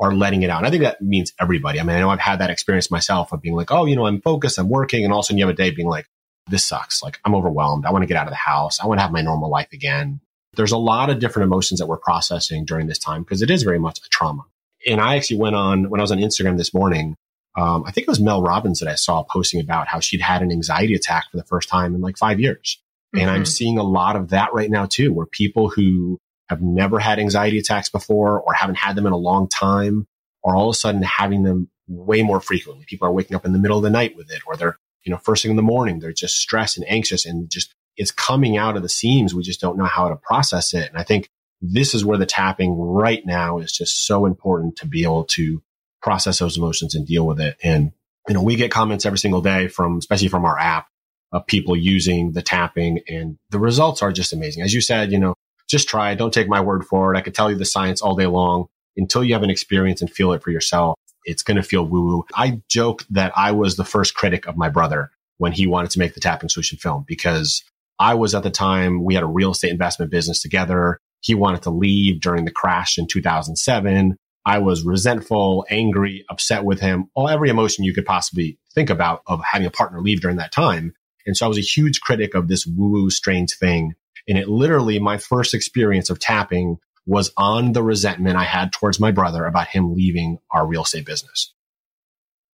are 0.00 0.14
letting 0.14 0.42
it 0.42 0.50
out. 0.50 0.58
And 0.58 0.66
I 0.66 0.70
think 0.70 0.82
that 0.84 1.02
means 1.02 1.32
everybody. 1.40 1.80
I 1.80 1.82
mean, 1.82 1.96
I 1.96 2.00
know 2.00 2.10
I've 2.10 2.20
had 2.20 2.38
that 2.38 2.50
experience 2.50 2.90
myself 2.90 3.32
of 3.32 3.42
being 3.42 3.56
like, 3.56 3.72
oh, 3.72 3.84
you 3.84 3.96
know, 3.96 4.06
I'm 4.06 4.20
focused, 4.20 4.58
I'm 4.58 4.68
working. 4.68 5.04
And 5.04 5.12
all 5.12 5.20
of 5.20 5.24
a 5.24 5.26
sudden 5.26 5.38
you 5.38 5.46
have 5.46 5.52
a 5.52 5.56
day 5.56 5.70
being 5.70 5.88
like, 5.88 6.06
this 6.48 6.64
sucks. 6.64 7.02
Like 7.02 7.18
I'm 7.24 7.34
overwhelmed. 7.34 7.84
I 7.84 7.90
want 7.90 8.02
to 8.02 8.06
get 8.06 8.16
out 8.16 8.26
of 8.26 8.32
the 8.32 8.36
house. 8.36 8.80
I 8.80 8.86
want 8.86 8.98
to 8.98 9.02
have 9.02 9.12
my 9.12 9.22
normal 9.22 9.50
life 9.50 9.68
again. 9.72 10.20
There's 10.54 10.72
a 10.72 10.78
lot 10.78 11.10
of 11.10 11.18
different 11.18 11.46
emotions 11.46 11.80
that 11.80 11.86
we're 11.86 11.98
processing 11.98 12.64
during 12.64 12.86
this 12.86 12.98
time 12.98 13.22
because 13.22 13.42
it 13.42 13.50
is 13.50 13.64
very 13.64 13.78
much 13.78 13.98
a 13.98 14.08
trauma. 14.08 14.44
And 14.86 15.00
I 15.00 15.16
actually 15.16 15.38
went 15.38 15.56
on 15.56 15.90
when 15.90 16.00
I 16.00 16.02
was 16.02 16.12
on 16.12 16.18
Instagram 16.18 16.56
this 16.56 16.72
morning. 16.72 17.16
Um, 17.56 17.84
I 17.86 17.90
think 17.90 18.06
it 18.06 18.10
was 18.10 18.20
Mel 18.20 18.42
Robbins 18.42 18.80
that 18.80 18.88
I 18.88 18.94
saw 18.94 19.24
posting 19.24 19.60
about 19.60 19.88
how 19.88 20.00
she'd 20.00 20.20
had 20.20 20.42
an 20.42 20.52
anxiety 20.52 20.94
attack 20.94 21.24
for 21.30 21.36
the 21.36 21.44
first 21.44 21.68
time 21.68 21.94
in 21.94 22.00
like 22.00 22.16
five 22.16 22.38
years. 22.40 22.80
Mm-hmm. 23.14 23.22
And 23.22 23.30
I'm 23.30 23.36
mm-hmm. 23.38 23.46
seeing 23.46 23.78
a 23.78 23.82
lot 23.82 24.16
of 24.16 24.28
that 24.28 24.52
right 24.52 24.70
now 24.70 24.86
too, 24.86 25.12
where 25.12 25.26
people 25.26 25.68
who 25.68 26.18
have 26.48 26.62
never 26.62 26.98
had 26.98 27.18
anxiety 27.18 27.58
attacks 27.58 27.88
before 27.88 28.40
or 28.40 28.52
haven't 28.52 28.78
had 28.78 28.96
them 28.96 29.06
in 29.06 29.12
a 29.12 29.16
long 29.16 29.48
time 29.48 30.06
are 30.44 30.54
all 30.54 30.68
of 30.68 30.74
a 30.74 30.78
sudden 30.78 31.02
having 31.02 31.42
them 31.42 31.68
way 31.88 32.22
more 32.22 32.40
frequently. 32.40 32.84
People 32.86 33.08
are 33.08 33.12
waking 33.12 33.34
up 33.34 33.44
in 33.44 33.52
the 33.52 33.58
middle 33.58 33.76
of 33.76 33.82
the 33.82 33.90
night 33.90 34.16
with 34.16 34.30
it 34.30 34.40
or 34.46 34.56
they're 34.56 34.78
you 35.08 35.12
know, 35.12 35.18
first 35.18 35.42
thing 35.42 35.50
in 35.50 35.56
the 35.56 35.62
morning, 35.62 36.00
they're 36.00 36.12
just 36.12 36.36
stressed 36.36 36.76
and 36.76 36.86
anxious 36.88 37.24
and 37.24 37.50
just 37.50 37.74
it's 37.96 38.10
coming 38.10 38.58
out 38.58 38.76
of 38.76 38.82
the 38.82 38.88
seams. 38.90 39.34
We 39.34 39.42
just 39.42 39.60
don't 39.60 39.78
know 39.78 39.86
how 39.86 40.10
to 40.10 40.16
process 40.16 40.74
it. 40.74 40.88
And 40.90 40.98
I 40.98 41.02
think 41.02 41.30
this 41.62 41.94
is 41.94 42.04
where 42.04 42.18
the 42.18 42.26
tapping 42.26 42.78
right 42.78 43.24
now 43.24 43.58
is 43.58 43.72
just 43.72 44.06
so 44.06 44.26
important 44.26 44.76
to 44.76 44.86
be 44.86 45.04
able 45.04 45.24
to 45.24 45.62
process 46.02 46.38
those 46.38 46.56
emotions 46.56 46.94
and 46.94 47.06
deal 47.06 47.26
with 47.26 47.40
it. 47.40 47.56
And, 47.62 47.92
you 48.28 48.34
know, 48.34 48.42
we 48.42 48.56
get 48.56 48.70
comments 48.70 49.06
every 49.06 49.18
single 49.18 49.40
day 49.40 49.68
from, 49.68 49.98
especially 49.98 50.28
from 50.28 50.44
our 50.44 50.58
app 50.58 50.86
of 51.32 51.46
people 51.46 51.76
using 51.76 52.32
the 52.32 52.42
tapping 52.42 53.00
and 53.08 53.36
the 53.50 53.58
results 53.58 54.02
are 54.02 54.12
just 54.12 54.32
amazing. 54.32 54.62
As 54.62 54.72
you 54.72 54.80
said, 54.80 55.12
you 55.12 55.18
know, 55.18 55.34
just 55.68 55.88
try. 55.88 56.14
Don't 56.14 56.32
take 56.32 56.48
my 56.48 56.60
word 56.60 56.84
for 56.84 57.14
it. 57.14 57.18
I 57.18 57.20
could 57.20 57.34
tell 57.34 57.50
you 57.50 57.56
the 57.56 57.64
science 57.64 58.00
all 58.00 58.16
day 58.16 58.26
long 58.26 58.66
until 58.96 59.22
you 59.22 59.34
have 59.34 59.42
an 59.42 59.50
experience 59.50 60.00
and 60.00 60.10
feel 60.10 60.32
it 60.32 60.42
for 60.42 60.50
yourself 60.50 60.98
it's 61.28 61.42
going 61.42 61.56
to 61.56 61.62
feel 61.62 61.84
woo 61.84 62.06
woo. 62.06 62.24
I 62.34 62.62
joke 62.68 63.04
that 63.10 63.32
I 63.36 63.52
was 63.52 63.76
the 63.76 63.84
first 63.84 64.14
critic 64.14 64.46
of 64.46 64.56
my 64.56 64.70
brother 64.70 65.10
when 65.36 65.52
he 65.52 65.66
wanted 65.66 65.90
to 65.92 65.98
make 65.98 66.14
the 66.14 66.20
tapping 66.20 66.48
solution 66.48 66.78
film 66.78 67.04
because 67.06 67.62
I 67.98 68.14
was 68.14 68.34
at 68.34 68.42
the 68.42 68.50
time, 68.50 69.04
we 69.04 69.14
had 69.14 69.22
a 69.22 69.26
real 69.26 69.52
estate 69.52 69.70
investment 69.70 70.10
business 70.10 70.40
together. 70.40 70.98
He 71.20 71.34
wanted 71.34 71.62
to 71.62 71.70
leave 71.70 72.20
during 72.20 72.44
the 72.44 72.50
crash 72.50 72.96
in 72.96 73.06
2007. 73.06 74.16
I 74.48 74.60
was 74.60 74.82
resentful, 74.82 75.66
angry, 75.68 76.24
upset 76.30 76.64
with 76.64 76.80
him, 76.80 77.10
all 77.14 77.28
every 77.28 77.50
emotion 77.50 77.84
you 77.84 77.92
could 77.92 78.06
possibly 78.06 78.58
think 78.74 78.88
about 78.88 79.20
of 79.26 79.42
having 79.44 79.66
a 79.66 79.70
partner 79.70 80.00
leave 80.00 80.22
during 80.22 80.38
that 80.38 80.52
time. 80.52 80.94
And 81.26 81.36
so 81.36 81.44
I 81.44 81.48
was 81.50 81.58
a 81.58 81.60
huge 81.60 82.00
critic 82.00 82.34
of 82.34 82.48
this 82.48 82.66
woo 82.66 82.88
woo 82.88 83.10
strange 83.10 83.54
thing. 83.58 83.92
And 84.26 84.38
it 84.38 84.48
literally, 84.48 84.98
my 85.00 85.18
first 85.18 85.52
experience 85.52 86.08
of 86.08 86.18
tapping 86.18 86.78
was 87.04 87.30
on 87.36 87.72
the 87.72 87.82
resentment 87.82 88.38
I 88.38 88.44
had 88.44 88.72
towards 88.72 88.98
my 88.98 89.10
brother 89.10 89.44
about 89.44 89.68
him 89.68 89.94
leaving 89.94 90.38
our 90.50 90.66
real 90.66 90.84
estate 90.84 91.04
business. 91.04 91.52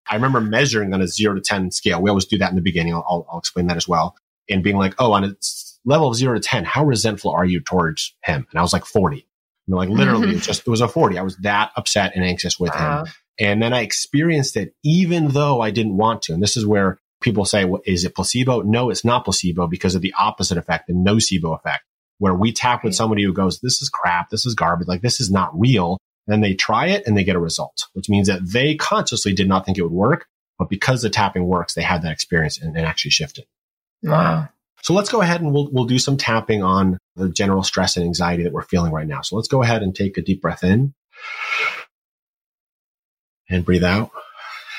I 0.09 0.15
remember 0.15 0.41
measuring 0.41 0.95
on 0.95 1.03
a 1.03 1.09
zero 1.09 1.35
to 1.35 1.41
10 1.41 1.73
scale. 1.73 2.01
We 2.01 2.09
always 2.09 2.27
do 2.27 2.39
that 2.39 2.51
in 2.51 2.57
the 2.57 2.63
beginning. 2.63 2.95
I'll, 2.95 3.27
I'll 3.29 3.41
explain 3.41 3.67
that 3.67 3.77
as 3.77 3.89
well. 3.89 4.15
And 4.49 4.63
being 4.63 4.77
like, 4.77 4.95
oh, 5.01 5.11
on 5.11 5.25
a 5.25 5.35
level 5.85 6.09
of 6.09 6.15
zero 6.15 6.35
to 6.35 6.41
10, 6.41 6.65
how 6.65 6.85
resentful 6.85 7.33
are 7.33 7.45
you 7.45 7.59
towards 7.59 8.15
him? 8.23 8.47
And 8.49 8.61
I 8.61 8.63
was 8.63 8.73
like 8.73 8.85
40. 8.85 9.27
Like 9.69 9.89
literally, 9.89 10.37
it 10.37 10.43
just, 10.43 10.67
it 10.67 10.71
was 10.71 10.81
a 10.81 10.89
40. 10.89 11.19
I 11.19 11.23
was 11.23 11.37
that 11.39 11.71
upset 11.77 12.13
and 12.17 12.25
anxious 12.25 12.59
with 12.59 12.73
wow. 12.75 13.05
him. 13.05 13.13
And 13.39 13.63
then 13.63 13.73
I 13.73 13.83
experienced 13.83 14.57
it 14.57 14.75
even 14.85 15.29
though 15.29 15.61
I 15.61 15.71
didn't 15.71 15.97
want 15.97 16.23
to. 16.23 16.33
And 16.33 16.43
this 16.43 16.57
is 16.57 16.67
where 16.67 16.99
people 17.21 17.45
say, 17.45 17.65
well, 17.65 17.83
is 17.87 18.05
it 18.05 18.15
placebo? 18.15 18.63
No, 18.63 18.91
it's 18.91 19.05
not 19.05 19.25
placebo 19.25 19.67
because 19.67 19.95
of 19.95 20.03
the 20.03 20.15
opposite 20.19 20.59
effect, 20.59 20.89
the 20.89 20.95
nocebo 20.95 21.57
effect 21.57 21.85
where 22.21 22.35
we 22.35 22.53
tap 22.53 22.85
with 22.85 22.95
somebody 22.95 23.25
who 23.25 23.33
goes, 23.33 23.61
this 23.61 23.81
is 23.81 23.89
crap. 23.89 24.29
This 24.29 24.45
is 24.45 24.55
garbage. 24.55 24.87
Like 24.87 25.01
this 25.01 25.21
is 25.21 25.31
not 25.31 25.59
real. 25.59 25.97
And 26.29 26.45
they 26.45 26.55
try 26.55 26.89
it 26.89 27.07
and 27.07 27.17
they 27.17 27.25
get 27.25 27.35
a 27.35 27.41
result, 27.41 27.87
which 27.95 28.11
means 28.11 28.29
that 28.29 28.47
they 28.47 28.75
consciously 28.77 29.33
did 29.33 29.49
not 29.49 29.65
think 29.65 29.79
it 29.79 29.83
would 29.83 29.91
work. 29.91 30.27
But 30.59 30.69
because 30.69 31.01
the 31.01 31.09
tapping 31.09 31.47
works, 31.47 31.73
they 31.73 31.83
had 31.83 32.03
that 32.03 32.13
experience 32.13 32.61
and, 32.61 32.77
and 32.77 32.85
actually 32.85 33.13
shifted. 33.13 33.47
Wow. 34.03 34.51
So 34.83 34.95
let's 34.95 35.11
go 35.11 35.21
ahead 35.21 35.41
and 35.41 35.53
we'll, 35.53 35.71
we'll 35.71 35.85
do 35.85 35.99
some 35.99 36.17
tapping 36.17 36.63
on 36.63 36.99
the 37.17 37.29
general 37.29 37.63
stress 37.63 37.97
and 37.97 38.05
anxiety 38.05 38.45
that 38.45 38.53
we're 38.53 38.63
feeling 38.63 38.93
right 38.93 39.07
now. 39.07 39.21
So 39.23 39.37
let's 39.37 39.49
go 39.49 39.63
ahead 39.63 39.83
and 39.83 39.95
take 39.95 40.17
a 40.17 40.23
deep 40.23 40.41
breath 40.41 40.65
in 40.65 40.95
and 43.49 43.65
breathe 43.65 43.85
out 43.85 44.11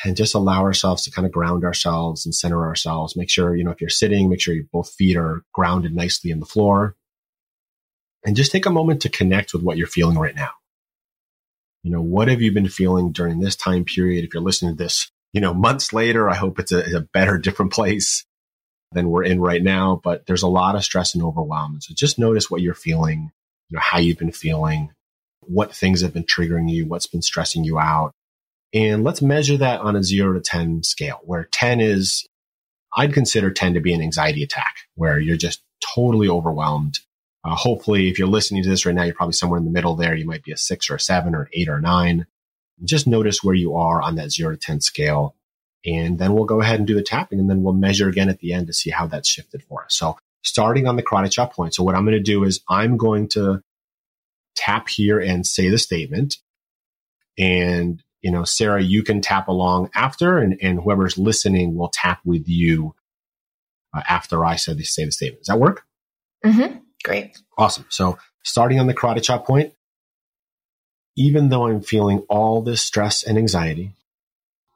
and 0.03 0.17
just 0.17 0.33
allow 0.33 0.61
ourselves 0.61 1.03
to 1.03 1.11
kind 1.11 1.25
of 1.25 1.31
ground 1.31 1.63
ourselves 1.63 2.25
and 2.25 2.33
center 2.33 2.65
ourselves. 2.65 3.15
Make 3.15 3.29
sure, 3.29 3.55
you 3.55 3.63
know, 3.63 3.71
if 3.71 3.81
you're 3.81 3.89
sitting, 3.89 4.29
make 4.29 4.41
sure 4.41 4.55
your 4.55 4.65
both 4.71 4.91
feet 4.91 5.17
are 5.17 5.43
grounded 5.53 5.93
nicely 5.93 6.31
in 6.31 6.39
the 6.39 6.45
floor 6.45 6.95
and 8.25 8.35
just 8.35 8.51
take 8.51 8.65
a 8.65 8.71
moment 8.71 9.01
to 9.01 9.09
connect 9.09 9.53
with 9.53 9.63
what 9.63 9.77
you're 9.77 9.87
feeling 9.87 10.17
right 10.17 10.35
now. 10.35 10.49
You 11.83 11.91
know, 11.91 12.01
what 12.01 12.27
have 12.27 12.41
you 12.41 12.51
been 12.51 12.69
feeling 12.69 13.11
during 13.11 13.39
this 13.39 13.55
time 13.55 13.85
period? 13.85 14.23
If 14.23 14.33
you're 14.33 14.43
listening 14.43 14.77
to 14.77 14.83
this, 14.83 15.11
you 15.33 15.41
know, 15.41 15.53
months 15.53 15.93
later, 15.93 16.29
I 16.29 16.35
hope 16.35 16.59
it's 16.59 16.71
a, 16.71 16.97
a 16.97 17.01
better, 17.01 17.37
different 17.39 17.71
place 17.71 18.25
than 18.91 19.09
we're 19.09 19.23
in 19.23 19.39
right 19.39 19.63
now, 19.63 20.01
but 20.03 20.25
there's 20.25 20.43
a 20.43 20.47
lot 20.47 20.75
of 20.75 20.83
stress 20.83 21.13
and 21.13 21.23
overwhelm. 21.23 21.79
So 21.81 21.93
just 21.95 22.19
notice 22.19 22.49
what 22.49 22.61
you're 22.61 22.73
feeling, 22.73 23.31
you 23.69 23.75
know, 23.75 23.81
how 23.81 23.99
you've 23.99 24.17
been 24.17 24.31
feeling, 24.31 24.91
what 25.41 25.73
things 25.73 26.01
have 26.01 26.13
been 26.13 26.25
triggering 26.25 26.69
you, 26.69 26.85
what's 26.85 27.07
been 27.07 27.21
stressing 27.21 27.63
you 27.63 27.79
out. 27.79 28.11
And 28.73 29.03
let's 29.03 29.21
measure 29.21 29.57
that 29.57 29.81
on 29.81 29.95
a 29.95 30.03
zero 30.03 30.33
to 30.33 30.39
10 30.39 30.83
scale 30.83 31.19
where 31.23 31.45
10 31.51 31.81
is, 31.81 32.25
I'd 32.95 33.13
consider 33.13 33.51
10 33.51 33.73
to 33.75 33.79
be 33.79 33.93
an 33.93 34.01
anxiety 34.01 34.43
attack 34.43 34.75
where 34.95 35.19
you're 35.19 35.37
just 35.37 35.61
totally 35.95 36.27
overwhelmed 36.27 36.99
uh, 37.43 37.55
hopefully, 37.55 38.07
if 38.09 38.19
you're 38.19 38.27
listening 38.27 38.61
to 38.63 38.69
this 38.69 38.85
right 38.85 38.93
now, 38.93 39.03
you're 39.03 39.15
probably 39.15 39.33
somewhere 39.33 39.57
in 39.57 39.65
the 39.65 39.71
middle 39.71 39.95
there. 39.95 40.15
You 40.15 40.25
might 40.25 40.43
be 40.43 40.51
a 40.51 40.57
six 40.57 40.89
or 40.89 40.95
a 40.95 40.99
seven 40.99 41.33
or 41.33 41.43
an 41.43 41.49
eight 41.53 41.69
or 41.69 41.77
a 41.77 41.81
nine. 41.81 42.27
Just 42.83 43.07
notice 43.07 43.43
where 43.43 43.55
you 43.55 43.75
are 43.75 44.01
on 44.01 44.15
that 44.15 44.31
zero 44.31 44.51
to 44.51 44.57
10 44.57 44.81
scale. 44.81 45.35
And 45.85 46.19
then 46.19 46.33
we'll 46.33 46.45
go 46.45 46.61
ahead 46.61 46.79
and 46.79 46.87
do 46.87 46.93
the 46.93 47.01
tapping 47.01 47.39
and 47.39 47.49
then 47.49 47.63
we'll 47.63 47.73
measure 47.73 48.07
again 48.07 48.29
at 48.29 48.39
the 48.39 48.53
end 48.53 48.67
to 48.67 48.73
see 48.73 48.91
how 48.91 49.07
that's 49.07 49.27
shifted 49.27 49.63
for 49.63 49.83
us. 49.83 49.95
So 49.95 50.17
starting 50.43 50.87
on 50.87 50.95
the 50.95 51.03
karate 51.03 51.31
chop 51.31 51.53
point. 51.53 51.73
So 51.73 51.83
what 51.83 51.95
I'm 51.95 52.05
going 52.05 52.17
to 52.17 52.23
do 52.23 52.43
is 52.43 52.61
I'm 52.69 52.97
going 52.97 53.27
to 53.29 53.61
tap 54.55 54.89
here 54.89 55.19
and 55.19 55.45
say 55.45 55.69
the 55.69 55.77
statement. 55.77 56.37
And, 57.37 58.03
you 58.21 58.31
know, 58.31 58.43
Sarah, 58.43 58.81
you 58.81 59.03
can 59.03 59.21
tap 59.21 59.47
along 59.47 59.89
after 59.95 60.37
and, 60.37 60.57
and 60.61 60.79
whoever's 60.79 61.17
listening 61.17 61.75
will 61.75 61.89
tap 61.91 62.19
with 62.25 62.47
you 62.47 62.93
uh, 63.93 64.01
after 64.07 64.45
I 64.45 64.55
said 64.55 64.79
say 64.85 65.05
the 65.05 65.11
statement. 65.11 65.41
Does 65.41 65.47
that 65.47 65.59
work? 65.59 65.83
Mm-hmm. 66.45 66.77
Great. 67.03 67.37
Awesome. 67.57 67.85
So 67.89 68.17
starting 68.43 68.79
on 68.79 68.87
the 68.87 68.93
karate 68.93 69.23
chop 69.23 69.45
point, 69.45 69.73
even 71.15 71.49
though 71.49 71.67
I'm 71.67 71.81
feeling 71.81 72.19
all 72.29 72.61
this 72.61 72.81
stress 72.81 73.23
and 73.23 73.37
anxiety, 73.37 73.93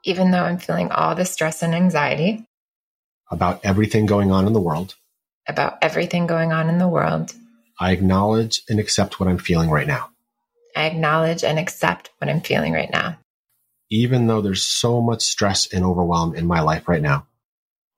even 0.05 0.29
though 0.29 0.43
I'm 0.43 0.59
feeling 0.59 0.91
all 0.91 1.15
the 1.15 1.25
stress 1.25 1.63
and 1.63 1.73
anxiety 1.73 2.45
about 3.31 3.65
everything 3.65 4.05
going 4.05 4.31
on 4.31 4.45
in 4.45 4.53
the 4.53 4.61
world, 4.61 4.95
about 5.47 5.79
everything 5.81 6.27
going 6.27 6.53
on 6.53 6.69
in 6.69 6.77
the 6.77 6.87
world, 6.87 7.33
I 7.79 7.91
acknowledge 7.91 8.61
and 8.69 8.79
accept 8.79 9.19
what 9.19 9.27
I'm 9.27 9.39
feeling 9.39 9.69
right 9.69 9.87
now. 9.87 10.11
I 10.75 10.85
acknowledge 10.85 11.43
and 11.43 11.57
accept 11.57 12.11
what 12.19 12.29
I'm 12.29 12.41
feeling 12.41 12.71
right 12.71 12.91
now. 12.91 13.17
Even 13.89 14.27
though 14.27 14.41
there's 14.41 14.63
so 14.63 15.01
much 15.01 15.23
stress 15.23 15.67
and 15.73 15.83
overwhelm 15.83 16.35
in 16.35 16.45
my 16.45 16.61
life 16.61 16.87
right 16.87 17.01
now. 17.01 17.25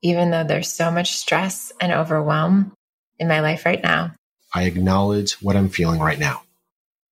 Even 0.02 0.32
though 0.32 0.44
there's 0.44 0.72
so 0.72 0.92
much 0.92 1.12
stress 1.12 1.74
and 1.82 1.92
overwhelm 1.92 2.72
in 3.20 3.28
my 3.28 3.42
life 3.42 3.66
right 3.66 3.82
now. 3.82 4.14
I 4.54 4.64
acknowledge 4.64 5.34
what 5.42 5.56
I'm 5.56 5.70
feeling 5.70 6.00
right 6.00 6.20
now. 6.20 6.44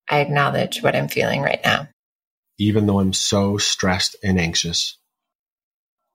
I 0.08 0.20
acknowledge 0.20 0.82
what 0.82 0.96
I'm 0.96 1.08
feeling 1.08 1.42
right 1.42 1.60
now. 1.64 1.88
Even 2.58 2.86
though 2.86 3.00
I'm 3.00 3.12
so 3.12 3.58
stressed 3.58 4.16
and 4.22 4.40
anxious. 4.40 4.96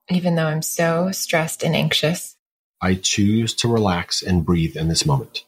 Even 0.10 0.36
though 0.36 0.48
I'm 0.48 0.62
so 0.62 1.12
stressed 1.12 1.64
and 1.64 1.76
anxious. 1.76 2.36
I 2.82 2.96
choose 2.96 3.54
to 3.56 3.68
relax 3.68 4.24
and 4.24 4.44
breathe 4.44 4.76
in 4.76 4.88
this 4.88 5.06
moment. 5.06 5.46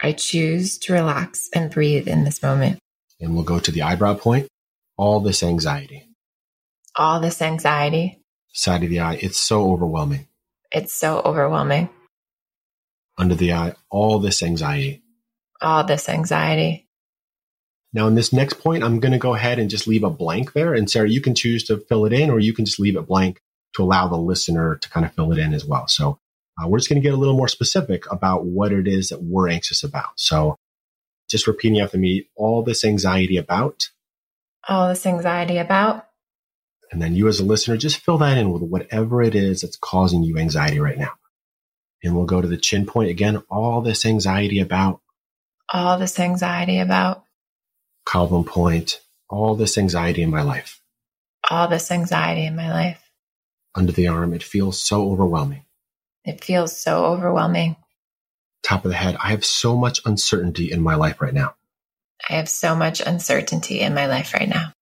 I 0.00 0.12
choose 0.12 0.78
to 0.78 0.94
relax 0.94 1.50
and 1.54 1.70
breathe 1.70 2.08
in 2.08 2.24
this 2.24 2.42
moment. 2.42 2.78
And 3.20 3.34
we'll 3.34 3.44
go 3.44 3.58
to 3.58 3.70
the 3.70 3.82
eyebrow 3.82 4.14
point. 4.14 4.48
All 4.96 5.20
this 5.20 5.42
anxiety. 5.42 6.08
All 6.96 7.20
this 7.20 7.42
anxiety. 7.42 8.22
Side 8.52 8.82
of 8.82 8.88
the 8.88 9.00
eye. 9.00 9.18
It's 9.20 9.38
so 9.38 9.70
overwhelming. 9.72 10.26
It's 10.72 10.94
so 10.94 11.20
overwhelming. 11.20 11.90
Under 13.18 13.34
the 13.34 13.52
eye. 13.52 13.74
All 13.90 14.18
this 14.18 14.42
anxiety. 14.42 15.02
All 15.60 15.84
this 15.84 16.08
anxiety. 16.08 16.88
Now, 17.92 18.06
in 18.06 18.14
this 18.14 18.32
next 18.32 18.54
point, 18.54 18.84
I'm 18.84 19.00
going 19.00 19.12
to 19.12 19.18
go 19.18 19.34
ahead 19.34 19.58
and 19.58 19.68
just 19.68 19.86
leave 19.86 20.04
a 20.04 20.10
blank 20.10 20.52
there. 20.52 20.74
And 20.74 20.88
Sarah, 20.88 21.08
you 21.08 21.20
can 21.20 21.34
choose 21.34 21.64
to 21.64 21.78
fill 21.78 22.04
it 22.04 22.12
in 22.12 22.30
or 22.30 22.38
you 22.38 22.52
can 22.52 22.64
just 22.64 22.78
leave 22.78 22.96
it 22.96 23.06
blank 23.06 23.40
to 23.74 23.82
allow 23.82 24.08
the 24.08 24.16
listener 24.16 24.76
to 24.76 24.90
kind 24.90 25.04
of 25.04 25.12
fill 25.12 25.32
it 25.32 25.38
in 25.38 25.54
as 25.54 25.64
well. 25.64 25.88
So 25.88 26.18
uh, 26.60 26.68
we're 26.68 26.78
just 26.78 26.88
going 26.88 27.00
to 27.00 27.06
get 27.06 27.14
a 27.14 27.16
little 27.16 27.36
more 27.36 27.48
specific 27.48 28.10
about 28.10 28.44
what 28.44 28.72
it 28.72 28.86
is 28.86 29.08
that 29.08 29.22
we're 29.22 29.48
anxious 29.48 29.82
about. 29.82 30.12
So 30.16 30.56
just 31.28 31.46
repeating 31.46 31.80
after 31.80 31.98
me, 31.98 32.28
all 32.36 32.62
this 32.62 32.84
anxiety 32.84 33.36
about. 33.36 33.88
All 34.68 34.88
this 34.88 35.06
anxiety 35.06 35.58
about. 35.58 36.06
And 36.92 37.00
then 37.00 37.14
you 37.14 37.28
as 37.28 37.40
a 37.40 37.44
listener, 37.44 37.76
just 37.76 37.98
fill 37.98 38.18
that 38.18 38.36
in 38.36 38.50
with 38.50 38.62
whatever 38.62 39.22
it 39.22 39.34
is 39.34 39.60
that's 39.60 39.76
causing 39.76 40.24
you 40.24 40.38
anxiety 40.38 40.80
right 40.80 40.98
now. 40.98 41.12
And 42.02 42.16
we'll 42.16 42.24
go 42.24 42.40
to 42.40 42.48
the 42.48 42.56
chin 42.56 42.86
point 42.86 43.10
again. 43.10 43.42
All 43.48 43.80
this 43.80 44.04
anxiety 44.04 44.58
about. 44.58 45.00
All 45.72 45.98
this 45.98 46.18
anxiety 46.18 46.78
about. 46.78 47.24
Collarbone 48.04 48.44
point. 48.44 49.00
All 49.28 49.54
this 49.54 49.78
anxiety 49.78 50.22
in 50.22 50.30
my 50.30 50.42
life. 50.42 50.80
All 51.48 51.68
this 51.68 51.90
anxiety 51.90 52.44
in 52.44 52.56
my 52.56 52.70
life. 52.70 53.02
Under 53.74 53.92
the 53.92 54.08
arm. 54.08 54.32
It 54.34 54.42
feels 54.42 54.82
so 54.82 55.10
overwhelming. 55.10 55.64
It 56.24 56.44
feels 56.44 56.76
so 56.76 57.06
overwhelming. 57.06 57.76
Top 58.62 58.84
of 58.84 58.90
the 58.90 58.96
head. 58.96 59.16
I 59.22 59.30
have 59.30 59.44
so 59.44 59.76
much 59.76 60.00
uncertainty 60.04 60.70
in 60.70 60.82
my 60.82 60.96
life 60.96 61.20
right 61.20 61.32
now. 61.32 61.54
I 62.28 62.34
have 62.34 62.48
so 62.48 62.74
much 62.74 63.00
uncertainty 63.00 63.80
in 63.80 63.94
my 63.94 64.06
life 64.06 64.34
right 64.34 64.48
now. 64.48 64.72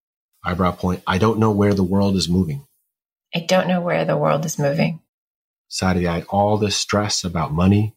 Eyebrow 0.44 0.72
point. 0.72 1.02
I 1.06 1.18
don't 1.18 1.38
know 1.38 1.52
where 1.52 1.74
the 1.74 1.84
world 1.84 2.16
is 2.16 2.28
moving. 2.28 2.66
I 3.34 3.40
don't 3.40 3.68
know 3.68 3.80
where 3.80 4.04
the 4.04 4.16
world 4.16 4.44
is 4.44 4.58
moving. 4.58 5.00
Side 5.68 5.96
of 5.96 6.02
the 6.02 6.08
eye. 6.08 6.24
All 6.30 6.56
this 6.56 6.76
stress 6.76 7.24
about 7.24 7.52
money. 7.52 7.94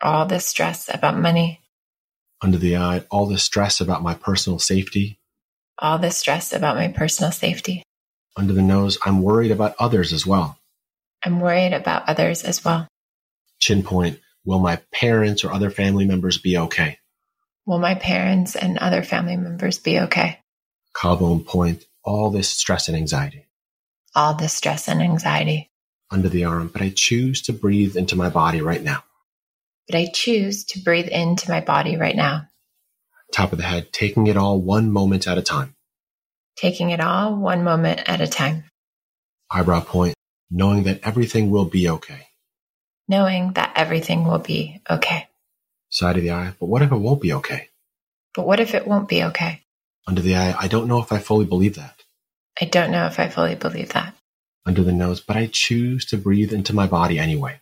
All 0.00 0.26
this 0.26 0.46
stress 0.46 0.90
about 0.92 1.18
money. 1.18 1.60
Under 2.44 2.58
the 2.58 2.76
eye. 2.76 3.02
All 3.10 3.24
this 3.24 3.42
stress 3.42 3.80
about 3.80 4.02
my 4.02 4.12
personal 4.12 4.58
safety. 4.58 5.18
All 5.78 5.96
this 5.96 6.18
stress 6.18 6.52
about 6.52 6.76
my 6.76 6.88
personal 6.88 7.32
safety. 7.32 7.82
Under 8.36 8.52
the 8.52 8.60
nose. 8.60 8.98
I'm 9.02 9.22
worried 9.22 9.50
about 9.50 9.74
others 9.78 10.12
as 10.12 10.26
well. 10.26 10.58
I'm 11.24 11.40
worried 11.40 11.72
about 11.72 12.06
others 12.06 12.44
as 12.44 12.62
well. 12.62 12.86
Chin 13.60 13.82
point. 13.82 14.20
Will 14.44 14.58
my 14.58 14.76
parents 14.92 15.42
or 15.42 15.54
other 15.54 15.70
family 15.70 16.04
members 16.04 16.36
be 16.36 16.58
okay? 16.58 16.98
Will 17.64 17.78
my 17.78 17.94
parents 17.94 18.56
and 18.56 18.76
other 18.76 19.02
family 19.02 19.38
members 19.38 19.78
be 19.78 20.00
okay? 20.00 20.38
Collarbone 20.92 21.44
point. 21.44 21.86
All 22.04 22.28
this 22.28 22.50
stress 22.50 22.88
and 22.88 22.96
anxiety. 22.96 23.46
All 24.14 24.34
this 24.34 24.52
stress 24.52 24.86
and 24.86 25.00
anxiety. 25.00 25.70
Under 26.10 26.28
the 26.28 26.44
arm, 26.44 26.68
but 26.68 26.82
I 26.82 26.92
choose 26.94 27.40
to 27.40 27.54
breathe 27.54 27.96
into 27.96 28.16
my 28.16 28.28
body 28.28 28.60
right 28.60 28.82
now. 28.82 29.02
But 29.86 29.96
I 29.96 30.06
choose 30.06 30.64
to 30.66 30.80
breathe 30.80 31.08
into 31.08 31.50
my 31.50 31.60
body 31.60 31.96
right 31.96 32.16
now. 32.16 32.48
Top 33.32 33.52
of 33.52 33.58
the 33.58 33.64
head, 33.64 33.92
taking 33.92 34.26
it 34.26 34.36
all 34.36 34.60
one 34.60 34.90
moment 34.90 35.26
at 35.26 35.38
a 35.38 35.42
time. 35.42 35.74
Taking 36.56 36.90
it 36.90 37.00
all 37.00 37.36
one 37.36 37.64
moment 37.64 38.02
at 38.06 38.20
a 38.20 38.28
time. 38.28 38.64
Eyebrow 39.50 39.80
point 39.80 40.14
knowing 40.50 40.84
that 40.84 41.00
everything 41.02 41.50
will 41.50 41.64
be 41.64 41.88
okay. 41.88 42.28
Knowing 43.08 43.52
that 43.54 43.72
everything 43.74 44.24
will 44.24 44.38
be 44.38 44.80
okay. 44.88 45.28
Side 45.90 46.16
of 46.16 46.22
the 46.22 46.30
eye, 46.30 46.54
but 46.58 46.66
what 46.66 46.82
if 46.82 46.92
it 46.92 46.96
won't 46.96 47.20
be 47.20 47.32
okay? 47.32 47.68
But 48.34 48.46
what 48.46 48.60
if 48.60 48.74
it 48.74 48.86
won't 48.86 49.08
be 49.08 49.24
okay? 49.24 49.62
Under 50.06 50.22
the 50.22 50.36
eye, 50.36 50.54
I 50.58 50.68
don't 50.68 50.88
know 50.88 51.00
if 51.00 51.12
I 51.12 51.18
fully 51.18 51.44
believe 51.44 51.76
that. 51.76 52.02
I 52.60 52.66
don't 52.66 52.92
know 52.92 53.06
if 53.06 53.18
I 53.18 53.28
fully 53.28 53.56
believe 53.56 53.92
that. 53.92 54.14
Under 54.64 54.82
the 54.82 54.92
nose, 54.92 55.20
but 55.20 55.36
I 55.36 55.48
choose 55.52 56.04
to 56.06 56.16
breathe 56.16 56.52
into 56.52 56.74
my 56.74 56.86
body 56.86 57.18
anyway. 57.18 57.60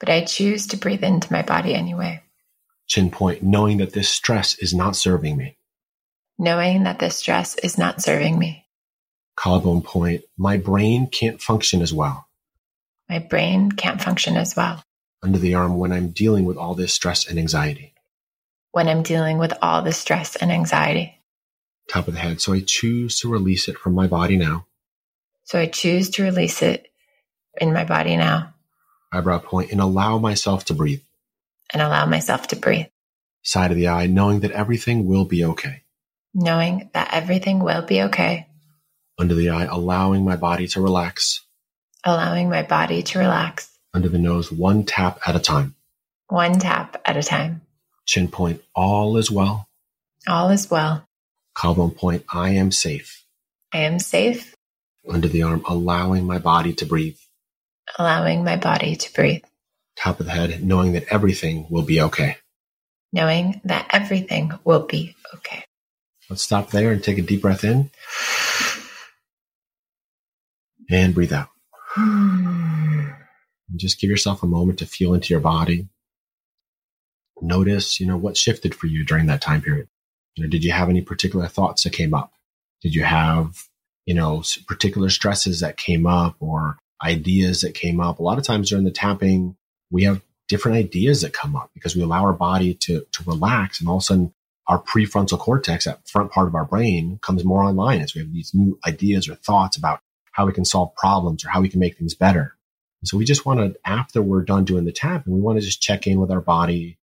But 0.00 0.08
I 0.08 0.24
choose 0.24 0.66
to 0.68 0.76
breathe 0.76 1.02
into 1.02 1.32
my 1.32 1.42
body 1.42 1.74
anyway. 1.74 2.22
Chin 2.86 3.10
point, 3.10 3.42
knowing 3.42 3.78
that 3.78 3.92
this 3.92 4.08
stress 4.08 4.56
is 4.58 4.72
not 4.72 4.96
serving 4.96 5.36
me. 5.36 5.58
Knowing 6.38 6.84
that 6.84 6.98
this 6.98 7.16
stress 7.16 7.56
is 7.56 7.76
not 7.76 8.00
serving 8.00 8.38
me. 8.38 8.64
Collarbone 9.36 9.82
point, 9.82 10.22
my 10.36 10.56
brain 10.56 11.08
can't 11.08 11.40
function 11.40 11.82
as 11.82 11.92
well. 11.92 12.28
My 13.08 13.18
brain 13.18 13.72
can't 13.72 14.00
function 14.00 14.36
as 14.36 14.54
well. 14.56 14.82
Under 15.22 15.38
the 15.38 15.54
arm 15.54 15.78
when 15.78 15.92
I'm 15.92 16.10
dealing 16.10 16.44
with 16.44 16.56
all 16.56 16.74
this 16.74 16.94
stress 16.94 17.26
and 17.26 17.38
anxiety. 17.38 17.94
When 18.72 18.88
I'm 18.88 19.02
dealing 19.02 19.38
with 19.38 19.52
all 19.62 19.82
this 19.82 19.96
stress 19.96 20.36
and 20.36 20.52
anxiety. 20.52 21.20
Top 21.88 22.06
of 22.06 22.14
the 22.14 22.20
head. 22.20 22.40
So 22.40 22.52
I 22.52 22.60
choose 22.60 23.18
to 23.20 23.28
release 23.28 23.66
it 23.68 23.78
from 23.78 23.94
my 23.94 24.06
body 24.06 24.36
now. 24.36 24.66
So 25.44 25.58
I 25.58 25.66
choose 25.66 26.10
to 26.10 26.22
release 26.22 26.62
it 26.62 26.86
in 27.60 27.72
my 27.72 27.84
body 27.84 28.16
now. 28.16 28.54
Eyebrow 29.12 29.38
point 29.38 29.72
and 29.72 29.80
allow 29.80 30.18
myself 30.18 30.66
to 30.66 30.74
breathe. 30.74 31.00
And 31.72 31.82
allow 31.82 32.06
myself 32.06 32.48
to 32.48 32.56
breathe. 32.56 32.86
Side 33.42 33.70
of 33.70 33.76
the 33.76 33.88
eye, 33.88 34.06
knowing 34.06 34.40
that 34.40 34.50
everything 34.50 35.06
will 35.06 35.24
be 35.24 35.44
okay. 35.44 35.82
Knowing 36.34 36.90
that 36.92 37.08
everything 37.12 37.60
will 37.60 37.82
be 37.82 38.02
okay. 38.02 38.48
Under 39.18 39.34
the 39.34 39.50
eye, 39.50 39.64
allowing 39.64 40.24
my 40.24 40.36
body 40.36 40.68
to 40.68 40.80
relax. 40.80 41.40
Allowing 42.04 42.50
my 42.50 42.62
body 42.62 43.02
to 43.02 43.18
relax. 43.18 43.70
Under 43.94 44.08
the 44.08 44.18
nose, 44.18 44.52
one 44.52 44.84
tap 44.84 45.18
at 45.26 45.34
a 45.34 45.40
time. 45.40 45.74
One 46.28 46.58
tap 46.58 47.00
at 47.06 47.16
a 47.16 47.22
time. 47.22 47.62
Chin 48.04 48.28
point, 48.28 48.62
all 48.74 49.16
is 49.16 49.30
well. 49.30 49.68
All 50.26 50.50
is 50.50 50.70
well. 50.70 51.06
Collarbone 51.54 51.92
point, 51.92 52.24
I 52.32 52.50
am 52.50 52.70
safe. 52.70 53.24
I 53.72 53.78
am 53.78 53.98
safe. 53.98 54.54
Under 55.08 55.28
the 55.28 55.42
arm, 55.42 55.64
allowing 55.66 56.26
my 56.26 56.38
body 56.38 56.74
to 56.74 56.86
breathe. 56.86 57.18
Allowing 57.98 58.44
my 58.44 58.56
body 58.56 58.96
to 58.96 59.12
breathe. 59.12 59.44
Top 59.96 60.20
of 60.20 60.26
the 60.26 60.32
head, 60.32 60.62
knowing 60.62 60.92
that 60.92 61.06
everything 61.10 61.66
will 61.70 61.82
be 61.82 62.00
okay. 62.00 62.36
Knowing 63.12 63.60
that 63.64 63.86
everything 63.90 64.52
will 64.64 64.86
be 64.86 65.16
okay. 65.34 65.64
Let's 66.30 66.42
stop 66.42 66.70
there 66.70 66.92
and 66.92 67.02
take 67.02 67.18
a 67.18 67.22
deep 67.22 67.42
breath 67.42 67.64
in. 67.64 67.90
And 70.90 71.14
breathe 71.14 71.32
out. 71.32 71.48
Hmm. 71.94 73.08
And 73.70 73.78
just 73.78 74.00
give 74.00 74.10
yourself 74.10 74.42
a 74.42 74.46
moment 74.46 74.78
to 74.80 74.86
feel 74.86 75.14
into 75.14 75.32
your 75.32 75.40
body. 75.40 75.88
Notice, 77.40 78.00
you 78.00 78.06
know, 78.06 78.16
what 78.16 78.36
shifted 78.36 78.74
for 78.74 78.86
you 78.86 79.04
during 79.04 79.26
that 79.26 79.40
time 79.40 79.62
period. 79.62 79.88
You 80.34 80.44
know, 80.44 80.50
did 80.50 80.64
you 80.64 80.72
have 80.72 80.88
any 80.88 81.02
particular 81.02 81.46
thoughts 81.46 81.82
that 81.84 81.92
came 81.92 82.14
up? 82.14 82.32
Did 82.82 82.94
you 82.94 83.04
have, 83.04 83.64
you 84.06 84.14
know, 84.14 84.42
particular 84.66 85.10
stresses 85.10 85.60
that 85.60 85.76
came 85.76 86.06
up 86.06 86.36
or 86.40 86.78
ideas 87.02 87.62
that 87.62 87.74
came 87.74 88.00
up? 88.00 88.18
A 88.18 88.22
lot 88.22 88.38
of 88.38 88.44
times 88.44 88.70
during 88.70 88.84
the 88.84 88.90
tapping, 88.90 89.56
we 89.90 90.04
have 90.04 90.22
different 90.48 90.78
ideas 90.78 91.22
that 91.22 91.32
come 91.32 91.56
up 91.56 91.70
because 91.74 91.94
we 91.94 92.02
allow 92.02 92.24
our 92.24 92.32
body 92.32 92.74
to, 92.74 93.04
to 93.12 93.24
relax 93.24 93.80
and 93.80 93.88
all 93.88 93.96
of 93.96 94.02
a 94.02 94.04
sudden 94.04 94.32
our 94.66 94.82
prefrontal 94.82 95.38
cortex, 95.38 95.84
that 95.86 96.06
front 96.06 96.30
part 96.30 96.46
of 96.46 96.54
our 96.54 96.64
brain 96.64 97.18
comes 97.22 97.44
more 97.44 97.62
online 97.62 98.00
as 98.00 98.14
we 98.14 98.20
have 98.20 98.32
these 98.32 98.52
new 98.54 98.78
ideas 98.86 99.28
or 99.28 99.34
thoughts 99.34 99.76
about 99.76 100.00
how 100.32 100.46
we 100.46 100.52
can 100.52 100.64
solve 100.64 100.94
problems 100.94 101.44
or 101.44 101.48
how 101.48 101.60
we 101.60 101.68
can 101.68 101.80
make 101.80 101.96
things 101.96 102.14
better. 102.14 102.54
And 103.00 103.08
so 103.08 103.16
we 103.16 103.24
just 103.24 103.46
want 103.46 103.60
to, 103.60 103.78
after 103.84 104.20
we're 104.20 104.42
done 104.42 104.64
doing 104.64 104.84
the 104.84 104.92
tapping, 104.92 105.32
we 105.32 105.40
want 105.40 105.58
to 105.58 105.64
just 105.64 105.80
check 105.80 106.06
in 106.06 106.20
with 106.20 106.30
our 106.30 106.40
body, 106.40 106.98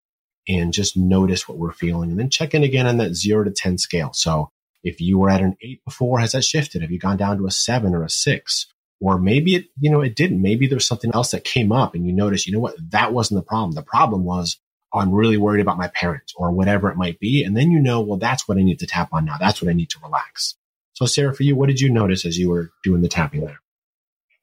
and 0.48 0.72
just 0.72 0.96
notice 0.96 1.48
what 1.48 1.58
we're 1.58 1.72
feeling 1.72 2.10
and 2.10 2.18
then 2.18 2.30
check 2.30 2.54
in 2.54 2.62
again 2.62 2.86
on 2.86 2.98
that 2.98 3.14
zero 3.14 3.44
to 3.44 3.50
10 3.50 3.78
scale. 3.78 4.12
So 4.12 4.50
if 4.82 5.00
you 5.00 5.18
were 5.18 5.30
at 5.30 5.40
an 5.40 5.56
eight 5.62 5.82
before, 5.84 6.20
has 6.20 6.32
that 6.32 6.44
shifted? 6.44 6.82
Have 6.82 6.90
you 6.90 6.98
gone 6.98 7.16
down 7.16 7.38
to 7.38 7.46
a 7.46 7.50
seven 7.50 7.94
or 7.94 8.04
a 8.04 8.10
six? 8.10 8.66
Or 9.04 9.18
maybe 9.18 9.54
it, 9.54 9.66
you 9.78 9.90
know, 9.90 10.00
it 10.00 10.16
didn't. 10.16 10.40
Maybe 10.40 10.66
there's 10.66 10.86
something 10.86 11.10
else 11.12 11.32
that 11.32 11.44
came 11.44 11.72
up 11.72 11.94
and 11.94 12.06
you 12.06 12.12
notice, 12.14 12.46
you 12.46 12.54
know 12.54 12.58
what? 12.58 12.76
That 12.90 13.12
wasn't 13.12 13.38
the 13.38 13.46
problem. 13.46 13.72
The 13.72 13.82
problem 13.82 14.24
was 14.24 14.58
oh, 14.94 15.00
I'm 15.00 15.12
really 15.12 15.36
worried 15.36 15.60
about 15.60 15.76
my 15.76 15.88
parents 15.88 16.32
or 16.36 16.52
whatever 16.52 16.90
it 16.90 16.96
might 16.96 17.20
be. 17.20 17.44
And 17.44 17.54
then 17.54 17.70
you 17.70 17.80
know, 17.80 18.00
well, 18.00 18.18
that's 18.18 18.48
what 18.48 18.56
I 18.56 18.62
need 18.62 18.78
to 18.78 18.86
tap 18.86 19.10
on 19.12 19.26
now. 19.26 19.36
That's 19.38 19.60
what 19.60 19.68
I 19.68 19.74
need 19.74 19.90
to 19.90 19.98
relax. 20.02 20.54
So 20.94 21.04
Sarah, 21.04 21.34
for 21.34 21.42
you, 21.42 21.54
what 21.54 21.66
did 21.66 21.80
you 21.80 21.90
notice 21.92 22.24
as 22.24 22.38
you 22.38 22.48
were 22.48 22.70
doing 22.82 23.02
the 23.02 23.08
tapping 23.08 23.42
there? 23.42 23.60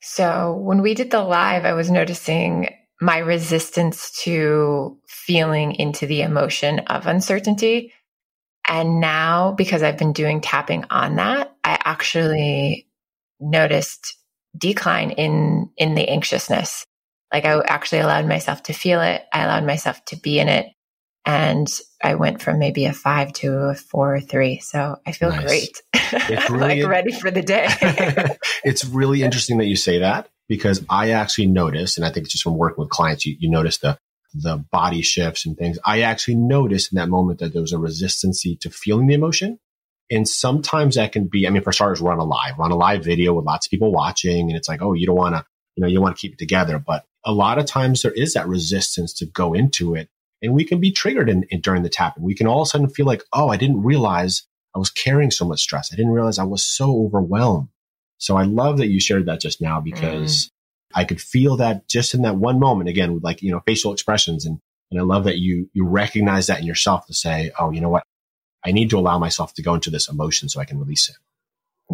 So 0.01 0.53
when 0.53 0.83
we 0.83 0.93
did 0.93 1.09
the 1.09 1.23
live, 1.23 1.65
I 1.65 1.73
was 1.73 1.89
noticing 1.89 2.69
my 2.99 3.17
resistance 3.17 4.11
to 4.23 4.99
feeling 5.07 5.73
into 5.73 6.05
the 6.05 6.21
emotion 6.21 6.79
of 6.79 7.07
uncertainty. 7.07 7.93
And 8.67 8.99
now, 8.99 9.53
because 9.53 9.81
I've 9.81 9.97
been 9.97 10.13
doing 10.13 10.39
tapping 10.39 10.85
on 10.91 11.15
that, 11.15 11.55
I 11.63 11.79
actually 11.83 12.87
noticed 13.39 14.17
decline 14.57 15.11
in, 15.11 15.69
in 15.77 15.95
the 15.95 16.07
anxiousness. 16.09 16.85
Like 17.31 17.45
I 17.45 17.59
actually 17.61 17.99
allowed 17.99 18.27
myself 18.27 18.63
to 18.63 18.73
feel 18.73 19.01
it. 19.01 19.23
I 19.33 19.43
allowed 19.43 19.65
myself 19.65 20.03
to 20.05 20.17
be 20.17 20.39
in 20.39 20.49
it. 20.49 20.67
And 21.25 21.71
I 22.03 22.15
went 22.15 22.41
from 22.41 22.57
maybe 22.57 22.85
a 22.85 22.93
five 22.93 23.31
to 23.33 23.53
a 23.53 23.75
four 23.75 24.15
or 24.15 24.19
three. 24.19 24.59
So 24.59 24.97
I 25.05 25.11
feel 25.11 25.29
nice. 25.29 25.43
great. 25.45 25.81
It's 25.93 26.49
really 26.49 26.81
like 26.81 26.89
ready 26.89 27.11
for 27.11 27.29
the 27.29 27.43
day. 27.43 27.67
it's 28.63 28.83
really 28.83 29.21
interesting 29.21 29.59
that 29.59 29.67
you 29.67 29.75
say 29.75 29.99
that 29.99 30.29
because 30.47 30.83
I 30.89 31.11
actually 31.11 31.47
noticed, 31.47 31.97
and 31.97 32.05
I 32.05 32.11
think 32.11 32.25
it's 32.25 32.33
just 32.33 32.43
from 32.43 32.57
working 32.57 32.81
with 32.81 32.89
clients, 32.89 33.25
you, 33.25 33.37
you 33.39 33.49
notice 33.49 33.77
the 33.77 33.97
the 34.33 34.57
body 34.71 35.01
shifts 35.01 35.45
and 35.45 35.57
things. 35.57 35.77
I 35.85 36.01
actually 36.01 36.35
noticed 36.35 36.91
in 36.91 36.97
that 36.97 37.09
moment 37.09 37.39
that 37.39 37.53
there 37.53 37.61
was 37.61 37.73
a 37.73 37.77
resistance 37.77 38.43
to 38.43 38.69
feeling 38.69 39.07
the 39.07 39.13
emotion. 39.13 39.59
And 40.11 40.27
sometimes 40.27 40.95
that 40.95 41.13
can 41.13 41.27
be, 41.27 41.47
I 41.47 41.49
mean, 41.49 41.63
for 41.63 41.71
starters, 41.71 42.01
run 42.01 42.19
a 42.19 42.25
live, 42.25 42.59
run 42.59 42.71
a 42.71 42.75
live 42.75 43.03
video 43.03 43.33
with 43.33 43.45
lots 43.45 43.65
of 43.65 43.71
people 43.71 43.93
watching. 43.93 44.49
And 44.49 44.57
it's 44.57 44.67
like, 44.67 44.81
oh, 44.81 44.91
you 44.91 45.07
don't 45.07 45.15
want 45.15 45.35
to, 45.35 45.45
you 45.75 45.81
know, 45.81 45.87
you 45.87 46.01
want 46.01 46.17
to 46.17 46.19
keep 46.19 46.33
it 46.33 46.37
together. 46.37 46.77
But 46.77 47.05
a 47.25 47.31
lot 47.31 47.57
of 47.57 47.65
times 47.65 48.01
there 48.01 48.11
is 48.11 48.33
that 48.33 48.47
resistance 48.47 49.13
to 49.13 49.25
go 49.25 49.53
into 49.53 49.95
it. 49.95 50.09
And 50.41 50.53
we 50.53 50.65
can 50.65 50.81
be 50.81 50.91
triggered 50.91 51.29
in, 51.29 51.43
in, 51.49 51.61
during 51.61 51.83
the 51.83 51.89
tapping. 51.89 52.23
We 52.23 52.35
can 52.35 52.45
all 52.45 52.61
of 52.61 52.65
a 52.65 52.69
sudden 52.69 52.89
feel 52.89 53.05
like, 53.05 53.23
oh, 53.31 53.47
I 53.47 53.57
didn't 53.57 53.83
realize 53.83 54.43
I 54.75 54.79
was 54.79 54.89
carrying 54.89 55.31
so 55.31 55.45
much 55.45 55.61
stress. 55.61 55.93
I 55.93 55.95
didn't 55.95 56.11
realize 56.11 56.39
I 56.39 56.43
was 56.43 56.63
so 56.63 57.05
overwhelmed. 57.05 57.69
So 58.17 58.35
I 58.35 58.43
love 58.43 58.79
that 58.79 58.87
you 58.87 58.99
shared 58.99 59.27
that 59.27 59.39
just 59.39 59.61
now 59.61 59.79
because 59.79 60.47
mm. 60.47 60.49
I 60.93 61.05
could 61.05 61.21
feel 61.21 61.57
that 61.57 61.87
just 61.87 62.13
in 62.13 62.23
that 62.23 62.35
one 62.35 62.59
moment 62.59 62.89
again 62.89 63.13
with 63.13 63.23
like, 63.23 63.41
you 63.41 63.51
know, 63.51 63.61
facial 63.65 63.93
expressions. 63.93 64.45
And, 64.45 64.59
and 64.89 64.99
I 64.99 65.03
love 65.03 65.23
that 65.23 65.37
you, 65.37 65.69
you 65.73 65.87
recognize 65.87 66.47
that 66.47 66.59
in 66.59 66.65
yourself 66.65 67.07
to 67.07 67.13
say, 67.13 67.51
oh, 67.57 67.71
you 67.71 67.79
know 67.79 67.89
what? 67.89 68.03
I 68.65 68.71
need 68.71 68.89
to 68.91 68.99
allow 68.99 69.17
myself 69.17 69.53
to 69.55 69.61
go 69.61 69.73
into 69.73 69.89
this 69.89 70.07
emotion 70.09 70.49
so 70.49 70.59
I 70.59 70.65
can 70.65 70.79
release 70.79 71.09
it. 71.09 71.17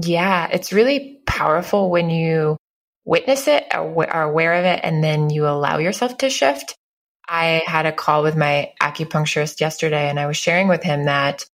Yeah. 0.05 0.47
It's 0.51 0.73
really 0.73 1.21
powerful 1.25 1.89
when 1.89 2.09
you 2.09 2.57
witness 3.05 3.47
it 3.47 3.65
or 3.73 4.09
are 4.09 4.23
aware 4.23 4.53
of 4.53 4.65
it 4.65 4.81
and 4.83 5.03
then 5.03 5.29
you 5.29 5.47
allow 5.47 5.77
yourself 5.77 6.17
to 6.17 6.29
shift. 6.29 6.75
I 7.27 7.63
had 7.65 7.85
a 7.85 7.91
call 7.91 8.23
with 8.23 8.35
my 8.35 8.73
acupuncturist 8.81 9.59
yesterday 9.59 10.09
and 10.09 10.19
I 10.19 10.27
was 10.27 10.37
sharing 10.37 10.67
with 10.67 10.83
him 10.83 11.05
that 11.05 11.45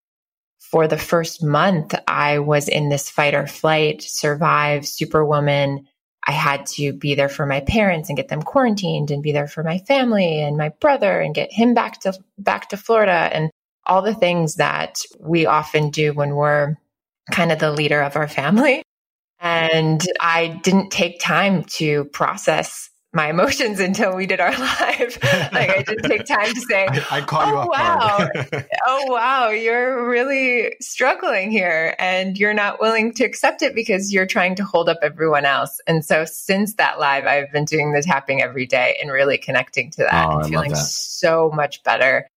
for 0.60 0.88
the 0.88 0.98
first 0.98 1.44
month, 1.44 1.94
I 2.08 2.40
was 2.40 2.68
in 2.68 2.90
this 2.90 3.10
fight 3.10 3.36
or 3.36 3.46
flight, 3.46 4.02
survive, 4.02 4.88
superwoman. 4.88 5.88
I 6.26 6.32
had 6.32 6.66
to 6.68 6.94
be 6.94 7.14
there 7.14 7.30
for 7.30 7.46
my 7.46 7.60
parents 7.60 8.10
and 8.10 8.18
get 8.18 8.30
them 8.30 8.42
quarantined 8.42 9.12
and 9.12 9.22
be 9.22 9.32
there 9.32 9.48
for 9.48 9.64
my 9.64 9.78
family 9.80 10.42
and 10.42 10.58
my 10.58 10.70
brother 10.70 11.20
and 11.20 11.36
get 11.36 11.52
him 11.52 11.76
back 11.76 12.00
to 12.02 12.14
back 12.40 12.70
to 12.70 12.78
Florida 12.78 13.12
and 13.12 13.52
all 13.86 14.02
the 14.02 14.16
things 14.16 14.56
that 14.56 15.00
we 15.20 15.46
often 15.46 15.90
do 15.90 16.14
when 16.14 16.36
we're 16.36 16.76
kind 17.32 17.52
of 17.52 17.60
the 17.60 17.72
leader 17.72 18.02
of 18.02 18.16
our 18.16 18.28
family. 18.28 18.84
And 19.40 20.02
I 20.22 20.60
didn't 20.64 20.90
take 20.90 21.20
time 21.20 21.64
to 21.76 22.06
process 22.06 22.90
my 23.14 23.30
emotions 23.30 23.80
until 23.82 24.16
we 24.16 24.26
did 24.26 24.40
our 24.40 24.52
live. 24.52 25.18
like 25.52 25.70
I 25.70 25.84
didn't 25.86 26.10
take 26.10 26.26
time 26.26 26.54
to 26.54 26.62
say, 26.62 26.88
I, 26.90 27.06
I 27.12 27.22
caught 27.22 27.48
you 27.48 27.56
oh, 27.56 27.68
wow. 27.68 28.30
oh, 28.88 29.12
wow, 29.12 29.50
you're 29.50 30.10
really 30.10 30.76
struggling 30.82 31.52
here 31.52 31.96
and 32.00 32.38
you're 32.38 32.54
not 32.54 32.82
willing 32.82 33.14
to 33.16 33.24
accept 33.24 33.62
it 33.62 33.76
because 33.76 34.12
you're 34.12 34.26
trying 34.26 34.56
to 34.56 34.64
hold 34.64 34.90
up 34.90 34.98
everyone 35.02 35.46
else. 35.46 35.80
And 35.88 36.04
so 36.04 36.26
since 36.26 36.76
that 36.76 37.00
live, 37.00 37.26
I've 37.26 37.52
been 37.52 37.66
doing 37.66 37.94
the 37.94 38.02
tapping 38.02 38.42
every 38.42 38.66
day 38.66 38.98
and 39.02 39.12
really 39.12 39.38
connecting 39.38 39.92
to 39.92 40.04
that 40.10 40.28
oh, 40.28 40.40
and 40.40 40.50
feeling 40.50 40.72
that. 40.72 40.78
so 40.78 41.52
much 41.54 41.84
better 41.84 42.28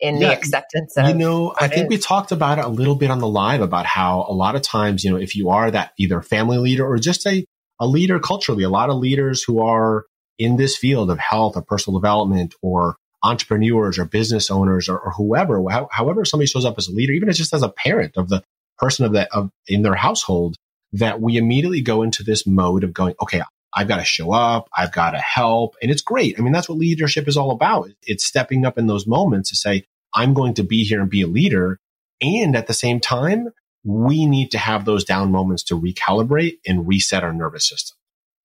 in 0.00 0.16
yeah, 0.16 0.28
the 0.28 0.36
acceptance 0.36 0.96
of 0.96 1.08
you 1.08 1.14
know 1.14 1.54
i 1.58 1.68
think 1.68 1.84
is. 1.84 1.88
we 1.88 1.98
talked 1.98 2.32
about 2.32 2.58
it 2.58 2.64
a 2.64 2.68
little 2.68 2.96
bit 2.96 3.10
on 3.10 3.18
the 3.18 3.26
live 3.26 3.60
about 3.60 3.86
how 3.86 4.26
a 4.28 4.32
lot 4.32 4.54
of 4.54 4.62
times 4.62 5.02
you 5.02 5.10
know 5.10 5.16
if 5.16 5.34
you 5.34 5.50
are 5.50 5.70
that 5.70 5.92
either 5.98 6.20
family 6.20 6.58
leader 6.58 6.86
or 6.86 6.98
just 6.98 7.26
a 7.26 7.44
a 7.80 7.86
leader 7.86 8.18
culturally 8.18 8.62
a 8.62 8.68
lot 8.68 8.90
of 8.90 8.96
leaders 8.96 9.42
who 9.42 9.60
are 9.60 10.04
in 10.38 10.56
this 10.56 10.76
field 10.76 11.10
of 11.10 11.18
health 11.18 11.56
or 11.56 11.62
personal 11.62 11.98
development 11.98 12.54
or 12.62 12.96
entrepreneurs 13.22 13.98
or 13.98 14.04
business 14.04 14.50
owners 14.50 14.88
or, 14.88 14.98
or 14.98 15.12
whoever, 15.12 15.62
however 15.90 16.24
somebody 16.24 16.46
shows 16.46 16.64
up 16.64 16.76
as 16.78 16.88
a 16.88 16.92
leader, 16.92 17.12
even 17.12 17.28
as 17.28 17.38
just 17.38 17.54
as 17.54 17.62
a 17.62 17.68
parent 17.68 18.16
of 18.16 18.28
the 18.28 18.42
person 18.78 19.04
of 19.04 19.12
that 19.12 19.28
of 19.32 19.50
in 19.66 19.82
their 19.82 19.94
household, 19.94 20.56
that 20.92 21.20
we 21.20 21.36
immediately 21.36 21.80
go 21.80 22.02
into 22.02 22.22
this 22.22 22.46
mode 22.46 22.84
of 22.84 22.92
going, 22.92 23.14
okay, 23.20 23.42
I've 23.76 23.88
got 23.88 23.98
to 23.98 24.04
show 24.04 24.32
up, 24.32 24.68
I've 24.76 24.92
got 24.92 25.10
to 25.10 25.18
help, 25.18 25.76
and 25.82 25.90
it's 25.90 26.02
great. 26.02 26.36
I 26.38 26.42
mean, 26.42 26.52
that's 26.52 26.68
what 26.68 26.78
leadership 26.78 27.28
is 27.28 27.36
all 27.36 27.50
about. 27.50 27.90
It's 28.02 28.24
stepping 28.24 28.64
up 28.64 28.78
in 28.78 28.86
those 28.86 29.06
moments 29.06 29.50
to 29.50 29.56
say, 29.56 29.84
I'm 30.14 30.32
going 30.32 30.54
to 30.54 30.64
be 30.64 30.82
here 30.82 31.00
and 31.00 31.10
be 31.10 31.22
a 31.22 31.26
leader, 31.26 31.78
and 32.20 32.56
at 32.56 32.66
the 32.66 32.74
same 32.74 33.00
time, 33.00 33.50
we 33.84 34.26
need 34.26 34.50
to 34.52 34.58
have 34.58 34.84
those 34.84 35.04
down 35.04 35.30
moments 35.30 35.62
to 35.64 35.78
recalibrate 35.78 36.58
and 36.66 36.88
reset 36.88 37.22
our 37.22 37.32
nervous 37.32 37.68
system 37.68 37.96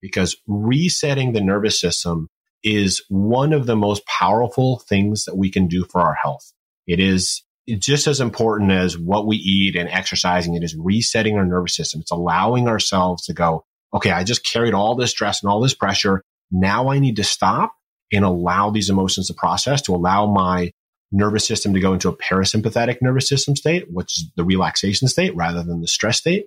because 0.02 0.36
resetting 0.46 1.32
the 1.32 1.40
nervous 1.40 1.80
system 1.80 2.28
is 2.62 3.02
one 3.08 3.52
of 3.52 3.66
the 3.66 3.76
most 3.76 4.04
powerful 4.06 4.80
things 4.80 5.24
that 5.24 5.36
we 5.36 5.50
can 5.50 5.66
do 5.66 5.84
for 5.84 6.00
our 6.00 6.14
health. 6.14 6.52
It 6.86 7.00
is 7.00 7.42
just 7.78 8.06
as 8.06 8.20
important 8.20 8.72
as 8.72 8.98
what 8.98 9.26
we 9.26 9.36
eat 9.36 9.76
and 9.76 9.88
exercising. 9.88 10.54
It 10.54 10.62
is 10.64 10.76
resetting 10.76 11.36
our 11.36 11.46
nervous 11.46 11.74
system. 11.74 12.00
It's 12.00 12.10
allowing 12.10 12.68
ourselves 12.68 13.24
to 13.26 13.32
go, 13.32 13.64
okay, 13.94 14.10
I 14.10 14.24
just 14.24 14.44
carried 14.44 14.74
all 14.74 14.94
this 14.94 15.10
stress 15.10 15.42
and 15.42 15.50
all 15.50 15.60
this 15.60 15.74
pressure. 15.74 16.22
Now 16.50 16.88
I 16.88 16.98
need 16.98 17.16
to 17.16 17.24
stop 17.24 17.72
and 18.12 18.24
allow 18.24 18.70
these 18.70 18.90
emotions 18.90 19.28
to 19.28 19.34
process, 19.34 19.82
to 19.82 19.94
allow 19.94 20.26
my 20.26 20.70
nervous 21.10 21.46
system 21.46 21.74
to 21.74 21.80
go 21.80 21.92
into 21.92 22.08
a 22.08 22.16
parasympathetic 22.16 22.98
nervous 23.02 23.28
system 23.28 23.54
state, 23.54 23.86
which 23.90 24.18
is 24.18 24.30
the 24.36 24.44
relaxation 24.44 25.08
state 25.08 25.34
rather 25.36 25.62
than 25.62 25.80
the 25.80 25.88
stress 25.88 26.18
state 26.18 26.46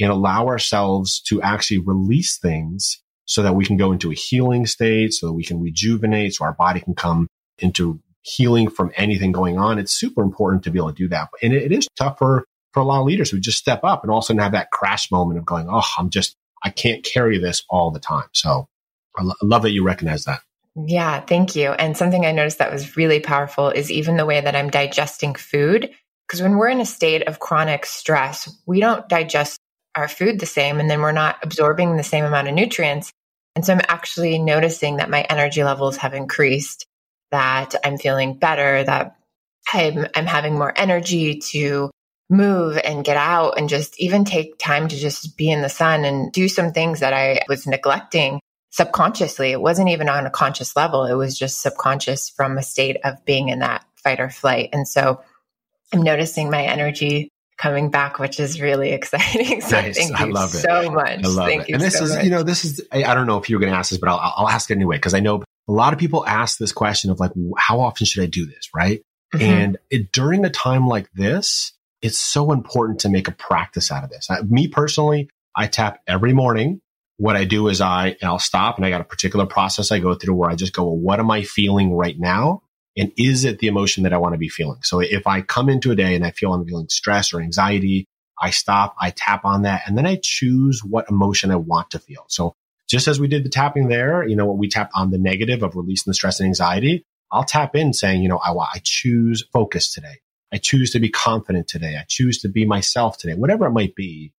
and 0.00 0.10
allow 0.10 0.46
ourselves 0.46 1.20
to 1.20 1.40
actually 1.42 1.78
release 1.78 2.38
things 2.38 3.02
so 3.24 3.42
that 3.42 3.54
we 3.54 3.64
can 3.64 3.76
go 3.76 3.92
into 3.92 4.10
a 4.10 4.14
healing 4.14 4.66
state, 4.66 5.12
so 5.12 5.26
that 5.26 5.32
we 5.32 5.44
can 5.44 5.60
rejuvenate, 5.60 6.34
so 6.34 6.44
our 6.44 6.54
body 6.54 6.80
can 6.80 6.94
come 6.94 7.28
into 7.58 8.00
healing 8.22 8.68
from 8.68 8.92
anything 8.96 9.32
going 9.32 9.58
on. 9.58 9.78
It's 9.78 9.92
super 9.92 10.22
important 10.22 10.64
to 10.64 10.70
be 10.70 10.78
able 10.78 10.92
to 10.92 10.94
do 10.94 11.08
that. 11.08 11.28
And 11.42 11.52
it, 11.52 11.72
is 11.72 11.88
tough 11.96 12.18
for, 12.18 12.44
for 12.72 12.80
a 12.80 12.84
lot 12.84 13.00
of 13.00 13.06
leaders 13.06 13.30
who 13.30 13.38
just 13.38 13.58
step 13.58 13.80
up 13.84 14.02
and 14.02 14.10
all 14.10 14.18
of 14.18 14.24
a 14.24 14.26
sudden 14.26 14.42
have 14.42 14.52
that 14.52 14.70
crash 14.70 15.10
moment 15.10 15.38
of 15.38 15.46
going, 15.46 15.68
Oh, 15.70 15.82
I'm 15.98 16.10
just, 16.10 16.34
I 16.64 16.70
can't 16.70 17.04
carry 17.04 17.38
this 17.38 17.64
all 17.68 17.90
the 17.90 18.00
time. 18.00 18.28
So 18.32 18.68
I, 19.16 19.22
lo- 19.22 19.34
I 19.42 19.46
love 19.46 19.62
that 19.62 19.72
you 19.72 19.84
recognize 19.84 20.24
that. 20.24 20.40
Yeah, 20.74 21.20
thank 21.20 21.54
you. 21.54 21.72
And 21.72 21.96
something 21.96 22.24
I 22.24 22.32
noticed 22.32 22.58
that 22.58 22.72
was 22.72 22.96
really 22.96 23.20
powerful 23.20 23.68
is 23.68 23.90
even 23.90 24.16
the 24.16 24.26
way 24.26 24.40
that 24.40 24.56
I'm 24.56 24.70
digesting 24.70 25.34
food. 25.34 25.90
Because 26.26 26.40
when 26.40 26.56
we're 26.56 26.68
in 26.68 26.80
a 26.80 26.86
state 26.86 27.28
of 27.28 27.40
chronic 27.40 27.84
stress, 27.84 28.50
we 28.66 28.80
don't 28.80 29.06
digest 29.08 29.58
our 29.94 30.08
food 30.08 30.40
the 30.40 30.46
same 30.46 30.80
and 30.80 30.88
then 30.88 31.00
we're 31.00 31.12
not 31.12 31.36
absorbing 31.42 31.96
the 31.96 32.02
same 32.02 32.24
amount 32.24 32.48
of 32.48 32.54
nutrients. 32.54 33.12
And 33.54 33.66
so 33.66 33.74
I'm 33.74 33.82
actually 33.86 34.38
noticing 34.38 34.96
that 34.96 35.10
my 35.10 35.22
energy 35.22 35.62
levels 35.62 35.98
have 35.98 36.14
increased, 36.14 36.86
that 37.30 37.74
I'm 37.84 37.98
feeling 37.98 38.38
better, 38.38 38.82
that 38.84 39.16
I'm, 39.70 40.06
I'm 40.14 40.26
having 40.26 40.54
more 40.54 40.72
energy 40.74 41.40
to 41.50 41.90
move 42.32 42.78
and 42.82 43.04
get 43.04 43.16
out 43.16 43.58
and 43.58 43.68
just 43.68 44.00
even 44.00 44.24
take 44.24 44.58
time 44.58 44.88
to 44.88 44.96
just 44.96 45.36
be 45.36 45.50
in 45.50 45.62
the 45.62 45.68
sun 45.68 46.04
and 46.04 46.32
do 46.32 46.48
some 46.48 46.72
things 46.72 47.00
that 47.00 47.12
I 47.12 47.42
was 47.48 47.66
neglecting 47.66 48.40
subconsciously. 48.70 49.52
It 49.52 49.60
wasn't 49.60 49.90
even 49.90 50.08
on 50.08 50.26
a 50.26 50.30
conscious 50.30 50.74
level. 50.74 51.04
It 51.04 51.12
was 51.12 51.38
just 51.38 51.60
subconscious 51.60 52.30
from 52.30 52.56
a 52.56 52.62
state 52.62 52.96
of 53.04 53.22
being 53.26 53.50
in 53.50 53.58
that 53.58 53.84
fight 53.96 54.18
or 54.18 54.30
flight. 54.30 54.70
And 54.72 54.88
so 54.88 55.20
I'm 55.92 56.02
noticing 56.02 56.50
my 56.50 56.62
energy 56.62 57.28
coming 57.58 57.90
back, 57.90 58.18
which 58.18 58.40
is 58.40 58.62
really 58.62 58.92
exciting. 58.92 59.60
So 59.60 59.80
nice. 59.80 59.96
thank 59.96 60.18
you 60.18 60.26
I 60.26 60.28
love 60.30 60.54
it 60.54 60.58
so 60.58 60.90
much. 60.90 61.24
I 61.24 61.28
love 61.28 61.46
thank 61.46 61.68
it. 61.68 61.72
and 61.74 61.82
this 61.82 61.98
so 61.98 62.04
is, 62.04 62.14
much. 62.16 62.24
you 62.24 62.30
know, 62.30 62.42
this 62.42 62.64
is, 62.64 62.80
I, 62.90 63.04
I 63.04 63.14
don't 63.14 63.26
know 63.26 63.38
if 63.38 63.50
you 63.50 63.56
were 63.56 63.60
going 63.60 63.72
to 63.72 63.78
ask 63.78 63.90
this, 63.90 63.98
but 63.98 64.08
I'll, 64.08 64.32
I'll 64.36 64.48
ask 64.48 64.70
it 64.70 64.74
anyway, 64.74 64.96
because 64.96 65.12
I 65.12 65.20
know 65.20 65.42
a 65.68 65.72
lot 65.72 65.92
of 65.92 65.98
people 65.98 66.26
ask 66.26 66.58
this 66.58 66.72
question 66.72 67.10
of 67.10 67.20
like, 67.20 67.32
how 67.58 67.80
often 67.80 68.06
should 68.06 68.22
I 68.22 68.26
do 68.26 68.46
this? 68.46 68.70
Right. 68.74 69.02
Mm-hmm. 69.34 69.44
And 69.44 69.78
it, 69.90 70.12
during 70.12 70.46
a 70.46 70.50
time 70.50 70.86
like 70.88 71.10
this, 71.12 71.72
it's 72.02 72.18
so 72.18 72.52
important 72.52 73.00
to 73.00 73.08
make 73.08 73.28
a 73.28 73.32
practice 73.32 73.90
out 73.90 74.04
of 74.04 74.10
this. 74.10 74.28
I, 74.28 74.42
me 74.42 74.68
personally, 74.68 75.30
I 75.56 75.68
tap 75.68 76.00
every 76.06 76.32
morning. 76.32 76.80
What 77.16 77.36
I 77.36 77.44
do 77.44 77.68
is 77.68 77.80
I, 77.80 78.16
I'll 78.22 78.38
stop 78.38 78.76
and 78.76 78.84
I 78.84 78.90
got 78.90 79.00
a 79.00 79.04
particular 79.04 79.46
process 79.46 79.92
I 79.92 80.00
go 80.00 80.14
through 80.14 80.34
where 80.34 80.50
I 80.50 80.56
just 80.56 80.72
go, 80.72 80.84
well, 80.84 80.96
what 80.96 81.20
am 81.20 81.30
I 81.30 81.42
feeling 81.42 81.94
right 81.94 82.18
now? 82.18 82.62
And 82.96 83.12
is 83.16 83.44
it 83.44 83.60
the 83.60 83.68
emotion 83.68 84.02
that 84.02 84.12
I 84.12 84.18
want 84.18 84.34
to 84.34 84.38
be 84.38 84.48
feeling? 84.48 84.80
So 84.82 85.00
if 85.00 85.26
I 85.26 85.40
come 85.40 85.68
into 85.68 85.92
a 85.92 85.96
day 85.96 86.14
and 86.14 86.26
I 86.26 86.32
feel 86.32 86.52
I'm 86.52 86.66
feeling 86.66 86.88
stress 86.88 87.32
or 87.32 87.40
anxiety, 87.40 88.06
I 88.40 88.50
stop, 88.50 88.96
I 89.00 89.10
tap 89.10 89.44
on 89.44 89.62
that, 89.62 89.82
and 89.86 89.96
then 89.96 90.04
I 90.04 90.18
choose 90.20 90.82
what 90.82 91.08
emotion 91.08 91.50
I 91.52 91.56
want 91.56 91.90
to 91.90 91.98
feel. 92.00 92.24
So 92.28 92.54
just 92.88 93.06
as 93.06 93.20
we 93.20 93.28
did 93.28 93.44
the 93.44 93.48
tapping 93.48 93.88
there, 93.88 94.26
you 94.26 94.34
know, 94.34 94.46
we 94.52 94.68
tapped 94.68 94.92
on 94.94 95.10
the 95.10 95.18
negative 95.18 95.62
of 95.62 95.76
releasing 95.76 96.10
the 96.10 96.14
stress 96.14 96.40
and 96.40 96.48
anxiety, 96.48 97.04
I'll 97.30 97.44
tap 97.44 97.76
in 97.76 97.92
saying, 97.92 98.22
you 98.22 98.28
know, 98.28 98.38
I, 98.38 98.52
I 98.52 98.80
choose 98.82 99.44
focus 99.52 99.92
today. 99.92 100.18
I 100.52 100.58
choose 100.58 100.90
to 100.90 101.00
be 101.00 101.08
confident 101.08 101.68
today. 101.68 101.96
I 101.98 102.04
choose 102.08 102.38
to 102.42 102.48
be 102.48 102.66
myself 102.66 103.18
today, 103.18 103.34
whatever 103.34 103.66
it 103.66 103.72
might 103.72 103.94
be. 103.94 104.32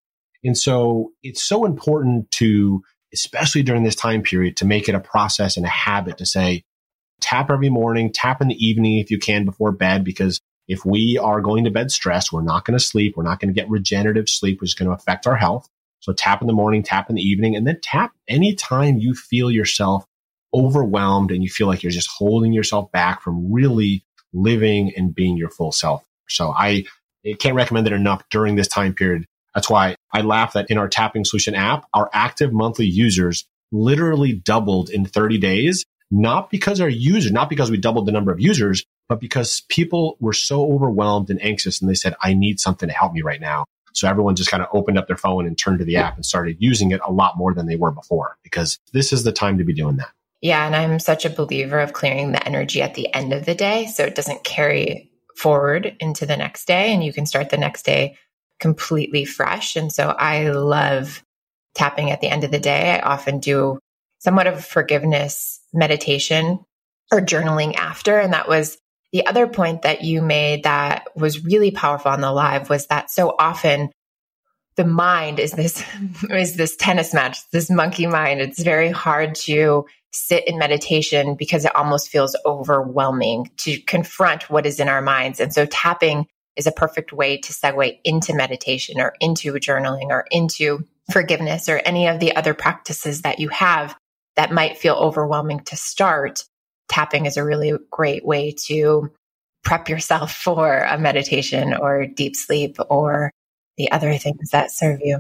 And 0.44 0.58
so 0.58 1.12
it's 1.24 1.44
so 1.44 1.66
important 1.66 2.30
to, 2.32 2.84
especially 3.14 3.64
during 3.64 3.84
this 3.84 3.96
time 3.96 4.22
period, 4.22 4.58
to 4.58 4.66
make 4.66 4.88
it 4.88 4.96
a 4.96 5.00
process 5.00 5.58
and 5.58 5.66
a 5.66 5.70
habit 5.70 6.18
to 6.20 6.26
say, 6.26 6.64
tap 7.22 7.50
every 7.50 7.70
morning, 7.70 8.12
tap 8.12 8.42
in 8.42 8.50
the 8.50 8.66
evening 8.66 9.00
if 9.00 9.10
you 9.10 9.18
can 9.18 9.46
before 9.46 9.72
bed, 9.72 10.04
because 10.04 10.40
if 10.68 10.86
we 10.86 11.18
are 11.18 11.42
going 11.42 11.64
to 11.64 11.72
bed 11.72 11.92
stressed, 11.92 12.32
we're 12.32 12.42
not 12.42 12.66
going 12.66 12.78
to 12.78 12.84
sleep. 12.84 13.16
We're 13.16 13.24
not 13.24 13.40
going 13.40 13.54
to 13.54 13.60
get 13.60 13.70
regenerative 13.70 14.30
sleep, 14.30 14.62
which 14.62 14.72
is 14.72 14.76
going 14.76 14.90
to 14.90 14.96
affect 14.96 15.28
our 15.28 15.36
health. 15.36 15.68
So 16.00 16.14
tap 16.14 16.42
in 16.42 16.48
the 16.48 16.54
morning, 16.54 16.84
tap 16.84 17.10
in 17.10 17.16
the 17.16 17.22
evening, 17.22 17.56
and 17.56 17.66
then 17.66 17.80
tap 17.82 18.12
anytime 18.28 18.98
you 18.98 19.14
feel 19.14 19.50
yourself 19.50 20.06
overwhelmed 20.54 21.32
and 21.32 21.42
you 21.42 21.50
feel 21.50 21.68
like 21.68 21.82
you're 21.82 21.92
just 21.92 22.10
holding 22.10 22.54
yourself 22.54 22.92
back 22.92 23.22
from 23.22 23.52
really 23.52 24.04
living 24.34 24.94
and 24.96 25.14
being 25.14 25.38
your 25.38 25.50
full 25.50 25.72
self. 25.72 26.04
So 26.28 26.52
I, 26.52 26.86
I 27.26 27.36
can't 27.40 27.56
recommend 27.56 27.88
it 27.88 27.94
enough 27.94 28.24
during 28.30 28.56
this 28.56 28.68
time 28.68 28.94
period. 28.94 29.26
That's 29.54 29.70
why 29.70 29.96
I 30.12 30.22
laugh 30.22 30.54
that 30.54 30.70
in 30.70 30.78
our 30.78 30.88
tapping 30.88 31.26
solution 31.26 31.56
app, 31.56 31.86
our 31.94 32.10
active 32.14 32.52
monthly 32.52 32.88
users 32.88 33.46
literally 33.72 34.34
doubled 34.34 34.90
in 34.90 35.06
30 35.06 35.38
days, 35.38 35.86
not 36.10 36.50
because 36.50 36.82
our 36.82 36.90
users, 36.90 37.32
not 37.32 37.50
because 37.50 37.70
we 37.72 37.78
doubled 37.78 38.08
the 38.08 38.12
number 38.12 38.32
of 38.32 38.40
users, 38.40 38.84
but 39.10 39.20
because 39.20 39.62
people 39.70 40.18
were 40.20 40.34
so 40.34 40.72
overwhelmed 40.72 41.30
and 41.30 41.44
anxious 41.44 41.82
and 41.82 41.90
they 41.90 41.96
said, 41.96 42.16
I 42.22 42.34
need 42.34 42.60
something 42.60 42.90
to 42.90 42.96
help 42.96 43.14
me 43.14 43.22
right 43.22 43.42
now. 43.42 43.66
So 43.94 44.08
everyone 44.08 44.36
just 44.36 44.50
kind 44.50 44.64
of 44.64 44.70
opened 44.74 44.98
up 44.98 45.08
their 45.08 45.18
phone 45.18 45.46
and 45.46 45.58
turned 45.58 45.80
to 45.80 45.86
the 45.86 45.98
app 45.98 46.16
and 46.16 46.26
started 46.26 46.58
using 46.60 46.92
it 46.92 47.02
a 47.06 47.12
lot 47.12 47.38
more 47.38 47.54
than 47.54 47.68
they 47.68 47.76
were 47.76 47.92
before 47.92 48.38
because 48.44 48.80
this 48.92 49.14
is 49.14 49.24
the 49.24 49.32
time 49.32 49.60
to 49.60 49.64
be 49.64 49.74
doing 49.74 49.98
that. 49.98 50.10
Yeah. 50.44 50.66
And 50.66 50.76
I'm 50.76 51.00
such 51.00 51.24
a 51.24 51.30
believer 51.30 51.80
of 51.80 51.94
clearing 51.94 52.34
the 52.34 52.46
energy 52.46 52.82
at 52.82 52.96
the 52.96 53.12
end 53.14 53.32
of 53.32 53.46
the 53.46 53.56
day. 53.56 53.88
So 53.88 54.04
it 54.04 54.14
doesn't 54.14 54.44
carry 54.44 55.10
forward 55.38 55.96
into 56.02 56.26
the 56.26 56.36
next 56.36 56.66
day 56.66 56.94
and 56.94 57.02
you 57.02 57.14
can 57.14 57.26
start 57.26 57.50
the 57.50 57.58
next 57.58 57.86
day 57.86 58.18
completely 58.60 59.24
fresh. 59.24 59.78
And 59.78 59.92
so 59.92 60.10
I 60.10 60.50
love 60.50 61.24
tapping 61.76 62.12
at 62.12 62.20
the 62.20 62.28
end 62.28 62.44
of 62.44 62.52
the 62.52 62.60
day. 62.60 62.92
I 62.92 63.00
often 63.00 63.40
do 63.40 63.80
somewhat 64.20 64.48
of 64.48 64.66
forgiveness 64.66 65.62
meditation 65.72 66.60
or 67.10 67.22
journaling 67.22 67.76
after. 67.76 68.20
And 68.20 68.34
that 68.34 68.50
was 68.50 68.78
the 69.14 69.26
other 69.26 69.48
point 69.48 69.84
that 69.84 70.04
you 70.04 70.22
made 70.22 70.64
that 70.64 71.08
was 71.16 71.46
really 71.46 71.72
powerful 71.72 72.12
on 72.12 72.20
the 72.20 72.34
live 72.34 72.70
was 72.70 72.88
that 72.88 73.10
so 73.10 73.34
often 73.40 73.92
the 74.76 74.86
mind 74.86 75.40
is 75.40 75.52
this 75.52 75.82
is 76.30 76.58
this 76.58 76.76
tennis 76.76 77.14
match, 77.14 77.38
this 77.52 77.70
monkey 77.70 78.08
mind. 78.08 78.42
It's 78.42 78.62
very 78.62 78.90
hard 78.90 79.36
to 79.36 79.86
sit 80.14 80.48
in 80.48 80.58
meditation 80.58 81.36
because 81.36 81.66
it 81.66 81.76
almost 81.76 82.10
feels 82.10 82.36
overwhelming 82.46 83.50
to 83.58 83.80
confront 83.82 84.50
what 84.50 84.66
is 84.66 84.80
in 84.80 84.88
our 84.88 85.02
minds. 85.02 85.40
And 85.40 85.54
so 85.54 85.66
tapping 85.66 86.28
is 86.56 86.68
a 86.68 86.72
perfect 86.72 87.12
way 87.12 87.38
to 87.38 87.52
segue 87.54 88.00
into 88.04 88.34
meditation 88.34 89.02
or 89.02 89.14
into 89.20 89.52
journaling 89.54 90.10
or 90.10 90.26
into 90.32 90.86
forgiveness 91.12 91.68
or 91.68 91.82
any 91.84 92.08
of 92.08 92.20
the 92.20 92.36
other 92.36 92.54
practices 92.54 93.24
that 93.24 93.40
you 93.40 93.50
have 93.50 93.96
that 94.36 94.52
might 94.52 94.78
feel 94.78 94.96
overwhelming 94.96 95.62
to 95.62 95.76
start. 95.76 96.44
Tapping 96.88 97.26
is 97.26 97.38
a 97.38 97.44
really 97.44 97.74
great 97.92 98.26
way 98.26 98.54
to 98.66 99.12
prep 99.64 99.90
yourself 99.90 100.34
for 100.44 100.78
a 100.78 100.98
meditation 100.98 101.74
or 101.74 102.06
deep 102.06 102.36
sleep 102.36 102.78
or 102.90 103.32
the 103.78 103.92
other 103.92 104.16
things 104.18 104.52
that 104.52 104.72
serve 104.72 105.00
you. 105.04 105.20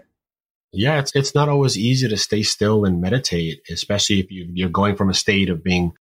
Yeah, 0.74 1.00
it's 1.00 1.16
it's 1.16 1.36
not 1.36 1.50
always 1.50 1.78
easy 1.78 2.10
to 2.10 2.18
stay 2.18 2.42
still 2.42 2.84
and 2.84 3.00
meditate, 3.00 3.62
especially 3.70 4.20
if 4.20 4.32
you, 4.32 4.50
you're 4.52 4.70
going 4.70 4.96
from 4.96 5.10
a 5.10 5.14
state 5.14 5.50
of 5.50 5.64
being 5.64 5.94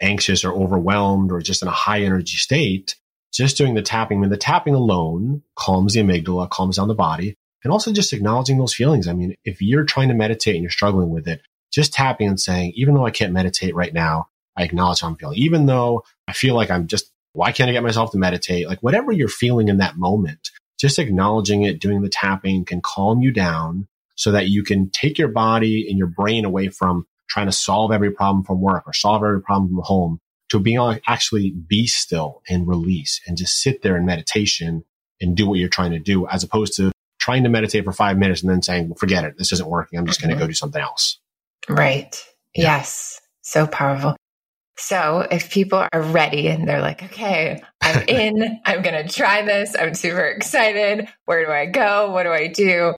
anxious 0.00 0.42
or 0.42 0.52
overwhelmed 0.52 1.30
or 1.30 1.40
just 1.40 1.60
in 1.62 1.68
a 1.68 1.72
high 1.72 2.00
energy 2.00 2.38
state. 2.38 2.96
Just 3.32 3.58
doing 3.58 3.74
the 3.74 3.82
tapping, 3.82 4.18
I 4.18 4.20
mean, 4.22 4.30
the 4.30 4.38
tapping 4.38 4.74
alone 4.74 5.42
calms 5.56 5.92
the 5.92 6.00
amygdala, 6.00 6.48
calms 6.48 6.76
down 6.76 6.88
the 6.88 6.94
body, 6.94 7.36
and 7.62 7.70
also 7.70 7.92
just 7.92 8.14
acknowledging 8.14 8.56
those 8.56 8.72
feelings. 8.72 9.06
I 9.06 9.12
mean, 9.12 9.34
if 9.44 9.60
you're 9.60 9.84
trying 9.84 10.08
to 10.08 10.14
meditate 10.14 10.54
and 10.54 10.62
you're 10.62 10.70
struggling 10.70 11.10
with 11.10 11.28
it, 11.28 11.42
just 11.70 11.92
tapping 11.92 12.28
and 12.28 12.40
saying, 12.40 12.72
even 12.76 12.94
though 12.94 13.04
I 13.04 13.10
can't 13.10 13.34
meditate 13.34 13.74
right 13.74 13.92
now, 13.92 14.28
I 14.56 14.62
acknowledge 14.62 15.00
how 15.00 15.08
I'm 15.08 15.16
feeling. 15.16 15.36
Even 15.36 15.66
though 15.66 16.04
I 16.26 16.32
feel 16.32 16.54
like 16.54 16.70
I'm 16.70 16.86
just, 16.86 17.12
why 17.34 17.52
can't 17.52 17.68
I 17.68 17.74
get 17.74 17.82
myself 17.82 18.12
to 18.12 18.18
meditate? 18.18 18.66
Like 18.66 18.82
whatever 18.82 19.12
you're 19.12 19.28
feeling 19.28 19.68
in 19.68 19.78
that 19.78 19.98
moment, 19.98 20.50
just 20.80 20.98
acknowledging 20.98 21.62
it, 21.62 21.80
doing 21.80 22.00
the 22.00 22.08
tapping 22.08 22.64
can 22.64 22.80
calm 22.80 23.20
you 23.20 23.32
down 23.32 23.86
so 24.16 24.32
that 24.32 24.48
you 24.48 24.62
can 24.64 24.90
take 24.90 25.18
your 25.18 25.28
body 25.28 25.86
and 25.88 25.96
your 25.96 26.08
brain 26.08 26.44
away 26.44 26.68
from 26.68 27.06
trying 27.28 27.46
to 27.46 27.52
solve 27.52 27.92
every 27.92 28.10
problem 28.10 28.44
from 28.44 28.60
work 28.60 28.84
or 28.86 28.92
solve 28.92 29.22
every 29.22 29.40
problem 29.40 29.68
from 29.68 29.82
home 29.82 30.20
to 30.48 30.58
being 30.58 30.76
able 30.76 30.94
to 30.94 31.00
actually 31.06 31.50
be 31.50 31.86
still 31.86 32.42
and 32.48 32.68
release 32.68 33.20
and 33.26 33.36
just 33.36 33.60
sit 33.60 33.82
there 33.82 33.96
in 33.96 34.06
meditation 34.06 34.84
and 35.20 35.36
do 35.36 35.46
what 35.46 35.58
you're 35.58 35.68
trying 35.68 35.90
to 35.90 35.98
do 35.98 36.26
as 36.28 36.42
opposed 36.42 36.76
to 36.76 36.92
trying 37.18 37.42
to 37.42 37.48
meditate 37.48 37.84
for 37.84 37.92
five 37.92 38.16
minutes 38.16 38.42
and 38.42 38.50
then 38.50 38.62
saying, 38.62 38.88
well, 38.88 38.96
forget 38.96 39.24
it. 39.24 39.36
This 39.36 39.52
isn't 39.52 39.68
working. 39.68 39.98
I'm 39.98 40.06
just 40.06 40.20
mm-hmm. 40.20 40.28
going 40.28 40.38
to 40.38 40.44
go 40.44 40.48
do 40.48 40.54
something 40.54 40.80
else. 40.80 41.18
Right. 41.68 42.24
Yeah. 42.54 42.76
Yes. 42.76 43.20
So 43.42 43.66
powerful. 43.66 44.16
So 44.78 45.26
if 45.30 45.50
people 45.50 45.84
are 45.92 46.02
ready 46.02 46.48
and 46.48 46.68
they're 46.68 46.82
like, 46.82 47.02
okay, 47.02 47.62
I'm 47.80 48.04
in, 48.08 48.60
I'm 48.64 48.82
going 48.82 49.06
to 49.06 49.12
try 49.12 49.42
this. 49.42 49.74
I'm 49.78 49.94
super 49.94 50.24
excited. 50.24 51.08
Where 51.24 51.44
do 51.44 51.50
I 51.50 51.66
go? 51.66 52.10
What 52.12 52.24
do 52.24 52.30
I 52.30 52.46
do? 52.46 52.94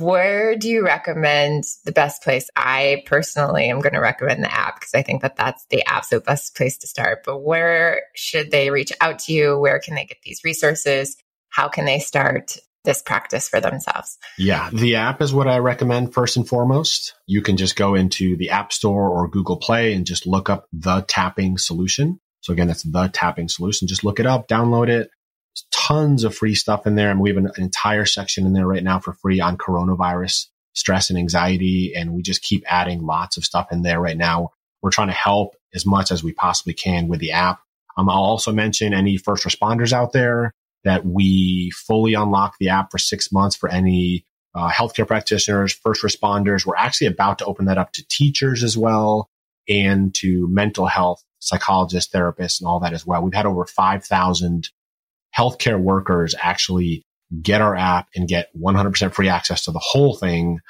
Where 0.00 0.56
do 0.56 0.68
you 0.68 0.84
recommend 0.84 1.64
the 1.84 1.92
best 1.92 2.22
place? 2.22 2.48
I 2.56 3.02
personally 3.06 3.66
am 3.66 3.80
going 3.80 3.92
to 3.92 4.00
recommend 4.00 4.42
the 4.42 4.52
app 4.52 4.80
because 4.80 4.94
I 4.94 5.02
think 5.02 5.22
that 5.22 5.36
that's 5.36 5.66
the 5.66 5.84
absolute 5.86 6.24
best 6.24 6.56
place 6.56 6.78
to 6.78 6.86
start. 6.86 7.22
But 7.24 7.40
where 7.40 8.02
should 8.14 8.50
they 8.50 8.70
reach 8.70 8.92
out 9.00 9.18
to 9.20 9.32
you? 9.32 9.58
Where 9.58 9.78
can 9.78 9.94
they 9.94 10.06
get 10.06 10.18
these 10.24 10.40
resources? 10.42 11.16
How 11.50 11.68
can 11.68 11.84
they 11.84 11.98
start 11.98 12.56
this 12.84 13.02
practice 13.02 13.48
for 13.48 13.60
themselves? 13.60 14.16
Yeah, 14.38 14.70
the 14.72 14.96
app 14.96 15.20
is 15.20 15.34
what 15.34 15.48
I 15.48 15.58
recommend 15.58 16.14
first 16.14 16.36
and 16.36 16.48
foremost. 16.48 17.14
You 17.26 17.42
can 17.42 17.56
just 17.58 17.76
go 17.76 17.94
into 17.94 18.36
the 18.36 18.50
App 18.50 18.72
Store 18.72 19.08
or 19.10 19.28
Google 19.28 19.58
Play 19.58 19.92
and 19.92 20.06
just 20.06 20.26
look 20.26 20.48
up 20.48 20.66
the 20.72 21.02
tapping 21.02 21.58
solution. 21.58 22.20
So 22.40 22.54
again, 22.54 22.68
that's 22.68 22.84
the 22.84 23.08
tapping 23.08 23.48
solution. 23.48 23.86
Just 23.86 24.02
look 24.02 24.18
it 24.18 24.26
up, 24.26 24.48
download 24.48 24.88
it. 24.88 25.10
Tons 25.72 26.24
of 26.24 26.34
free 26.34 26.54
stuff 26.54 26.86
in 26.86 26.94
there. 26.94 27.10
And 27.10 27.20
we 27.20 27.30
have 27.30 27.36
an, 27.36 27.46
an 27.46 27.62
entire 27.62 28.04
section 28.04 28.46
in 28.46 28.52
there 28.52 28.66
right 28.66 28.82
now 28.82 28.98
for 28.98 29.12
free 29.12 29.40
on 29.40 29.58
coronavirus 29.58 30.46
stress 30.74 31.10
and 31.10 31.18
anxiety. 31.18 31.92
And 31.94 32.12
we 32.12 32.22
just 32.22 32.42
keep 32.42 32.64
adding 32.68 33.02
lots 33.02 33.36
of 33.36 33.44
stuff 33.44 33.68
in 33.72 33.82
there 33.82 34.00
right 34.00 34.16
now. 34.16 34.50
We're 34.82 34.90
trying 34.90 35.08
to 35.08 35.14
help 35.14 35.54
as 35.74 35.84
much 35.84 36.10
as 36.10 36.24
we 36.24 36.32
possibly 36.32 36.74
can 36.74 37.08
with 37.08 37.20
the 37.20 37.32
app. 37.32 37.60
Um, 37.96 38.08
I'll 38.08 38.16
also 38.16 38.52
mention 38.52 38.94
any 38.94 39.16
first 39.16 39.44
responders 39.44 39.92
out 39.92 40.12
there 40.12 40.54
that 40.84 41.04
we 41.04 41.70
fully 41.70 42.14
unlock 42.14 42.54
the 42.58 42.70
app 42.70 42.90
for 42.90 42.98
six 42.98 43.30
months 43.30 43.56
for 43.56 43.68
any 43.68 44.24
uh, 44.54 44.70
healthcare 44.70 45.06
practitioners, 45.06 45.72
first 45.72 46.02
responders. 46.02 46.64
We're 46.64 46.76
actually 46.76 47.08
about 47.08 47.38
to 47.38 47.44
open 47.44 47.66
that 47.66 47.78
up 47.78 47.92
to 47.92 48.08
teachers 48.08 48.64
as 48.64 48.76
well 48.76 49.28
and 49.68 50.14
to 50.16 50.48
mental 50.48 50.86
health 50.86 51.22
psychologists, 51.38 52.12
therapists, 52.14 52.60
and 52.60 52.68
all 52.68 52.80
that 52.80 52.92
as 52.92 53.06
well. 53.06 53.22
We've 53.22 53.34
had 53.34 53.46
over 53.46 53.64
5,000 53.64 54.68
healthcare 55.36 55.80
workers 55.80 56.34
actually 56.40 57.02
get 57.42 57.60
our 57.60 57.76
app 57.76 58.08
and 58.14 58.28
get 58.28 58.48
100% 58.60 59.14
free 59.14 59.28
access 59.28 59.64
to 59.64 59.70
the 59.70 59.78
whole 59.78 60.16
thing 60.16 60.60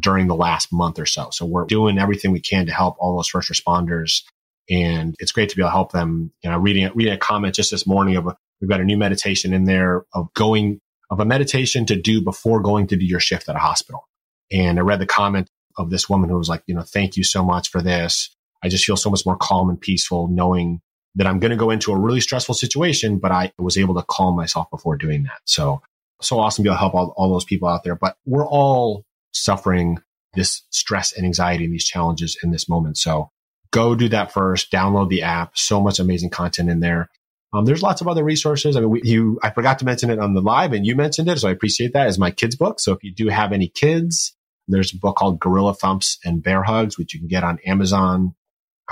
during 0.00 0.28
the 0.28 0.36
last 0.36 0.72
month 0.72 0.98
or 0.98 1.06
so. 1.06 1.28
So 1.30 1.44
we're 1.44 1.66
doing 1.66 1.98
everything 1.98 2.32
we 2.32 2.40
can 2.40 2.66
to 2.66 2.72
help 2.72 2.96
all 2.98 3.16
those 3.16 3.28
first 3.28 3.50
responders. 3.50 4.22
And 4.70 5.14
it's 5.18 5.32
great 5.32 5.50
to 5.50 5.56
be 5.56 5.62
able 5.62 5.68
to 5.70 5.74
help 5.74 5.92
them. 5.92 6.32
You 6.42 6.50
know, 6.50 6.58
reading, 6.58 6.90
reading 6.94 7.12
a 7.12 7.18
comment 7.18 7.54
just 7.54 7.70
this 7.70 7.86
morning 7.86 8.16
of 8.16 8.28
a, 8.28 8.36
We've 8.64 8.70
got 8.70 8.80
a 8.80 8.84
new 8.84 8.96
meditation 8.96 9.52
in 9.52 9.64
there 9.64 10.06
of 10.14 10.32
going, 10.32 10.80
of 11.10 11.20
a 11.20 11.26
meditation 11.26 11.84
to 11.86 12.00
do 12.00 12.22
before 12.22 12.62
going 12.62 12.86
to 12.86 12.96
do 12.96 13.04
your 13.04 13.20
shift 13.20 13.48
at 13.48 13.56
a 13.56 13.58
hospital. 13.58 14.08
And 14.50 14.78
I 14.78 14.82
read 14.82 15.00
the 15.00 15.06
comment 15.06 15.48
of 15.76 15.90
this 15.90 16.08
woman 16.08 16.30
who 16.30 16.38
was 16.38 16.48
like, 16.48 16.62
you 16.66 16.74
know, 16.74 16.82
thank 16.82 17.16
you 17.16 17.24
so 17.24 17.44
much 17.44 17.70
for 17.70 17.82
this. 17.82 18.34
I 18.62 18.68
just 18.68 18.86
feel 18.86 18.96
so 18.96 19.10
much 19.10 19.26
more 19.26 19.36
calm 19.36 19.68
and 19.68 19.78
peaceful 19.78 20.28
knowing 20.28 20.80
that 21.16 21.26
I'm 21.26 21.38
going 21.38 21.50
to 21.50 21.56
go 21.56 21.70
into 21.70 21.92
a 21.92 21.98
really 21.98 22.20
stressful 22.20 22.54
situation, 22.54 23.18
but 23.18 23.30
I 23.30 23.52
was 23.58 23.78
able 23.78 23.94
to 23.94 24.04
calm 24.08 24.36
myself 24.36 24.68
before 24.70 24.96
doing 24.96 25.24
that. 25.24 25.40
So, 25.44 25.80
so 26.20 26.40
awesome 26.40 26.64
to 26.64 26.68
be 26.68 26.70
able 26.70 26.76
to 26.76 26.80
help 26.80 26.94
all, 26.94 27.14
all 27.16 27.30
those 27.30 27.44
people 27.44 27.68
out 27.68 27.84
there. 27.84 27.94
But 27.94 28.16
we're 28.24 28.46
all 28.46 29.04
suffering 29.32 29.98
this 30.34 30.62
stress 30.70 31.16
and 31.16 31.24
anxiety 31.24 31.64
and 31.64 31.72
these 31.72 31.84
challenges 31.84 32.36
in 32.42 32.50
this 32.50 32.68
moment. 32.68 32.96
So 32.96 33.30
go 33.70 33.94
do 33.94 34.08
that 34.08 34.32
first. 34.32 34.72
Download 34.72 35.08
the 35.08 35.22
app. 35.22 35.56
So 35.56 35.80
much 35.80 36.00
amazing 36.00 36.30
content 36.30 36.70
in 36.70 36.80
there. 36.80 37.08
Um, 37.52 37.64
there's 37.64 37.82
lots 37.82 38.00
of 38.00 38.08
other 38.08 38.24
resources. 38.24 38.76
I 38.76 38.80
mean, 38.80 38.90
we, 38.90 39.02
you, 39.04 39.38
I 39.42 39.50
forgot 39.50 39.78
to 39.78 39.84
mention 39.84 40.10
it 40.10 40.18
on 40.18 40.34
the 40.34 40.40
live 40.40 40.72
and 40.72 40.84
you 40.84 40.96
mentioned 40.96 41.28
it. 41.28 41.38
So 41.38 41.48
I 41.48 41.52
appreciate 41.52 41.92
that 41.92 42.08
as 42.08 42.18
my 42.18 42.32
kids 42.32 42.56
book. 42.56 42.80
So 42.80 42.92
if 42.92 43.04
you 43.04 43.14
do 43.14 43.28
have 43.28 43.52
any 43.52 43.68
kids, 43.68 44.34
there's 44.66 44.92
a 44.92 44.98
book 44.98 45.16
called 45.16 45.38
Gorilla 45.38 45.74
Thumps 45.74 46.18
and 46.24 46.42
Bear 46.42 46.64
Hugs, 46.64 46.98
which 46.98 47.14
you 47.14 47.20
can 47.20 47.28
get 47.28 47.44
on 47.44 47.60
Amazon 47.64 48.34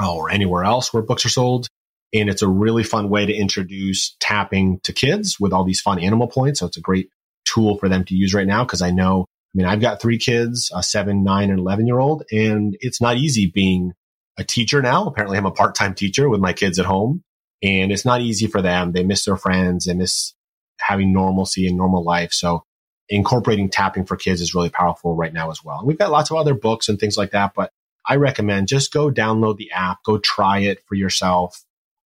uh, 0.00 0.14
or 0.14 0.30
anywhere 0.30 0.62
else 0.62 0.92
where 0.92 1.02
books 1.02 1.26
are 1.26 1.30
sold. 1.30 1.66
And 2.14 2.28
it's 2.28 2.42
a 2.42 2.48
really 2.48 2.82
fun 2.82 3.08
way 3.08 3.24
to 3.26 3.32
introduce 3.32 4.16
tapping 4.20 4.80
to 4.80 4.92
kids 4.92 5.40
with 5.40 5.52
all 5.52 5.64
these 5.64 5.80
fun 5.80 5.98
animal 5.98 6.28
points. 6.28 6.60
So 6.60 6.66
it's 6.66 6.76
a 6.76 6.82
great 6.82 7.10
tool 7.44 7.78
for 7.78 7.88
them 7.88 8.04
to 8.04 8.14
use 8.14 8.34
right 8.34 8.46
now. 8.46 8.64
Cause 8.64 8.82
I 8.82 8.90
know, 8.90 9.26
I 9.28 9.52
mean, 9.54 9.66
I've 9.66 9.80
got 9.80 10.00
three 10.00 10.18
kids, 10.18 10.70
a 10.74 10.82
seven, 10.82 11.24
nine, 11.24 11.50
and 11.50 11.58
11 11.58 11.86
year 11.86 11.98
old, 11.98 12.24
and 12.30 12.76
it's 12.80 13.00
not 13.00 13.16
easy 13.16 13.46
being 13.46 13.92
a 14.38 14.44
teacher 14.44 14.80
now. 14.82 15.06
Apparently 15.06 15.38
I'm 15.38 15.46
a 15.46 15.50
part-time 15.50 15.94
teacher 15.94 16.28
with 16.28 16.40
my 16.40 16.52
kids 16.52 16.78
at 16.78 16.86
home 16.86 17.22
and 17.62 17.92
it's 17.92 18.04
not 18.04 18.20
easy 18.20 18.46
for 18.46 18.60
them. 18.60 18.92
They 18.92 19.04
miss 19.04 19.24
their 19.24 19.36
friends. 19.36 19.84
They 19.84 19.94
miss 19.94 20.34
having 20.80 21.12
normalcy 21.12 21.66
and 21.66 21.76
normal 21.76 22.02
life. 22.02 22.32
So 22.32 22.64
incorporating 23.08 23.68
tapping 23.68 24.04
for 24.04 24.16
kids 24.16 24.40
is 24.40 24.54
really 24.54 24.70
powerful 24.70 25.14
right 25.14 25.32
now 25.32 25.50
as 25.50 25.62
well. 25.62 25.78
And 25.78 25.86
we've 25.86 25.98
got 25.98 26.10
lots 26.10 26.30
of 26.30 26.36
other 26.36 26.54
books 26.54 26.88
and 26.88 26.98
things 26.98 27.16
like 27.16 27.30
that, 27.32 27.52
but 27.54 27.70
I 28.06 28.16
recommend 28.16 28.68
just 28.68 28.92
go 28.92 29.10
download 29.10 29.58
the 29.58 29.70
app, 29.70 30.02
go 30.04 30.18
try 30.18 30.60
it 30.60 30.82
for 30.86 30.96
yourself. 30.96 31.62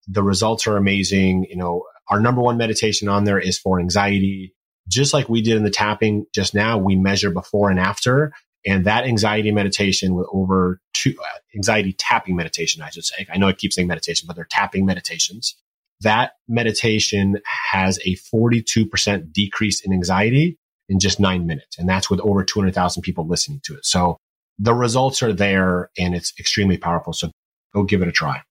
The 0.06 0.22
results 0.22 0.66
are 0.66 0.76
amazing. 0.76 1.46
You 1.48 1.56
know, 1.56 1.84
our 2.08 2.20
number 2.20 2.40
one 2.40 2.56
meditation 2.56 3.08
on 3.08 3.24
there 3.24 3.38
is 3.38 3.58
for 3.58 3.80
anxiety. 3.80 4.54
Just 4.88 5.12
like 5.12 5.28
we 5.28 5.42
did 5.42 5.56
in 5.56 5.64
the 5.64 5.70
tapping 5.70 6.26
just 6.34 6.54
now, 6.54 6.78
we 6.78 6.94
measure 6.94 7.30
before 7.30 7.70
and 7.70 7.80
after. 7.80 8.32
And 8.64 8.84
that 8.84 9.04
anxiety 9.04 9.52
meditation 9.52 10.14
with 10.14 10.26
over 10.32 10.80
two, 10.92 11.14
uh, 11.20 11.38
anxiety 11.54 11.92
tapping 11.92 12.36
meditation, 12.36 12.82
I 12.82 12.90
should 12.90 13.04
say. 13.04 13.26
I 13.32 13.38
know 13.38 13.48
I 13.48 13.52
keep 13.52 13.72
saying 13.72 13.88
meditation, 13.88 14.26
but 14.26 14.34
they're 14.34 14.46
tapping 14.50 14.84
meditations. 14.84 15.56
That 16.00 16.32
meditation 16.48 17.38
has 17.70 17.98
a 18.04 18.16
42% 18.34 19.32
decrease 19.32 19.80
in 19.80 19.92
anxiety 19.92 20.58
in 20.88 20.98
just 20.98 21.20
nine 21.20 21.46
minutes. 21.46 21.78
And 21.78 21.88
that's 21.88 22.10
with 22.10 22.20
over 22.20 22.44
200,000 22.44 23.02
people 23.02 23.26
listening 23.26 23.60
to 23.64 23.74
it. 23.74 23.86
So 23.86 24.18
the 24.58 24.74
results 24.74 25.22
are 25.22 25.32
there 25.32 25.90
and 25.98 26.14
it's 26.14 26.32
extremely 26.38 26.76
powerful. 26.76 27.12
So 27.12 27.30
go 27.74 27.84
give 27.84 28.02
it 28.02 28.08
a 28.08 28.12
try. 28.12 28.42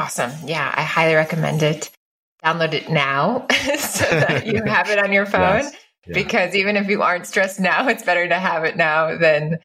Awesome. 0.00 0.32
Yeah, 0.46 0.72
I 0.74 0.82
highly 0.82 1.14
recommend 1.14 1.62
it. 1.62 1.90
Download 2.42 2.72
it 2.72 2.88
now 2.88 3.46
so 3.50 4.04
that 4.08 4.46
you 4.46 4.62
have 4.66 4.88
it 4.88 4.98
on 4.98 5.12
your 5.12 5.26
phone. 5.26 5.64
Yes. 5.64 5.74
Yeah. 6.06 6.14
Because 6.14 6.54
even 6.54 6.76
if 6.76 6.88
you 6.88 7.02
aren't 7.02 7.26
stressed 7.26 7.60
now, 7.60 7.86
it's 7.86 8.02
better 8.02 8.26
to 8.26 8.34
have 8.34 8.64
it 8.64 8.78
now 8.78 9.18
than 9.18 9.58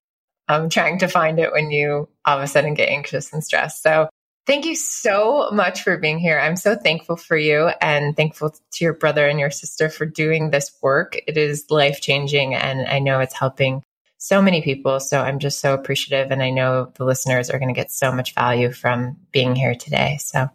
um, 0.49 0.67
trying 0.67 0.99
to 0.99 1.07
find 1.07 1.39
it 1.39 1.53
when 1.53 1.71
you 1.71 2.09
all 2.25 2.37
of 2.37 2.43
a 2.43 2.47
sudden 2.47 2.73
get 2.73 2.89
anxious 2.89 3.31
and 3.31 3.45
stressed. 3.45 3.81
So 3.81 4.09
thank 4.45 4.65
you 4.65 4.75
so 4.75 5.49
much 5.53 5.83
for 5.83 5.97
being 5.97 6.19
here. 6.19 6.37
I'm 6.37 6.57
so 6.57 6.75
thankful 6.75 7.15
for 7.15 7.37
you 7.37 7.69
and 7.79 8.17
thankful 8.17 8.49
to 8.49 8.83
your 8.83 8.93
brother 8.93 9.25
and 9.27 9.39
your 9.39 9.51
sister 9.51 9.87
for 9.87 10.05
doing 10.05 10.51
this 10.51 10.69
work. 10.81 11.17
It 11.27 11.37
is 11.37 11.65
life 11.69 12.01
changing 12.01 12.53
and 12.53 12.85
I 12.89 12.99
know 12.99 13.21
it's 13.21 13.33
helping 13.33 13.83
so 14.25 14.41
many 14.41 14.63
people. 14.63 14.99
So 14.99 15.21
I'm 15.21 15.37
just 15.37 15.59
so 15.59 15.75
appreciative. 15.75 16.31
And 16.31 16.41
I 16.41 16.49
know 16.49 16.91
the 16.95 17.05
listeners 17.05 17.51
are 17.51 17.59
going 17.59 17.73
to 17.73 17.79
get 17.79 17.91
so 17.91 18.11
much 18.11 18.33
value 18.33 18.71
from 18.71 19.17
being 19.31 19.55
here 19.55 19.75
today. 19.75 20.17
So 20.19 20.49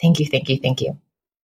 thank 0.00 0.20
you, 0.20 0.26
thank 0.26 0.48
you, 0.48 0.58
thank 0.58 0.80
you. 0.80 0.96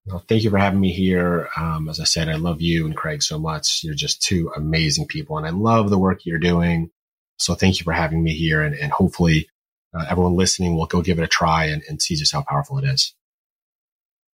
Well, 0.07 0.25
thank 0.29 0.45
you 0.45 0.51
for 0.51 0.59
having 0.59 0.79
me 0.79 0.93
here. 0.93 1.49
Um, 1.57 1.89
as 1.89 1.99
I 1.99 2.05
said, 2.05 2.29
I 2.29 2.35
love 2.35 2.61
you 2.61 2.87
and 2.87 2.97
Craig 2.97 3.23
so 3.23 3.37
much. 3.37 3.83
You're 3.83 3.95
just 3.95 4.23
two 4.23 4.53
amazing 4.57 5.07
people, 5.07 5.39
and 5.39 5.47
I 5.47 5.51
love 5.51 5.91
the 5.91 5.99
work 5.99 6.25
you're 6.25 6.39
doing. 6.39 6.91
So 7.39 7.55
thank 7.55 7.79
you 7.79 7.85
for 7.85 7.93
having 7.93 8.23
me 8.23 8.35
here, 8.35 8.63
and, 8.63 8.75
and 8.75 8.91
hopefully 8.91 9.49
uh, 9.95 10.05
everyone 10.09 10.35
listening 10.35 10.77
will 10.77 10.87
go 10.87 11.03
give 11.03 11.21
it 11.21 11.25
a 11.25 11.29
try 11.29 11.67
and, 11.67 11.83
and 11.89 12.03
see 12.03 12.17
just 12.17 12.33
how 12.33 12.43
powerful 12.43 12.79
it 12.79 12.85
is. 12.85 13.15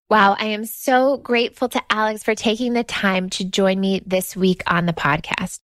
Wow, 0.09 0.37
I 0.39 0.47
am 0.47 0.65
so 0.65 1.19
grateful 1.19 1.69
to 1.69 1.83
Alex 1.91 2.23
for 2.23 2.35
taking 2.35 2.73
the 2.73 2.85
time 2.85 3.29
to 3.31 3.45
join 3.45 3.79
me 3.79 4.01
this 4.07 4.35
week 4.35 4.63
on 4.67 4.87
the 4.87 4.95
podcast. 4.95 5.61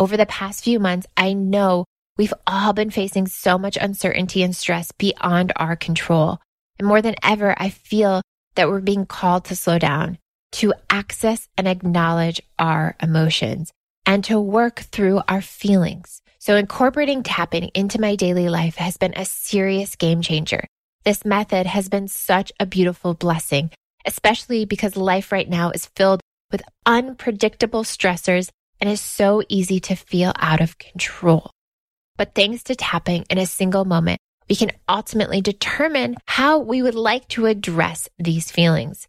Over 0.00 0.16
the 0.16 0.26
past 0.26 0.62
few 0.62 0.78
months, 0.78 1.08
I 1.16 1.32
know 1.32 1.84
we've 2.16 2.34
all 2.46 2.72
been 2.72 2.90
facing 2.90 3.26
so 3.26 3.58
much 3.58 3.76
uncertainty 3.76 4.44
and 4.44 4.54
stress 4.54 4.92
beyond 4.92 5.52
our 5.56 5.74
control. 5.74 6.38
And 6.78 6.86
more 6.86 7.02
than 7.02 7.16
ever, 7.20 7.56
I 7.58 7.70
feel 7.70 8.22
that 8.54 8.68
we're 8.68 8.80
being 8.80 9.06
called 9.06 9.46
to 9.46 9.56
slow 9.56 9.76
down, 9.76 10.18
to 10.52 10.72
access 10.88 11.48
and 11.56 11.66
acknowledge 11.66 12.40
our 12.60 12.96
emotions, 13.02 13.72
and 14.06 14.22
to 14.24 14.38
work 14.38 14.80
through 14.80 15.22
our 15.26 15.42
feelings. 15.42 16.22
So 16.38 16.54
incorporating 16.54 17.24
tapping 17.24 17.70
into 17.74 18.00
my 18.00 18.14
daily 18.14 18.48
life 18.48 18.76
has 18.76 18.96
been 18.96 19.14
a 19.16 19.24
serious 19.24 19.96
game 19.96 20.22
changer. 20.22 20.64
This 21.02 21.24
method 21.24 21.66
has 21.66 21.88
been 21.88 22.06
such 22.06 22.52
a 22.60 22.66
beautiful 22.66 23.14
blessing, 23.14 23.72
especially 24.06 24.64
because 24.64 24.96
life 24.96 25.32
right 25.32 25.48
now 25.48 25.70
is 25.70 25.86
filled 25.86 26.20
with 26.52 26.62
unpredictable 26.86 27.82
stressors 27.82 28.50
and 28.80 28.88
is 28.88 29.00
so 29.00 29.42
easy 29.48 29.80
to 29.80 29.94
feel 29.94 30.32
out 30.36 30.60
of 30.60 30.78
control. 30.78 31.50
But 32.16 32.34
thanks 32.34 32.64
to 32.64 32.74
tapping 32.74 33.24
in 33.30 33.38
a 33.38 33.46
single 33.46 33.84
moment, 33.84 34.20
we 34.48 34.56
can 34.56 34.72
ultimately 34.88 35.40
determine 35.40 36.16
how 36.26 36.58
we 36.58 36.82
would 36.82 36.94
like 36.94 37.28
to 37.28 37.46
address 37.46 38.08
these 38.18 38.50
feelings. 38.50 39.06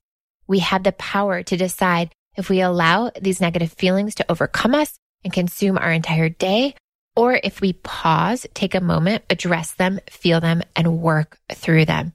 We 0.47 0.59
have 0.59 0.84
the 0.84 0.91
power 0.91 1.43
to 1.43 1.57
decide 1.57 2.11
if 2.36 2.49
we 2.49 2.61
allow 2.61 3.11
these 3.20 3.41
negative 3.41 3.74
feelings 3.74 4.15
to 4.15 4.26
overcome 4.30 4.76
us 4.76 4.95
and 5.24 5.34
consume 5.34 5.78
our 5.78 5.91
entire 5.91 6.30
day, 6.30 6.76
or 7.15 7.39
if 7.43 7.61
we 7.61 7.74
pause, 7.74 8.47
take 8.53 8.76
a 8.76 8.82
moment, 8.82 9.24
address 9.30 9.74
them, 9.74 9.99
feel 10.09 10.39
them, 10.39 10.61
and 10.76 11.01
work 11.01 11.38
through 11.51 11.86
them. 11.86 12.13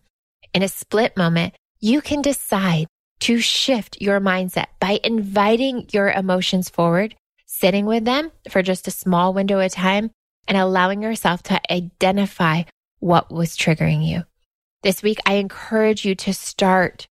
In 0.54 0.62
a 0.62 0.68
split 0.68 1.16
moment, 1.16 1.54
you 1.80 2.00
can 2.00 2.22
decide 2.22 2.86
to 3.20 3.38
shift 3.38 4.00
your 4.00 4.20
mindset 4.20 4.66
by 4.80 5.00
inviting 5.02 5.88
your 5.92 6.10
emotions 6.10 6.68
forward, 6.68 7.14
sitting 7.60 7.86
with 7.86 8.04
them 8.04 8.32
for 8.50 8.62
just 8.62 8.88
a 8.88 8.90
small 8.90 9.32
window 9.32 9.60
of 9.60 9.72
time, 9.72 10.10
and 10.48 10.58
allowing 10.58 11.02
yourself 11.02 11.42
to 11.42 11.72
identify 11.72 12.62
what 12.98 13.32
was 13.32 13.56
triggering 13.56 14.06
you. 14.06 14.22
This 14.82 15.02
week, 15.02 15.18
I 15.24 15.34
encourage 15.34 16.04
you 16.04 16.14
to 16.16 16.34
start 16.34 17.06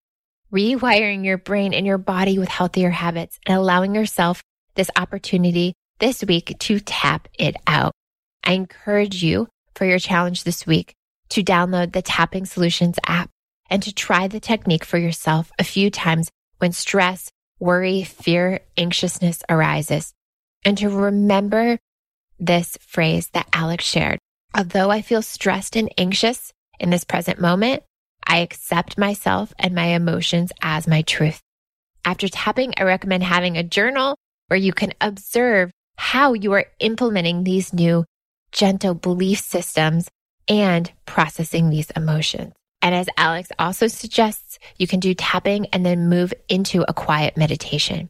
rewiring 0.52 1.24
your 1.24 1.38
brain 1.38 1.72
and 1.72 1.86
your 1.86 1.96
body 1.96 2.38
with 2.38 2.48
healthier 2.48 2.90
habits 2.90 3.38
and 3.46 3.56
allowing 3.56 3.94
yourself 3.94 4.42
this 4.74 4.90
opportunity 4.96 5.74
this 5.98 6.22
week 6.24 6.56
to 6.58 6.80
tap 6.80 7.28
it 7.38 7.56
out. 7.66 7.92
I 8.44 8.52
encourage 8.52 9.22
you 9.22 9.48
for 9.74 9.86
your 9.86 9.98
challenge 9.98 10.44
this 10.44 10.66
week 10.66 10.92
to 11.30 11.42
download 11.42 11.92
the 11.92 12.02
Tapping 12.02 12.44
Solutions 12.44 12.98
app 13.06 13.30
and 13.70 13.82
to 13.84 13.94
try 13.94 14.28
the 14.28 14.40
technique 14.40 14.84
for 14.84 14.98
yourself 14.98 15.50
a 15.58 15.64
few 15.64 15.88
times 15.88 16.28
when 16.58 16.72
stress, 16.72 17.30
worry, 17.58 18.02
fear, 18.02 18.60
anxiousness 18.76 19.42
arises. 19.48 20.12
And 20.64 20.78
to 20.78 20.88
remember 20.88 21.78
this 22.38 22.78
phrase 22.80 23.28
that 23.32 23.48
Alex 23.52 23.84
shared 23.84 24.18
Although 24.54 24.90
I 24.90 25.00
feel 25.00 25.22
stressed 25.22 25.76
and 25.76 25.92
anxious 25.96 26.52
in 26.78 26.90
this 26.90 27.04
present 27.04 27.40
moment, 27.40 27.82
I 28.26 28.38
accept 28.38 28.98
myself 28.98 29.52
and 29.58 29.74
my 29.74 29.86
emotions 29.86 30.52
as 30.60 30.86
my 30.86 31.02
truth. 31.02 31.40
After 32.04 32.28
tapping, 32.28 32.74
I 32.76 32.82
recommend 32.82 33.22
having 33.22 33.56
a 33.56 33.62
journal 33.62 34.16
where 34.48 34.58
you 34.58 34.72
can 34.72 34.92
observe 35.00 35.70
how 35.96 36.34
you 36.34 36.52
are 36.52 36.66
implementing 36.80 37.44
these 37.44 37.72
new 37.72 38.04
gentle 38.50 38.94
belief 38.94 39.38
systems 39.38 40.08
and 40.48 40.92
processing 41.06 41.70
these 41.70 41.90
emotions. 41.92 42.52
And 42.82 42.94
as 42.94 43.08
Alex 43.16 43.50
also 43.58 43.86
suggests, 43.86 44.58
you 44.76 44.86
can 44.86 45.00
do 45.00 45.14
tapping 45.14 45.66
and 45.66 45.86
then 45.86 46.08
move 46.08 46.34
into 46.48 46.84
a 46.86 46.92
quiet 46.92 47.36
meditation. 47.36 48.08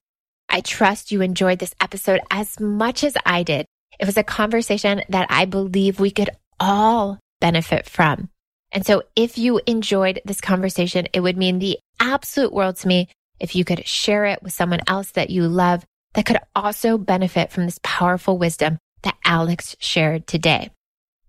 I 0.53 0.61
trust 0.61 1.11
you 1.11 1.23
enjoyed 1.23 1.59
this 1.59 1.75
episode 1.81 2.21
as 2.31 2.61
much 2.61 3.05
as 3.05 3.17
I 3.25 3.43
did. 3.43 3.65
It 3.99 4.05
was 4.05 4.19
a 4.19 4.23
conversation 4.23 5.03
that 5.09 5.27
I 5.31 5.47
believe 5.47 5.99
we 5.99 6.11
could 6.11 6.29
all 6.61 7.19
benefit 7.41 7.89
from. 7.89 8.29
And 8.71 8.85
so 8.85 9.03
if 9.17 9.39
you 9.39 9.63
enjoyed 9.67 10.21
this 10.27 10.43
conversation, 10.43 11.09
it 11.15 11.21
would 11.21 11.39
mean 11.39 11.59
the 11.59 11.79
absolute 11.99 12.53
world 12.53 12.77
to 12.77 12.89
me 12.89 13.09
if 13.41 13.57
you 13.57 13.65
could 13.65 13.87
share 13.87 14.27
it 14.27 14.43
with 14.43 14.53
someone 14.53 14.81
else 14.87 15.13
that 15.13 15.31
you 15.31 15.49
love 15.49 15.85
that 16.13 16.27
could 16.27 16.39
also 16.55 16.99
benefit 16.99 17.51
from 17.51 17.65
this 17.65 17.81
powerful 17.83 18.37
wisdom 18.37 18.77
that 19.03 19.17
Alex 19.25 19.75
shared 19.81 20.27
today. 20.27 20.71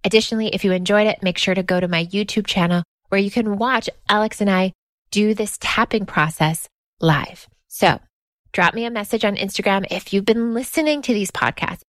Additionally, 0.03 0.49
if 0.49 0.65
you 0.65 0.73
enjoyed 0.73 1.07
it, 1.07 1.23
make 1.23 1.37
sure 1.37 1.55
to 1.55 1.63
go 1.63 1.79
to 1.79 1.87
my 1.87 2.05
YouTube 2.07 2.45
channel 2.45 2.83
where 3.07 3.21
you 3.21 3.31
can 3.31 3.57
watch 3.57 3.89
Alex 4.09 4.41
and 4.41 4.49
I 4.49 4.73
do 5.11 5.33
this 5.33 5.57
tapping 5.61 6.05
process 6.05 6.67
live. 6.99 7.47
So 7.69 7.99
drop 8.53 8.73
me 8.73 8.85
a 8.85 8.91
message 8.91 9.25
on 9.25 9.35
Instagram 9.35 9.85
if 9.91 10.13
you've 10.13 10.25
been 10.25 10.53
listening 10.53 11.01
to 11.01 11.13
these 11.13 11.31
podcasts. 11.31 11.81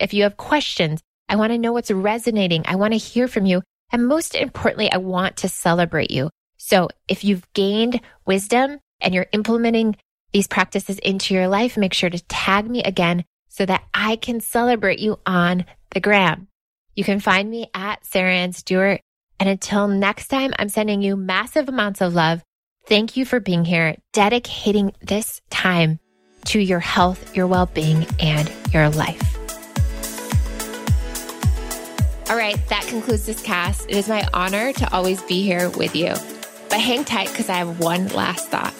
If 0.00 0.14
you 0.14 0.22
have 0.22 0.36
questions, 0.36 1.02
I 1.28 1.36
want 1.36 1.52
to 1.52 1.58
know 1.58 1.72
what's 1.72 1.90
resonating. 1.90 2.62
I 2.64 2.76
want 2.76 2.94
to 2.94 2.98
hear 2.98 3.28
from 3.28 3.44
you. 3.44 3.62
And 3.90 4.06
most 4.06 4.34
importantly, 4.34 4.90
I 4.90 4.96
want 4.96 5.36
to 5.38 5.48
celebrate 5.48 6.10
you. 6.10 6.30
So 6.56 6.88
if 7.08 7.24
you've 7.24 7.46
gained 7.52 8.00
wisdom 8.24 8.78
and 9.00 9.14
you're 9.14 9.26
implementing 9.32 9.96
these 10.32 10.46
practices 10.46 10.98
into 11.00 11.34
your 11.34 11.48
life, 11.48 11.76
make 11.76 11.92
sure 11.92 12.08
to 12.08 12.24
tag 12.24 12.70
me 12.70 12.82
again 12.82 13.24
so 13.48 13.66
that 13.66 13.82
I 13.92 14.16
can 14.16 14.40
celebrate 14.40 15.00
you 15.00 15.18
on 15.26 15.66
the 15.90 16.00
gram. 16.00 16.48
You 16.94 17.04
can 17.04 17.20
find 17.20 17.50
me 17.50 17.68
at 17.74 18.04
Sarah 18.06 18.32
Ann 18.32 18.52
Stewart. 18.52 19.00
And 19.40 19.48
until 19.48 19.88
next 19.88 20.28
time, 20.28 20.52
I'm 20.58 20.68
sending 20.68 21.02
you 21.02 21.16
massive 21.16 21.68
amounts 21.68 22.00
of 22.00 22.14
love. 22.14 22.42
Thank 22.86 23.16
you 23.16 23.24
for 23.24 23.40
being 23.40 23.64
here, 23.64 23.96
dedicating 24.12 24.92
this 25.02 25.40
time 25.50 25.98
to 26.46 26.60
your 26.60 26.80
health, 26.80 27.36
your 27.36 27.46
well 27.46 27.66
being, 27.66 28.06
and 28.18 28.50
your 28.72 28.88
life. 28.90 29.32
All 32.30 32.36
right, 32.36 32.56
that 32.68 32.86
concludes 32.86 33.26
this 33.26 33.42
cast. 33.42 33.90
It 33.90 33.96
is 33.96 34.08
my 34.08 34.26
honor 34.32 34.72
to 34.72 34.92
always 34.92 35.20
be 35.22 35.42
here 35.42 35.68
with 35.70 35.94
you. 35.94 36.14
But 36.70 36.80
hang 36.80 37.04
tight 37.04 37.28
because 37.28 37.50
I 37.50 37.56
have 37.56 37.78
one 37.78 38.08
last 38.08 38.48
thought. 38.48 38.72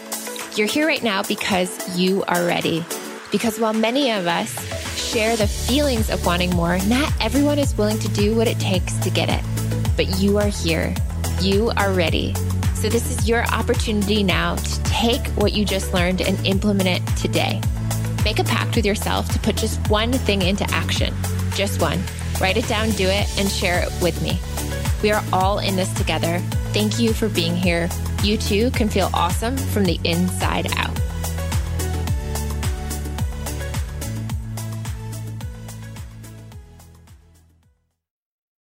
You're 0.57 0.67
here 0.67 0.87
right 0.87 1.03
now 1.03 1.23
because 1.23 1.99
you 1.99 2.25
are 2.25 2.47
ready. 2.47 2.85
Because 3.31 3.59
while 3.61 3.75
many 3.75 4.11
of 4.11 4.27
us 4.27 4.51
share 4.97 5.37
the 5.37 5.47
feelings 5.47 6.09
of 6.09 6.25
wanting 6.25 6.51
more, 6.57 6.79
not 6.87 7.13
everyone 7.21 7.59
is 7.59 7.77
willing 7.77 7.99
to 7.99 8.09
do 8.09 8.35
what 8.35 8.49
it 8.49 8.59
takes 8.59 8.97
to 8.99 9.11
get 9.11 9.29
it. 9.29 9.45
But 9.97 10.19
you 10.19 10.39
are 10.39 10.49
here. 10.49 10.95
You 11.41 11.73
are 11.77 11.93
ready. 11.93 12.35
So, 12.83 12.89
this 12.89 13.17
is 13.17 13.29
your 13.29 13.45
opportunity 13.45 14.25
now 14.25 14.57
to 14.57 14.83
take 14.83 15.25
what 15.37 15.53
you 15.53 15.65
just 15.65 15.95
learned 15.95 16.21
and 16.21 16.37
implement 16.45 16.89
it 16.89 17.17
today. 17.17 17.61
Make 18.25 18.41
a 18.41 18.45
pact 18.45 18.75
with 18.75 18.85
yourself 18.85 19.29
to 19.29 19.39
put 19.39 19.55
just 19.55 19.79
one 19.89 20.11
thing 20.13 20.43
into 20.43 20.69
action. 20.73 21.15
Just 21.55 21.81
one. 21.81 22.03
Write 22.41 22.57
it 22.57 22.67
down, 22.67 22.91
do 22.91 23.07
it, 23.07 23.39
and 23.39 23.49
share 23.49 23.85
it 23.85 24.03
with 24.03 24.21
me. 24.21 24.41
We 25.01 25.13
are 25.13 25.23
all 25.33 25.61
in 25.61 25.77
this 25.77 25.93
together. 25.93 26.41
Thank 26.73 26.99
you 26.99 27.13
for 27.13 27.29
being 27.29 27.55
here. 27.55 27.89
You 28.25 28.37
too 28.37 28.73
can 28.73 28.89
feel 28.89 29.11
awesome 29.15 29.57
from 29.57 29.85
the 29.85 30.01
inside 30.03 30.67
out. 30.77 31.01